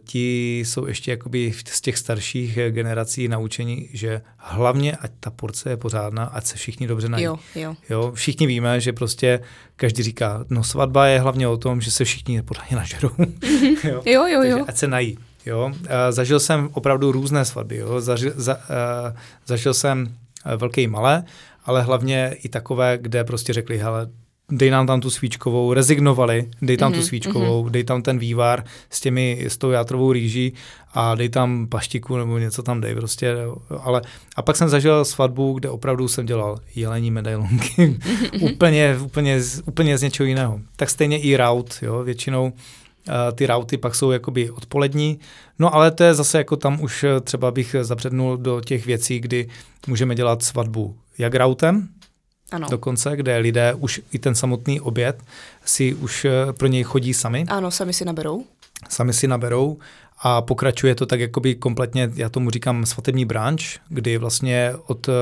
ti 0.06 0.60
jsou 0.60 0.88
ještě 0.88 1.12
jakoby 1.12 1.54
z 1.66 1.82
těch 1.82 1.98
starších 1.98 2.60
generací 2.70 3.28
naučení, 3.28 3.90
že 3.94 4.22
hlavně, 4.38 4.96
ať 4.96 5.12
ta 5.20 5.32
porce 5.32 5.70
je 5.70 5.78
pořádná, 5.78 6.24
ať 6.24 6.46
se 6.46 6.56
všichni 6.56 6.88
dobře 6.88 7.10
nají. 7.10 7.24
Jo, 7.24 7.40
jo. 7.56 7.76
jo, 7.90 8.12
všichni 8.16 8.48
víme, 8.48 8.82
že 8.82 8.94
prostě 8.94 9.40
každý 9.76 10.04
říká, 10.04 10.46
no 10.50 10.64
svatba 10.64 11.08
je 11.08 11.20
hlavně 11.20 11.48
o 11.48 11.58
tom, 11.58 11.82
že 11.82 11.92
se 11.92 12.06
všichni 12.06 12.42
pořádně 12.42 12.76
nažerou. 12.78 13.10
jo, 13.84 14.02
jo, 14.06 14.28
jo. 14.28 14.44
jo. 14.44 14.66
ať 14.68 14.78
se 14.78 14.88
nají. 14.88 15.18
Jo. 15.46 15.66
Uh, 15.66 15.74
zažil 16.10 16.40
jsem 16.40 16.70
opravdu 16.74 17.12
různé 17.12 17.46
svatby. 17.46 17.78
Jo. 17.78 18.02
Zažil, 18.02 18.34
za, 18.36 18.56
uh, 18.56 18.62
zažil 19.46 19.74
jsem 19.74 20.16
velké 20.58 20.82
i 20.82 20.88
malé, 20.88 21.24
ale 21.66 21.82
hlavně 21.82 22.36
i 22.44 22.50
takové, 22.50 22.98
kde 23.02 23.24
prostě 23.24 23.54
řekli, 23.54 23.78
hele, 23.78 24.08
dej 24.52 24.72
nám 24.72 24.88
tam 24.88 25.02
tu 25.02 25.10
svíčkovou, 25.10 25.74
rezignovali, 25.74 26.50
dej 26.62 26.78
tam 26.78 26.92
mm-hmm, 26.92 26.96
tu 26.96 27.00
mhm, 27.00 27.08
svíčkovou, 27.08 27.64
mm-hmm. 27.64 27.72
dej 27.72 27.84
tam 27.84 28.02
ten 28.02 28.20
vývar 28.20 28.64
s 28.90 29.02
těmi, 29.02 29.46
s 29.48 29.58
tou 29.58 29.72
játrovou 29.72 30.12
rýží 30.12 30.54
a 30.94 31.16
dej 31.16 31.30
tam 31.30 31.68
paštiku 31.68 32.18
nebo 32.18 32.38
něco 32.38 32.64
tam 32.64 32.82
dej 32.82 32.96
prostě, 32.96 33.36
ale 33.80 34.02
a 34.36 34.42
pak 34.42 34.56
jsem 34.56 34.70
zažil 34.70 35.06
svatbu, 35.06 35.54
kde 35.54 35.70
opravdu 35.70 36.08
jsem 36.08 36.26
dělal 36.26 36.60
jelení 36.76 37.12
medailonky, 37.12 38.00
úplně, 38.42 38.98
úplně, 39.02 39.42
úplně 39.66 39.98
z 39.98 40.02
něčeho 40.02 40.28
jiného. 40.28 40.60
Tak 40.76 40.90
stejně 40.90 41.20
i 41.20 41.36
raut, 41.36 41.76
jo, 41.82 42.04
většinou 42.04 42.46
uh, 42.46 43.14
ty 43.36 43.46
rauty 43.46 43.78
pak 43.78 43.96
jsou 43.96 44.12
jakoby 44.12 44.50
odpolední, 44.50 45.20
no 45.60 45.76
ale 45.76 45.92
to 45.92 46.04
je 46.04 46.14
zase 46.14 46.38
jako 46.38 46.56
tam 46.56 46.82
už 46.82 47.06
třeba 47.24 47.52
bych 47.52 47.76
zapřednul 47.82 48.38
do 48.38 48.62
těch 48.62 48.86
věcí, 48.86 49.20
kdy 49.20 49.48
můžeme 49.88 50.16
dělat 50.16 50.44
svatbu 50.44 50.96
jak 51.18 51.36
rautem, 51.36 51.88
ano. 52.52 52.68
dokonce, 52.70 53.16
kde 53.16 53.38
lidé 53.38 53.74
už 53.74 54.02
i 54.12 54.20
ten 54.20 54.36
samotný 54.36 54.82
oběd 54.82 55.24
si 55.66 55.94
už 55.94 56.26
eh, 56.26 56.54
pro 56.54 56.68
něj 56.68 56.84
chodí 56.84 57.14
sami. 57.14 57.46
Ano, 57.48 57.72
sami 57.72 57.94
si 57.94 58.06
naberou. 58.06 58.44
Sami 58.90 59.14
si 59.14 59.28
naberou 59.28 59.78
a 60.20 60.42
pokračuje 60.42 60.96
to 60.96 61.06
tak 61.06 61.20
jakoby 61.20 61.56
kompletně, 61.56 62.12
já 62.16 62.30
tomu 62.30 62.50
říkám 62.50 62.86
svatební 62.86 63.26
branč, 63.26 63.80
kdy 63.90 64.18
vlastně 64.18 64.74
od 64.88 65.10
eh, 65.10 65.14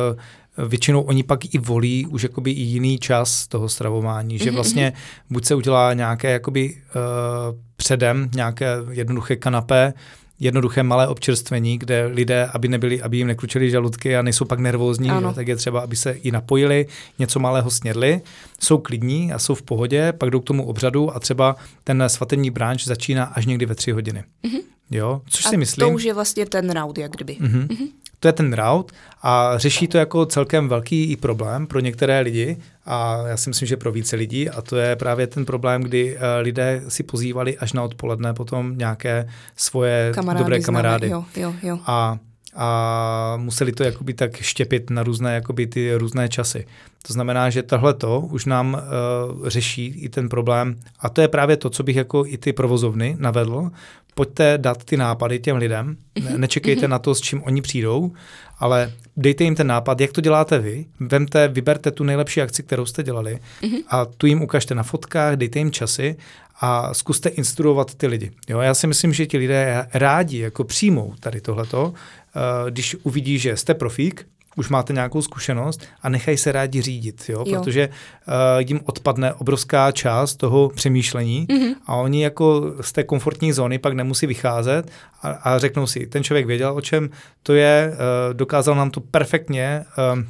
většinou 0.67 1.01
oni 1.01 1.23
pak 1.23 1.55
i 1.55 1.57
volí 1.57 2.05
už 2.05 2.23
jakoby 2.23 2.51
i 2.51 2.61
jiný 2.61 2.99
čas 2.99 3.47
toho 3.47 3.69
stravování, 3.69 4.37
že 4.37 4.45
mhm, 4.45 4.55
vlastně 4.55 4.85
mhm. 4.85 4.95
buď 5.29 5.45
se 5.45 5.55
udělá 5.55 5.93
nějaké 5.93 6.31
jakoby 6.31 6.75
uh, 6.75 7.59
předem, 7.75 8.29
nějaké 8.35 8.75
jednoduché 8.91 9.35
kanapé, 9.35 9.93
jednoduché 10.39 10.83
malé 10.83 11.07
občerstvení, 11.07 11.77
kde 11.77 12.05
lidé, 12.05 12.45
aby 12.53 12.67
nebyli, 12.67 13.01
aby 13.01 13.17
jim 13.17 13.27
nekručili 13.27 13.71
žaludky 13.71 14.17
a 14.17 14.21
nejsou 14.21 14.45
pak 14.45 14.59
nervózní, 14.59 15.09
ano. 15.09 15.33
tak 15.33 15.47
je 15.47 15.55
třeba, 15.55 15.79
aby 15.79 15.95
se 15.95 16.11
i 16.11 16.31
napojili, 16.31 16.87
něco 17.19 17.39
malého 17.39 17.71
snědli, 17.71 18.21
jsou 18.59 18.77
klidní 18.77 19.33
a 19.33 19.39
jsou 19.39 19.55
v 19.55 19.61
pohodě, 19.61 20.13
pak 20.17 20.29
jdou 20.29 20.39
k 20.39 20.45
tomu 20.45 20.65
obřadu 20.65 21.15
a 21.15 21.19
třeba 21.19 21.55
ten 21.83 22.03
svatební 22.07 22.51
bránč 22.51 22.85
začíná 22.85 23.23
až 23.23 23.45
někdy 23.45 23.65
ve 23.65 23.75
tři 23.75 23.91
hodiny. 23.91 24.23
Mm-hmm. 24.43 24.61
Jo, 24.91 25.21
což 25.25 25.45
a 25.45 25.49
si 25.49 25.57
myslím. 25.57 25.87
to 25.87 25.93
už 25.93 26.03
je 26.03 26.13
vlastně 26.13 26.45
ten 26.45 26.69
round, 26.69 26.97
jak 26.97 27.11
kdyby. 27.11 27.33
Mm-hmm. 27.33 27.67
Mm-hmm. 27.67 27.87
To 28.19 28.27
je 28.27 28.31
ten 28.33 28.53
route 28.53 28.95
a 29.21 29.57
řeší 29.57 29.87
to 29.87 29.97
jako 29.97 30.25
celkem 30.25 30.69
velký 30.69 31.11
i 31.11 31.15
problém 31.15 31.67
pro 31.67 31.79
některé 31.79 32.19
lidi 32.19 32.57
a 32.85 33.27
já 33.27 33.37
si 33.37 33.49
myslím, 33.49 33.67
že 33.67 33.77
pro 33.77 33.91
více 33.91 34.15
lidí 34.15 34.49
a 34.49 34.61
to 34.61 34.77
je 34.77 34.95
právě 34.95 35.27
ten 35.27 35.45
problém, 35.45 35.81
kdy 35.81 36.15
uh, 36.15 36.21
lidé 36.41 36.81
si 36.87 37.03
pozývali 37.03 37.57
až 37.57 37.73
na 37.73 37.83
odpoledne 37.83 38.33
potom 38.33 38.77
nějaké 38.77 39.27
svoje 39.55 40.11
kamarády 40.15 40.43
dobré 40.43 40.59
kamarády. 40.59 41.09
jo, 41.09 41.25
jo, 41.35 41.53
jo. 41.63 41.79
A 41.85 42.17
a 42.55 43.37
museli 43.37 43.71
to 43.71 43.83
jakoby 43.83 44.13
tak 44.13 44.35
štěpit 44.37 44.89
na 44.89 45.03
různé 45.03 45.35
jakoby 45.35 45.67
ty 45.67 45.95
různé 45.95 46.29
časy. 46.29 46.65
To 47.07 47.13
znamená, 47.13 47.49
že 47.49 47.63
tohle 47.63 47.93
to 47.93 48.19
už 48.19 48.45
nám 48.45 48.73
uh, 48.73 49.47
řeší 49.47 49.85
i 49.85 50.09
ten 50.09 50.29
problém 50.29 50.75
a 50.99 51.09
to 51.09 51.21
je 51.21 51.27
právě 51.27 51.57
to, 51.57 51.69
co 51.69 51.83
bych 51.83 51.95
jako 51.95 52.25
i 52.25 52.37
ty 52.37 52.53
provozovny 52.53 53.15
navedl, 53.19 53.71
pojďte 54.15 54.57
dát 54.57 54.83
ty 54.83 54.97
nápady 54.97 55.39
těm 55.39 55.57
lidem, 55.57 55.97
ne, 56.23 56.37
nečekejte 56.37 56.87
na 56.87 56.99
to, 56.99 57.15
s 57.15 57.21
čím 57.21 57.43
oni 57.43 57.61
přijdou, 57.61 58.13
ale 58.59 58.91
dejte 59.17 59.43
jim 59.43 59.55
ten 59.55 59.67
nápad, 59.67 60.01
jak 60.01 60.11
to 60.11 60.21
děláte 60.21 60.59
vy, 60.59 60.85
vemte, 60.99 61.47
vyberte 61.47 61.91
tu 61.91 62.03
nejlepší 62.03 62.41
akci, 62.41 62.63
kterou 62.63 62.85
jste 62.85 63.03
dělali 63.03 63.39
a 63.87 64.05
tu 64.05 64.27
jim 64.27 64.41
ukažte 64.41 64.75
na 64.75 64.83
fotkách, 64.83 65.35
dejte 65.35 65.59
jim 65.59 65.71
časy 65.71 66.15
a 66.61 66.93
zkuste 66.93 67.29
instruovat 67.29 67.95
ty 67.95 68.07
lidi. 68.07 68.31
Jo, 68.49 68.59
já 68.59 68.73
si 68.73 68.87
myslím, 68.87 69.13
že 69.13 69.25
ti 69.25 69.37
lidé 69.37 69.87
rádi 69.93 70.37
jako 70.37 70.63
přijmou 70.63 71.13
tady 71.19 71.41
tohleto, 71.41 71.93
eh, 72.35 72.71
když 72.71 72.95
uvidí, 73.03 73.39
že 73.39 73.57
jste 73.57 73.73
profík, 73.73 74.27
už 74.55 74.69
máte 74.69 74.93
nějakou 74.93 75.21
zkušenost 75.21 75.81
a 76.01 76.09
nechají 76.09 76.37
se 76.37 76.51
rádi 76.51 76.81
řídit, 76.81 77.23
jo? 77.29 77.43
jo. 77.47 77.59
protože 77.59 77.89
uh, 77.89 78.33
jim 78.67 78.79
odpadne 78.85 79.33
obrovská 79.33 79.91
část 79.91 80.35
toho 80.35 80.69
přemýšlení 80.69 81.47
mm-hmm. 81.47 81.75
a 81.85 81.95
oni 81.95 82.23
jako 82.23 82.73
z 82.81 82.91
té 82.91 83.03
komfortní 83.03 83.53
zóny 83.53 83.79
pak 83.79 83.93
nemusí 83.93 84.27
vycházet 84.27 84.91
a, 85.21 85.29
a 85.29 85.59
řeknou 85.59 85.87
si, 85.87 86.07
ten 86.07 86.23
člověk 86.23 86.45
věděl, 86.45 86.73
o 86.75 86.81
čem 86.81 87.09
to 87.43 87.53
je, 87.53 87.91
uh, 87.91 88.33
dokázal 88.33 88.75
nám 88.75 88.91
to 88.91 89.01
perfektně 89.01 89.85
uh, 90.13 90.23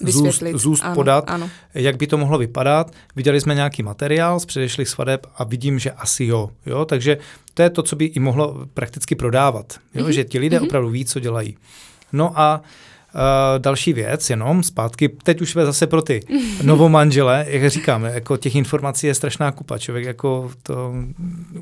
zůst, 0.00 0.42
zůst 0.54 0.84
ano, 0.84 0.94
podat, 0.94 1.24
ano. 1.26 1.50
jak 1.74 1.96
by 1.96 2.06
to 2.06 2.18
mohlo 2.18 2.38
vypadat. 2.38 2.92
Viděli 3.16 3.40
jsme 3.40 3.54
nějaký 3.54 3.82
materiál 3.82 4.40
z 4.40 4.46
předešlých 4.46 4.88
svadeb 4.88 5.26
a 5.36 5.44
vidím, 5.44 5.78
že 5.78 5.90
asi 5.90 6.24
jo. 6.24 6.50
jo. 6.66 6.84
Takže 6.84 7.18
to 7.54 7.62
je 7.62 7.70
to, 7.70 7.82
co 7.82 7.96
by 7.96 8.04
i 8.04 8.20
mohlo 8.20 8.66
prakticky 8.74 9.14
prodávat. 9.14 9.78
Jo? 9.94 10.04
Mm-hmm. 10.04 10.10
Že 10.10 10.24
ti 10.24 10.38
lidé 10.38 10.58
mm-hmm. 10.58 10.66
opravdu 10.66 10.90
ví, 10.90 11.04
co 11.04 11.20
dělají. 11.20 11.56
No 12.12 12.40
a 12.40 12.62
další 13.58 13.92
věc, 13.92 14.30
jenom 14.30 14.62
zpátky, 14.62 15.08
teď 15.08 15.40
už 15.40 15.50
jsme 15.50 15.66
zase 15.66 15.86
pro 15.86 16.02
ty 16.02 16.20
novomanžele, 16.62 17.46
jak 17.48 17.70
říkám, 17.70 18.04
jako 18.04 18.36
těch 18.36 18.54
informací 18.54 19.06
je 19.06 19.14
strašná 19.14 19.52
kupa, 19.52 19.78
člověk 19.78 20.06
jako 20.06 20.50
to, 20.62 20.94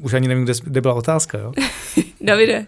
už 0.00 0.14
ani 0.14 0.28
nevím, 0.28 0.44
kde, 0.44 0.52
kde 0.64 0.80
byla 0.80 0.94
otázka, 0.94 1.38
jo? 1.38 1.52
Davide, 2.20 2.66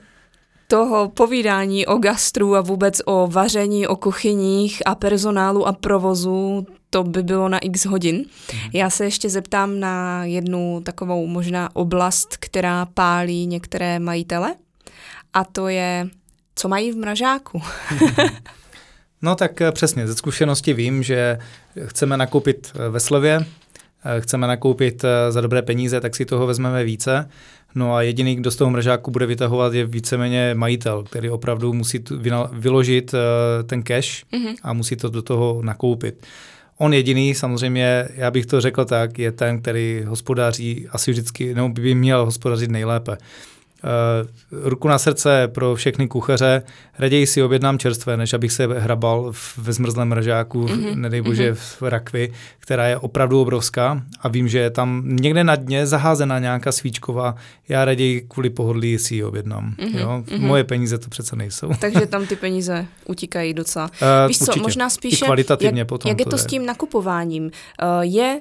toho 0.66 1.08
povídání 1.08 1.86
o 1.86 1.96
gastru 1.96 2.56
a 2.56 2.60
vůbec 2.60 3.02
o 3.04 3.26
vaření, 3.26 3.86
o 3.86 3.96
kuchyních 3.96 4.82
a 4.86 4.94
personálu 4.94 5.66
a 5.66 5.72
provozu, 5.72 6.66
to 6.90 7.04
by 7.04 7.22
bylo 7.22 7.48
na 7.48 7.58
x 7.58 7.86
hodin. 7.86 8.16
Mhm. 8.16 8.70
Já 8.72 8.90
se 8.90 9.04
ještě 9.04 9.28
zeptám 9.28 9.80
na 9.80 10.24
jednu 10.24 10.80
takovou 10.84 11.26
možná 11.26 11.76
oblast, 11.76 12.36
která 12.36 12.86
pálí 12.86 13.46
některé 13.46 13.98
majitele 13.98 14.54
a 15.34 15.44
to 15.44 15.68
je, 15.68 16.08
co 16.54 16.68
mají 16.68 16.92
v 16.92 16.96
mražáku. 16.96 17.62
no 19.22 19.34
tak 19.34 19.60
eh, 19.60 19.72
přesně, 19.72 20.06
ze 20.06 20.14
zkušenosti 20.14 20.72
vím, 20.72 21.02
že 21.02 21.38
chceme 21.84 22.16
nakoupit 22.16 22.72
eh, 22.74 22.88
ve 22.88 23.00
slevě, 23.00 23.46
eh, 24.04 24.20
chceme 24.20 24.46
nakoupit 24.46 25.04
za 25.30 25.40
dobré 25.40 25.62
peníze, 25.62 26.00
tak 26.00 26.16
si 26.16 26.24
toho 26.24 26.46
vezmeme 26.46 26.84
více. 26.84 27.28
No 27.74 27.94
a 27.94 28.02
jediný, 28.02 28.36
kdo 28.36 28.50
z 28.50 28.56
toho 28.56 28.70
mražáku 28.70 29.10
bude 29.10 29.26
vytahovat, 29.26 29.74
je 29.74 29.86
víceméně 29.86 30.54
majitel, 30.54 31.02
který 31.02 31.30
opravdu 31.30 31.72
musí 31.72 32.04
vyložit 32.52 33.14
ten 33.66 33.82
cash 33.82 34.24
mm-hmm. 34.32 34.54
a 34.62 34.72
musí 34.72 34.96
to 34.96 35.08
do 35.08 35.22
toho 35.22 35.60
nakoupit. 35.64 36.26
On 36.78 36.94
jediný, 36.94 37.34
samozřejmě, 37.34 38.08
já 38.14 38.30
bych 38.30 38.46
to 38.46 38.60
řekl 38.60 38.84
tak, 38.84 39.18
je 39.18 39.32
ten, 39.32 39.60
který 39.60 40.04
hospodáří 40.06 40.88
asi 40.90 41.10
vždycky, 41.10 41.54
nebo 41.54 41.68
by 41.68 41.94
měl 41.94 42.24
hospodařit 42.24 42.70
nejlépe. 42.70 43.16
Uh, 43.84 44.68
ruku 44.68 44.88
na 44.88 44.98
srdce 44.98 45.48
pro 45.48 45.74
všechny 45.74 46.08
kuchaře, 46.08 46.62
raději 46.98 47.26
si 47.26 47.42
objednám 47.42 47.78
čerstvé, 47.78 48.16
než 48.16 48.32
abych 48.32 48.52
se 48.52 48.66
hrabal 48.66 49.32
ve 49.56 49.72
zmrzlém 49.72 50.08
mražáku, 50.08 50.66
mm-hmm. 50.66 50.94
nedej 50.94 51.20
bože 51.20 51.52
mm-hmm. 51.52 51.56
v 51.80 51.82
rakvi, 51.82 52.32
která 52.58 52.86
je 52.86 52.98
opravdu 52.98 53.40
obrovská 53.40 54.02
a 54.20 54.28
vím, 54.28 54.48
že 54.48 54.58
je 54.58 54.70
tam 54.70 55.02
někde 55.06 55.44
na 55.44 55.56
dně 55.56 55.86
zaházená 55.86 56.38
nějaká 56.38 56.72
svíčková, 56.72 57.34
já 57.68 57.84
raději 57.84 58.20
kvůli 58.28 58.50
pohodlí 58.50 58.98
si 58.98 59.14
ji 59.14 59.24
objednám. 59.24 59.74
Mm-hmm. 59.78 59.98
Jo? 59.98 60.24
Mm-hmm. 60.26 60.40
Moje 60.40 60.64
peníze 60.64 60.98
to 60.98 61.10
přece 61.10 61.36
nejsou. 61.36 61.70
Takže 61.80 62.06
tam 62.06 62.26
ty 62.26 62.36
peníze 62.46 62.86
utíkají 63.06 63.54
docela. 63.54 63.84
Uh, 63.84 64.28
Víš 64.28 64.38
co, 64.38 64.60
možná 64.60 64.90
spíše, 64.90 65.24
I 65.24 65.26
kvalitativně 65.26 65.80
jak, 65.80 65.88
potom 65.88 66.08
jak 66.08 66.18
je 66.18 66.24
to, 66.24 66.30
to 66.30 66.36
je. 66.36 66.40
s 66.42 66.46
tím 66.46 66.66
nakupováním? 66.66 67.44
Uh, 67.44 67.50
je 68.00 68.40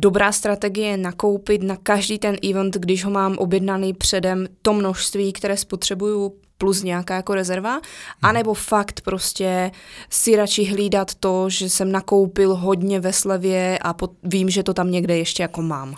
dobrá 0.00 0.32
strategie 0.32 0.96
nakoupit 0.96 1.62
na 1.62 1.76
každý 1.76 2.18
ten 2.18 2.36
event, 2.50 2.76
když 2.76 3.04
ho 3.04 3.10
mám 3.10 3.34
objednaný 3.38 3.92
předem 3.92 4.46
to 4.62 4.72
množství, 4.72 5.32
které 5.32 5.56
spotřebuju 5.56 6.34
plus 6.58 6.82
nějaká 6.82 7.14
jako 7.16 7.34
rezerva, 7.34 7.72
hmm. 7.72 7.80
anebo 8.22 8.54
fakt 8.54 9.00
prostě 9.00 9.70
si 10.10 10.36
radši 10.36 10.64
hlídat 10.64 11.14
to, 11.14 11.50
že 11.50 11.68
jsem 11.70 11.92
nakoupil 11.92 12.54
hodně 12.54 13.00
ve 13.00 13.12
slevě 13.12 13.78
a 13.78 13.92
pot, 13.92 14.12
vím, 14.22 14.50
že 14.50 14.62
to 14.62 14.74
tam 14.74 14.90
někde 14.90 15.16
ještě 15.16 15.42
jako 15.42 15.62
mám. 15.62 15.94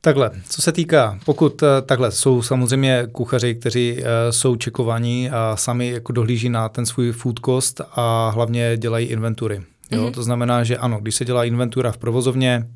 Takhle, 0.00 0.30
co 0.48 0.62
se 0.62 0.72
týká, 0.72 1.18
pokud 1.24 1.62
uh, 1.62 1.68
takhle, 1.86 2.12
jsou 2.12 2.42
samozřejmě 2.42 3.06
kuchaři, 3.12 3.54
kteří 3.54 3.96
uh, 3.98 4.04
jsou 4.30 4.56
čekovaní 4.56 5.30
a 5.30 5.56
sami 5.56 5.90
jako 5.90 6.12
dohlíží 6.12 6.48
na 6.48 6.68
ten 6.68 6.86
svůj 6.86 7.12
food 7.12 7.40
cost 7.44 7.80
a 7.90 8.30
hlavně 8.30 8.76
dělají 8.76 9.06
inventury. 9.06 9.62
Jo? 9.90 10.02
Mm-hmm. 10.02 10.12
To 10.12 10.22
znamená, 10.22 10.64
že 10.64 10.76
ano, 10.76 10.98
když 11.02 11.14
se 11.14 11.24
dělá 11.24 11.44
inventura 11.44 11.92
v 11.92 11.98
provozovně, 11.98 12.66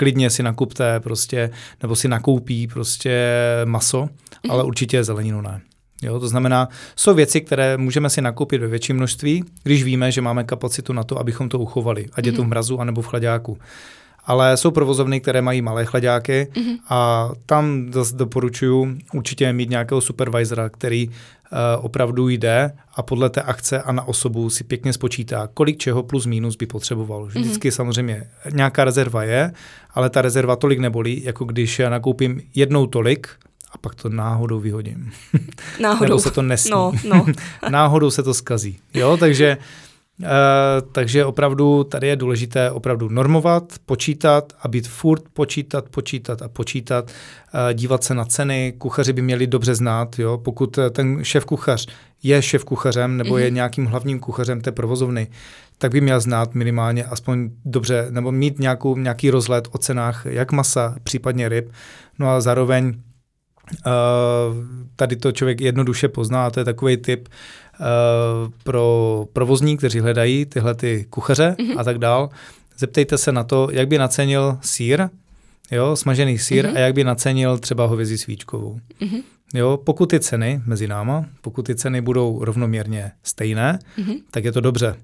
klidně 0.00 0.30
si 0.30 0.42
nakupte 0.42 1.00
prostě, 1.00 1.50
nebo 1.82 1.96
si 1.96 2.08
nakoupí 2.08 2.66
prostě 2.66 3.28
maso, 3.64 4.02
mm-hmm. 4.02 4.52
ale 4.52 4.64
určitě 4.64 5.04
zeleninu 5.04 5.40
ne. 5.40 5.60
Jo, 6.02 6.20
to 6.20 6.28
znamená, 6.28 6.68
jsou 6.96 7.14
věci, 7.14 7.40
které 7.40 7.76
můžeme 7.76 8.10
si 8.10 8.20
nakoupit 8.20 8.60
ve 8.60 8.66
větším 8.66 8.96
množství, 8.96 9.44
když 9.62 9.84
víme, 9.84 10.12
že 10.12 10.20
máme 10.20 10.44
kapacitu 10.44 10.92
na 10.92 11.04
to, 11.04 11.18
abychom 11.18 11.48
to 11.48 11.58
uchovali, 11.58 12.06
ať 12.12 12.26
je 12.26 12.32
to 12.32 12.36
v 12.36 12.40
mhm. 12.40 12.50
mrazu 12.50 12.80
anebo 12.80 13.02
v 13.02 13.06
chladáku. 13.06 13.58
Ale 14.24 14.56
jsou 14.56 14.70
provozovny, 14.70 15.20
které 15.20 15.42
mají 15.42 15.62
malé 15.62 15.84
chladáky 15.84 16.48
mm-hmm. 16.52 16.78
a 16.88 17.30
tam 17.46 17.92
zase 17.92 18.16
doporučuji 18.16 18.98
určitě 19.14 19.52
mít 19.52 19.70
nějakého 19.70 20.00
supervisora, 20.00 20.68
který 20.68 21.10
opravdu 21.80 22.28
jde 22.28 22.72
a 22.94 23.02
podle 23.02 23.30
té 23.30 23.42
akce 23.42 23.82
a 23.82 23.92
na 23.92 24.08
osobu 24.08 24.50
si 24.50 24.64
pěkně 24.64 24.92
spočítá, 24.92 25.48
kolik 25.54 25.78
čeho 25.78 26.02
plus 26.02 26.26
minus 26.26 26.56
by 26.56 26.66
potřeboval. 26.66 27.20
Mhm. 27.20 27.28
Vždycky 27.28 27.68
mm-hmm. 27.68 27.74
samozřejmě 27.74 28.30
nějaká 28.50 28.84
rezerva 28.84 29.24
je, 29.24 29.52
ale 29.94 30.10
ta 30.10 30.22
rezerva 30.22 30.56
tolik 30.56 30.78
nebolí, 30.78 31.24
jako 31.24 31.44
když 31.44 31.80
nakoupím 31.88 32.42
jednou 32.54 32.86
tolik, 32.86 33.28
a 33.72 33.78
pak 33.78 33.94
to 33.94 34.08
náhodou 34.08 34.60
vyhodím. 34.60 35.10
Náhodou. 35.80 36.08
Nebo 36.08 36.18
se 36.18 36.30
to 36.30 36.42
nesmí. 36.42 36.70
No, 36.70 36.92
no. 37.08 37.26
náhodou 37.70 38.10
se 38.10 38.22
to 38.22 38.34
skazí. 38.34 38.78
Jo, 38.94 39.16
takže 39.16 39.58
Uh, 40.20 40.26
takže 40.92 41.24
opravdu 41.24 41.84
tady 41.84 42.06
je 42.06 42.16
důležité 42.16 42.70
opravdu 42.70 43.08
normovat, 43.08 43.72
počítat 43.86 44.52
a 44.62 44.68
být 44.68 44.88
furt 44.88 45.22
počítat, 45.32 45.88
počítat 45.88 46.42
a 46.42 46.48
počítat, 46.48 47.10
uh, 47.54 47.74
dívat 47.74 48.04
se 48.04 48.14
na 48.14 48.24
ceny. 48.24 48.74
Kuchaři 48.78 49.12
by 49.12 49.22
měli 49.22 49.46
dobře 49.46 49.74
znát, 49.74 50.18
jo? 50.18 50.38
pokud 50.38 50.78
ten 50.90 51.24
šéf 51.24 51.44
kuchař 51.44 51.86
je 52.22 52.42
šéf 52.42 52.64
kuchařem 52.64 53.16
nebo 53.16 53.34
mm-hmm. 53.34 53.38
je 53.38 53.46
mhm. 53.46 53.54
nějakým 53.54 53.86
hlavním 53.86 54.20
kuchařem 54.20 54.60
té 54.60 54.72
provozovny, 54.72 55.28
tak 55.78 55.92
by 55.92 56.00
měl 56.00 56.20
znát 56.20 56.54
minimálně 56.54 57.04
aspoň 57.04 57.50
dobře, 57.64 58.06
nebo 58.10 58.32
mít 58.32 58.58
nějakou, 58.58 58.96
nějaký 58.96 59.30
rozhled 59.30 59.68
o 59.72 59.78
cenách 59.78 60.26
jak 60.26 60.52
masa, 60.52 60.96
případně 61.02 61.48
ryb. 61.48 61.72
No 62.18 62.30
a 62.30 62.40
zároveň 62.40 62.86
uh, 62.86 62.92
tady 64.96 65.16
to 65.16 65.32
člověk 65.32 65.60
jednoduše 65.60 66.08
pozná, 66.08 66.50
to 66.50 66.60
je 66.60 66.64
takový 66.64 66.96
typ, 66.96 67.28
Eh, 67.28 67.59
pro 68.64 69.26
provozní, 69.32 69.76
kteří 69.76 70.00
hledají 70.00 70.46
tyhle 70.46 70.74
ty 70.74 71.06
kuchaře 71.10 71.56
mm-hmm. 71.58 71.78
a 71.78 71.84
tak 71.84 71.98
dál. 71.98 72.30
Zeptejte 72.78 73.18
se 73.18 73.32
na 73.32 73.44
to, 73.44 73.68
jak 73.72 73.88
by 73.88 73.98
nacenil 73.98 74.58
sír, 74.62 75.08
jo, 75.70 75.96
smažený 75.96 76.38
sír 76.38 76.66
mm-hmm. 76.66 76.76
a 76.76 76.78
jak 76.78 76.94
by 76.94 77.04
nacenil 77.04 77.58
třeba 77.58 77.86
hovězí 77.86 78.18
svíčkovou. 78.18 78.80
Mm-hmm. 79.00 79.22
Jo, 79.54 79.78
pokud 79.84 80.10
ty 80.10 80.20
ceny 80.20 80.62
mezi 80.66 80.88
náma, 80.88 81.24
pokud 81.40 81.62
ty 81.62 81.74
ceny 81.74 82.00
budou 82.00 82.44
rovnoměrně 82.44 83.12
stejné, 83.22 83.78
mm-hmm. 83.98 84.16
tak 84.30 84.44
je 84.44 84.52
to 84.52 84.60
dobře. 84.60 84.96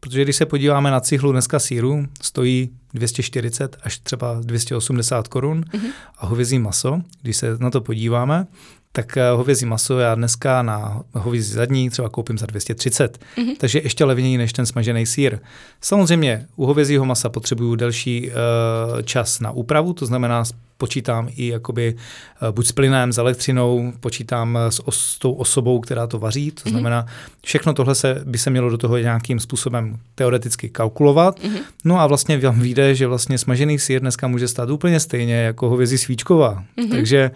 Protože 0.00 0.22
když 0.24 0.36
se 0.36 0.46
podíváme 0.46 0.90
na 0.90 1.00
cihlu 1.00 1.32
dneska 1.32 1.58
síru, 1.58 2.06
stojí 2.22 2.70
240 2.94 3.76
až 3.82 3.98
třeba 3.98 4.40
280 4.40 5.28
korun 5.28 5.60
mm-hmm. 5.60 5.90
a 6.18 6.26
hovězí 6.26 6.58
maso, 6.58 7.00
když 7.22 7.36
se 7.36 7.56
na 7.60 7.70
to 7.70 7.80
podíváme, 7.80 8.46
tak 8.92 9.16
eh, 9.16 9.30
hovězí 9.30 9.66
maso 9.66 9.98
já 9.98 10.14
dneska 10.14 10.62
na 10.62 11.02
hovězí 11.12 11.52
zadní 11.52 11.90
třeba 11.90 12.08
koupím 12.08 12.38
za 12.38 12.46
230, 12.46 13.18
mm-hmm. 13.36 13.56
takže 13.58 13.80
ještě 13.84 14.04
levněji 14.04 14.38
než 14.38 14.52
ten 14.52 14.66
smažený 14.66 15.06
sír. 15.06 15.38
Samozřejmě 15.80 16.46
u 16.56 16.66
hovězího 16.66 17.04
masa 17.04 17.28
potřebuju 17.28 17.74
delší 17.74 18.30
uh, 18.30 19.02
čas 19.02 19.40
na 19.40 19.50
úpravu, 19.50 19.92
to 19.92 20.06
znamená 20.06 20.44
počítám 20.76 21.28
i 21.36 21.48
jakoby 21.48 21.94
uh, 22.42 22.48
buď 22.48 22.66
s 22.66 22.72
plynem, 22.72 23.12
s 23.12 23.18
elektřinou, 23.18 23.92
počítám 24.00 24.58
s, 24.70 24.88
os, 24.88 24.98
s 24.98 25.18
tou 25.18 25.32
osobou, 25.32 25.80
která 25.80 26.06
to 26.06 26.18
vaří, 26.18 26.50
to 26.50 26.62
mm-hmm. 26.62 26.70
znamená 26.70 27.06
všechno 27.44 27.72
tohle 27.72 27.94
se, 27.94 28.22
by 28.24 28.38
se 28.38 28.50
mělo 28.50 28.70
do 28.70 28.78
toho 28.78 28.98
nějakým 28.98 29.40
způsobem 29.40 29.98
teoreticky 30.14 30.68
kalkulovat. 30.68 31.40
Mm-hmm. 31.40 31.60
No 31.84 32.00
a 32.00 32.06
vlastně 32.06 32.38
vám 32.38 32.60
vyjde, 32.60 32.94
že 32.94 33.06
vlastně 33.06 33.38
smažený 33.38 33.78
sír 33.78 34.00
dneska 34.00 34.28
může 34.28 34.48
stát 34.48 34.70
úplně 34.70 35.00
stejně 35.00 35.34
jako 35.34 35.68
hovězí 35.68 35.98
svíčková. 35.98 36.64
Mm-hmm. 36.78 36.90
Takže 36.90 37.30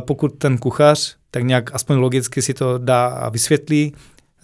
pokud 0.00 0.28
ten 0.28 0.58
kuchař 0.58 1.16
tak 1.30 1.42
nějak 1.42 1.74
aspoň 1.74 1.96
logicky 1.96 2.42
si 2.42 2.54
to 2.54 2.78
dá 2.78 3.06
a 3.06 3.28
vysvětlí, 3.28 3.94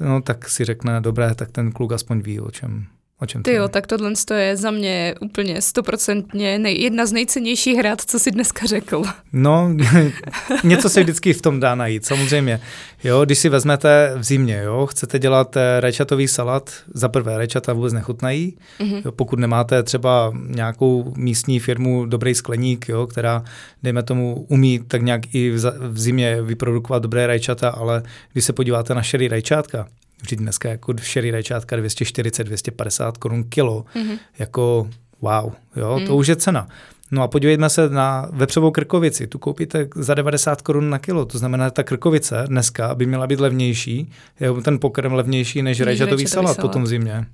no 0.01 0.23
tak 0.23 0.49
si 0.49 0.65
řekne, 0.65 1.01
dobré, 1.01 1.35
tak 1.35 1.51
ten 1.51 1.73
kluk 1.73 1.93
aspoň 1.93 2.21
ví, 2.21 2.41
o 2.41 2.51
čem, 2.51 2.87
O 3.21 3.27
čem 3.27 3.43
Ty 3.43 3.53
jo, 3.53 3.69
tak 3.69 3.87
tohle 3.87 4.13
je 4.35 4.57
za 4.57 4.71
mě 4.71 5.15
úplně 5.21 5.63
stoprocentně 5.63 6.59
nej, 6.59 6.83
jedna 6.83 7.07
z 7.07 7.13
nejcennějších 7.13 7.79
hrad, 7.79 8.01
co 8.01 8.19
si 8.19 8.31
dneska 8.31 8.67
řekl. 8.67 9.03
No, 9.33 9.75
něco 10.65 10.89
se 10.89 11.03
vždycky 11.03 11.33
v 11.33 11.43
tom 11.43 11.61
dá 11.61 11.75
najít, 11.75 12.07
samozřejmě. 12.07 12.61
Jo, 13.05 13.25
když 13.25 13.39
si 13.39 13.49
vezmete 13.49 14.13
v 14.17 14.25
zimě, 14.25 14.61
jo, 14.65 14.87
chcete 14.87 15.19
dělat 15.19 15.57
eh, 15.57 15.81
rajčatový 15.81 16.29
salat, 16.29 16.71
za 16.95 17.09
prvé 17.09 17.37
rajčata 17.37 17.73
vůbec 17.73 17.93
nechutnají, 17.93 18.57
mm-hmm. 18.81 19.03
jo, 19.05 19.13
pokud 19.13 19.39
nemáte 19.39 19.83
třeba 19.83 20.33
nějakou 20.47 21.13
místní 21.17 21.61
firmu, 21.61 22.07
dobrý 22.07 22.35
skleník, 22.35 22.89
jo, 22.89 23.07
která, 23.07 23.45
dejme 23.83 24.03
tomu, 24.03 24.47
umí 24.49 24.81
tak 24.89 25.03
nějak 25.03 25.35
i 25.35 25.51
v, 25.51 25.73
v 25.79 26.01
zimě 26.01 26.43
vyprodukovat 26.43 27.03
dobré 27.03 27.27
rajčata, 27.27 27.69
ale 27.69 28.03
když 28.33 28.45
se 28.45 28.53
podíváte 28.53 28.95
na 28.95 29.03
šerý 29.03 29.29
rajčátka, 29.29 29.87
Vždyť 30.23 30.39
dneska 30.39 30.69
jako 30.69 30.95
šerý 31.01 31.31
rajčátka 31.31 31.77
240-250 31.77 33.13
korun 33.13 33.45
kilo, 33.45 33.85
mm-hmm. 33.95 34.19
jako 34.39 34.89
wow, 35.21 35.53
jo, 35.77 35.99
mm. 35.99 36.07
to 36.07 36.17
už 36.17 36.27
je 36.27 36.37
cena. 36.37 36.69
No 37.11 37.23
a 37.23 37.29
podívejme 37.29 37.71
se 37.71 37.89
na 37.89 38.29
vepřovou 38.33 38.71
krkovici. 38.71 39.27
Tu 39.27 39.39
koupíte 39.39 39.89
za 39.95 40.15
90 40.15 40.63
korun 40.63 40.91
na 40.91 40.99
kilo. 40.99 41.25
To 41.25 41.39
znamená, 41.39 41.65
že 41.67 41.71
ta 41.71 41.83
krkovice 41.83 42.45
dneska 42.47 42.95
by 42.95 43.07
měla 43.07 43.27
být 43.27 43.41
levnější, 43.41 44.13
je 44.41 44.53
ten 44.63 44.79
pokrm 44.79 45.13
levnější 45.13 45.63
než, 45.63 45.81
rajčatový 45.81 46.27
salat, 46.27 46.47
salat 46.47 46.61
potom 46.61 46.83
v 46.83 46.87
zimě. 46.87 47.27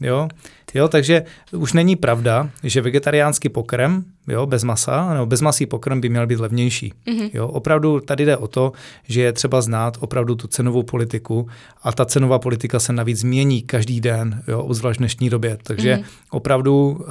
Jo? 0.00 0.28
Jo, 0.74 0.88
takže 0.88 1.24
už 1.52 1.72
není 1.72 1.96
pravda, 1.96 2.50
že 2.62 2.80
vegetariánský 2.80 3.48
pokrm, 3.48 4.04
jo, 4.28 4.46
bez 4.46 4.64
masa, 4.64 5.14
nebo 5.14 5.26
bezmasý 5.26 5.66
pokrm 5.66 6.00
by 6.00 6.08
měl 6.08 6.26
být 6.26 6.40
levnější. 6.40 6.92
Mm-hmm. 7.06 7.30
Jo, 7.34 7.48
opravdu 7.48 8.00
tady 8.00 8.24
jde 8.24 8.36
o 8.36 8.48
to, 8.48 8.72
že 9.08 9.22
je 9.22 9.32
třeba 9.32 9.60
znát 9.60 9.96
opravdu 10.00 10.34
tu 10.34 10.48
cenovou 10.48 10.82
politiku 10.82 11.48
a 11.82 11.92
ta 11.92 12.04
cenová 12.04 12.38
politika 12.38 12.80
se 12.80 12.92
navíc 12.92 13.18
změní 13.18 13.62
každý 13.62 14.00
den, 14.00 14.42
jo, 14.48 14.60
obzvlášť 14.62 14.98
v 14.98 14.98
dnešní 14.98 15.30
době. 15.30 15.58
Takže 15.62 15.94
mm-hmm. 15.94 16.04
opravdu 16.30 16.90
uh, 16.90 17.06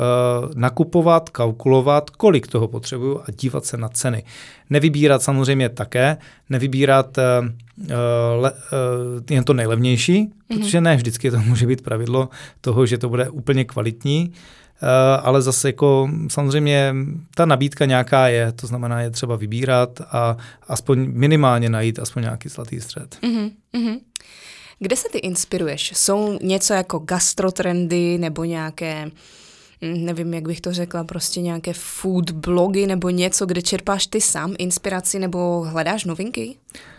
nakupovat, 0.55 1.30
kalkulovat, 1.30 2.09
kolik 2.09 2.47
toho 2.47 2.68
potřebuju 2.68 3.20
a 3.20 3.32
dívat 3.32 3.65
se 3.65 3.78
na 3.78 3.89
ceny. 3.89 4.24
Nevybírat 4.70 5.22
samozřejmě 5.22 5.70
také, 5.70 6.18
nevybírat 6.49 7.18
uh, 7.18 7.93
le, 8.41 8.51
uh, 8.51 8.57
jen 9.30 9.43
to 9.43 9.53
nejlevnější, 9.53 10.26
mm-hmm. 10.26 10.57
protože 10.59 10.82
ne 10.82 10.95
vždycky 10.95 11.32
to 11.32 11.39
může 11.39 11.68
být 11.68 11.82
pravidlo 11.82 12.30
toho, 12.61 12.86
že 12.86 12.97
to 12.97 13.09
bude 13.09 13.30
úplně 13.30 13.65
kvalitní, 13.65 14.32
ale 15.24 15.42
zase 15.42 15.70
jako 15.70 16.10
samozřejmě 16.28 16.96
ta 17.36 17.46
nabídka 17.46 17.86
nějaká 17.86 18.28
je, 18.28 18.52
to 18.52 18.68
znamená 18.68 19.02
je 19.02 19.10
třeba 19.10 19.36
vybírat 19.36 20.02
a 20.12 20.38
aspoň 20.68 21.08
minimálně 21.12 21.70
najít 21.70 22.00
aspoň 22.00 22.22
nějaký 22.24 22.50
zlatý 22.50 22.82
střed. 22.82 23.18
Mm-hmm. 23.22 24.00
Kde 24.80 24.96
se 24.96 25.08
ty 25.12 25.18
inspiruješ? 25.18 25.92
Jsou 25.96 26.40
něco 26.42 26.74
jako 26.74 27.00
gastrotrendy 27.00 28.18
nebo 28.18 28.44
nějaké 28.44 29.12
hm, 29.82 30.06
nevím, 30.06 30.34
jak 30.34 30.48
bych 30.48 30.62
to 30.62 30.74
řekla, 30.74 31.04
prostě 31.04 31.42
nějaké 31.42 31.74
food 31.74 32.32
blogy 32.32 32.88
nebo 32.88 33.10
něco, 33.10 33.46
kde 33.46 33.62
čerpáš 33.62 34.08
ty 34.08 34.22
sám 34.22 34.56
inspiraci 34.58 35.20
nebo 35.20 35.62
hledáš 35.70 36.06
novinky? 36.06 36.48
Uh, 36.76 36.97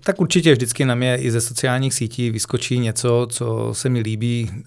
tak 0.00 0.20
určitě 0.20 0.52
vždycky 0.52 0.84
na 0.84 0.94
mě 0.94 1.16
i 1.16 1.30
ze 1.30 1.40
sociálních 1.40 1.94
sítí 1.94 2.30
vyskočí 2.30 2.78
něco, 2.78 3.26
co 3.30 3.68
se 3.72 3.88
mi 3.88 4.00
líbí. 4.00 4.50
Uh, 4.52 4.62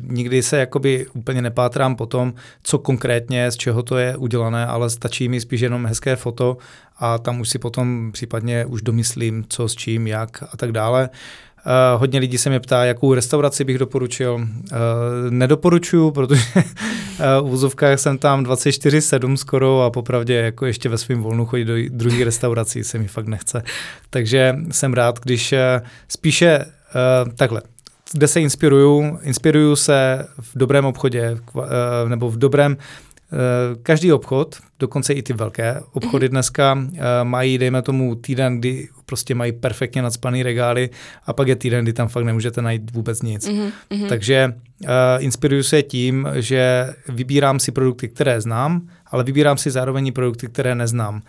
nikdy 0.00 0.42
se 0.42 0.58
jakoby 0.58 1.06
úplně 1.12 1.42
nepátrám 1.42 1.96
po 1.96 2.06
tom, 2.06 2.34
co 2.62 2.78
konkrétně, 2.78 3.50
z 3.50 3.56
čeho 3.56 3.82
to 3.82 3.98
je 3.98 4.16
udělané, 4.16 4.66
ale 4.66 4.90
stačí 4.90 5.28
mi 5.28 5.40
spíš 5.40 5.60
jenom 5.60 5.86
hezké 5.86 6.16
foto 6.16 6.56
a 6.98 7.18
tam 7.18 7.40
už 7.40 7.48
si 7.48 7.58
potom 7.58 8.12
případně 8.12 8.64
už 8.64 8.82
domyslím, 8.82 9.44
co 9.48 9.68
s 9.68 9.74
čím, 9.74 10.06
jak 10.06 10.42
a 10.42 10.56
tak 10.56 10.72
dále. 10.72 11.08
Uh, 11.08 11.16
hodně 11.96 12.20
lidí 12.20 12.38
se 12.38 12.50
mě 12.50 12.60
ptá, 12.60 12.84
jakou 12.84 13.14
restauraci 13.14 13.64
bych 13.64 13.78
doporučil. 13.78 14.34
Uh, 14.34 14.48
nedoporučuju, 15.30 16.10
protože 16.10 16.42
uh, 16.54 17.48
v 17.48 17.52
úzovkách 17.52 17.98
jsem 17.98 18.18
tam 18.18 18.44
24-7 18.44 19.34
skoro 19.34 19.82
a 19.82 19.90
popravdě 19.90 20.34
jako 20.34 20.66
ještě 20.66 20.88
ve 20.88 20.98
svém 20.98 21.22
volnu 21.22 21.46
chodit 21.46 21.64
do 21.64 21.74
druhé 21.88 22.24
restaurací 22.24 22.84
se 22.84 22.98
mi 22.98 23.08
fakt 23.08 23.26
nechce. 23.26 23.62
Takže 24.10 24.56
jsem 24.70 24.94
rád, 24.94 25.20
když 25.20 25.52
uh, 25.52 25.58
spíše 26.08 26.58
uh, 26.58 27.32
takhle, 27.32 27.62
kde 28.12 28.28
se 28.28 28.40
inspiruju? 28.40 29.18
Inspiruju 29.22 29.76
se 29.76 30.26
v 30.40 30.58
dobrém 30.58 30.84
obchodě 30.84 31.38
uh, 31.54 31.62
nebo 32.08 32.30
v 32.30 32.38
dobrém 32.38 32.76
každý 33.82 34.12
obchod, 34.12 34.56
dokonce 34.78 35.12
i 35.12 35.22
ty 35.22 35.32
velké 35.32 35.80
obchody 35.92 36.26
mhm. 36.26 36.30
dneska 36.30 36.78
eh, 36.78 37.00
mají, 37.24 37.58
dejme 37.58 37.82
tomu, 37.82 38.14
týden, 38.14 38.58
kdy 38.58 38.88
prostě 39.06 39.34
mají 39.34 39.52
perfektně 39.52 40.02
nadspaný 40.02 40.42
regály 40.42 40.90
a 41.26 41.32
pak 41.32 41.48
je 41.48 41.56
týden, 41.56 41.84
kdy 41.84 41.92
tam 41.92 42.08
fakt 42.08 42.24
nemůžete 42.24 42.62
najít 42.62 42.94
vůbec 42.94 43.22
nic. 43.22 43.48
Mm-hmm. 43.48 44.08
Takže 44.08 44.54
uh, 44.80 44.88
inspiruju 45.18 45.62
se 45.62 45.82
tím, 45.82 46.28
že 46.34 46.94
vybírám 47.08 47.60
si 47.60 47.72
produkty, 47.72 48.08
které 48.08 48.40
znám, 48.40 48.88
ale 49.06 49.24
vybírám 49.24 49.56
si 49.56 49.70
zároveň 49.70 50.06
i 50.06 50.12
produkty, 50.12 50.46
které 50.46 50.74
neznám. 50.74 51.14
Uh, 51.14 51.20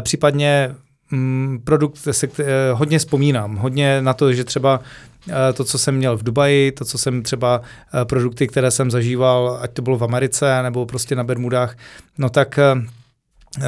případně 0.00 0.74
um, 1.12 1.60
produkt, 1.64 1.96
se 1.96 2.26
uh, 2.26 2.34
hodně 2.72 2.98
vzpomínám, 2.98 3.56
hodně 3.56 4.02
na 4.02 4.14
to, 4.14 4.32
že 4.32 4.44
třeba 4.44 4.80
Eh, 5.28 5.52
to, 5.52 5.64
co 5.64 5.78
jsem 5.78 5.96
měl 5.96 6.16
v 6.16 6.22
Dubaji, 6.22 6.72
to, 6.72 6.84
co 6.84 6.98
jsem 6.98 7.22
třeba 7.22 7.60
eh, 7.60 8.04
produkty, 8.04 8.46
které 8.46 8.70
jsem 8.70 8.90
zažíval, 8.90 9.58
ať 9.62 9.72
to 9.72 9.82
bylo 9.82 9.98
v 9.98 10.04
Americe 10.04 10.62
nebo 10.62 10.86
prostě 10.86 11.16
na 11.16 11.24
Bermudách, 11.24 11.76
no 12.18 12.30
tak 12.30 12.58
eh, 12.58 12.74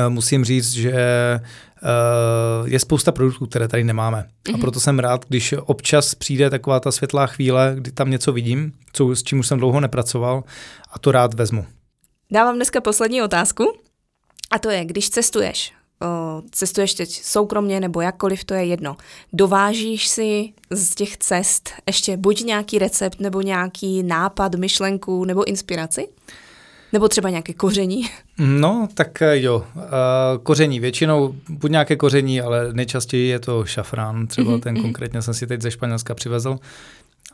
musím 0.09 0.45
říct, 0.45 0.73
že 0.73 0.93
je 2.65 2.79
spousta 2.79 3.13
produktů, 3.13 3.47
které 3.47 3.69
tady 3.69 3.85
nemáme. 3.85 4.27
A 4.49 4.51
mhm. 4.51 4.61
proto 4.61 4.81
jsem 4.81 4.99
rád, 4.99 5.25
když 5.29 5.55
občas 5.67 6.15
přijde 6.15 6.51
taková 6.51 6.81
ta 6.81 6.93
světlá 6.93 7.27
chvíle, 7.27 7.73
kdy 7.75 7.93
tam 7.93 8.11
něco 8.11 8.33
vidím, 8.33 8.73
co, 8.93 9.17
s 9.17 9.23
čím 9.23 9.39
už 9.39 9.47
jsem 9.47 9.59
dlouho 9.59 9.81
nepracoval 9.81 10.45
a 10.93 10.99
to 10.99 11.13
rád 11.13 11.35
vezmu. 11.35 11.67
Dávám 12.31 12.57
dneska 12.57 12.81
poslední 12.81 13.23
otázku. 13.23 13.73
A 14.51 14.59
to 14.59 14.71
je, 14.71 14.85
když 14.85 15.11
cestuješ, 15.11 15.73
cestuješ 16.51 16.95
teď 16.95 17.23
soukromně 17.23 17.81
nebo 17.81 18.01
jakkoliv, 18.01 18.45
to 18.45 18.55
je 18.55 18.65
jedno. 18.65 18.97
Dovážíš 19.33 20.09
si 20.09 20.53
z 20.71 20.95
těch 20.95 21.17
cest 21.17 21.71
ještě 21.87 22.17
buď 22.17 22.45
nějaký 22.45 22.79
recept 22.79 23.21
nebo 23.21 23.41
nějaký 23.41 24.03
nápad, 24.03 24.55
myšlenku 24.55 25.25
nebo 25.25 25.45
inspiraci? 25.45 26.09
Nebo 26.93 27.09
třeba 27.09 27.31
nějaké 27.31 27.53
koření? 27.53 28.11
No, 28.39 28.89
tak 28.95 29.23
eh, 29.23 29.41
jo. 29.41 29.67
Uh, 29.75 29.83
koření 30.43 30.81
většinou, 30.81 31.35
buď 31.49 31.71
nějaké 31.71 31.97
koření, 31.97 32.41
ale 32.41 32.73
nejčastěji 32.73 33.29
je 33.29 33.39
to 33.39 33.65
šafrán. 33.65 34.27
Třeba 34.27 34.53
mm-hmm. 34.53 34.61
ten 34.61 34.75
mhm. 34.75 34.83
konkrétně 34.83 35.23
jsem 35.23 35.35
si 35.35 35.47
teď 35.47 35.61
ze 35.61 35.71
Španělska 35.71 36.15
přivezl. 36.15 36.59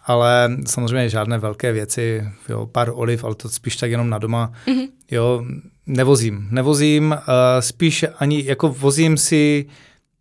Ale 0.04 0.56
samozřejmě 0.66 1.08
žádné 1.08 1.38
velké 1.38 1.72
věci, 1.72 2.24
jo, 2.48 2.66
pár 2.66 2.90
oliv, 2.94 3.24
ale 3.24 3.34
to 3.34 3.48
spíš 3.48 3.76
tak 3.76 3.90
jenom 3.90 4.10
na 4.10 4.18
doma. 4.18 4.52
Mm-hmm. 4.66 4.88
Jo, 5.10 5.44
nevozím. 5.86 6.48
Nevozím, 6.50 7.10
uh, 7.10 7.16
spíš 7.60 8.04
ani 8.18 8.44
jako 8.46 8.68
vozím 8.68 9.16
si, 9.16 9.66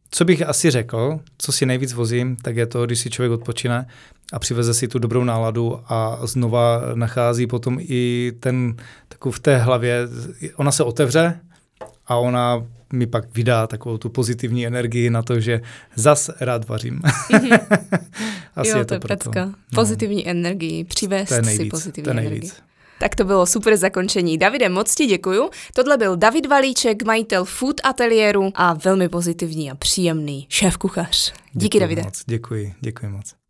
co 0.10 0.26
bych 0.26 0.48
asi 0.48 0.72
řekl, 0.72 1.20
co 1.38 1.52
si 1.52 1.66
nejvíc 1.66 1.94
vozím, 1.94 2.36
tak 2.36 2.56
je 2.56 2.66
to, 2.66 2.86
když 2.86 3.00
si 3.00 3.10
člověk 3.10 3.32
odpočine 3.32 3.88
a 4.34 4.40
přiveze 4.40 4.74
si 4.74 4.88
tu 4.88 5.00
dobrou 5.00 5.24
náladu 5.24 5.80
a 5.88 6.20
znova 6.24 6.82
nachází 6.94 7.48
potom 7.48 7.78
i 7.82 8.32
ten, 8.40 8.76
takovou 9.08 9.32
v 9.32 9.40
té 9.40 9.58
hlavě, 9.58 10.08
ona 10.56 10.72
se 10.72 10.84
otevře 10.84 11.40
a 12.08 12.18
ona 12.18 12.66
mi 12.94 13.08
pak 13.08 13.36
vydá 13.36 13.68
takovou 13.68 13.98
tu 13.98 14.10
pozitivní 14.10 14.68
energii 14.68 15.10
na 15.10 15.24
to, 15.24 15.40
že 15.40 15.62
zas 15.96 16.30
rád 16.40 16.68
vařím. 16.68 17.00
Mm-hmm. 17.00 17.60
Asi 18.56 18.70
jo, 18.70 18.78
je 18.78 18.86
to, 18.86 18.88
to 18.88 18.94
je 18.94 19.00
proto. 19.00 19.32
No. 19.36 19.54
Pozitivní 19.76 20.30
energii, 20.30 20.84
přivést 20.84 21.46
si 21.46 21.66
pozitivní 21.66 22.12
energii. 22.12 22.52
Tak 23.00 23.16
to 23.16 23.24
bylo 23.24 23.46
super 23.46 23.78
zakončení. 23.78 24.38
Davide, 24.38 24.70
moc 24.70 24.96
ti 24.96 25.06
děkuju. 25.06 25.50
Tohle 25.74 25.98
byl 25.98 26.16
David 26.16 26.46
Valíček, 26.46 27.04
majitel 27.04 27.46
food 27.46 27.82
ateliéru 27.84 28.52
a 28.56 28.74
velmi 28.74 29.10
pozitivní 29.10 29.72
a 29.72 29.76
příjemný 29.76 30.46
šéf 30.50 30.78
kuchař. 30.78 31.34
Díky, 31.52 31.66
děkuji 31.66 31.80
Davide. 31.80 32.02
Moc, 32.02 32.24
děkuji, 32.26 32.74
děkuji 32.82 33.10
moc. 33.10 33.45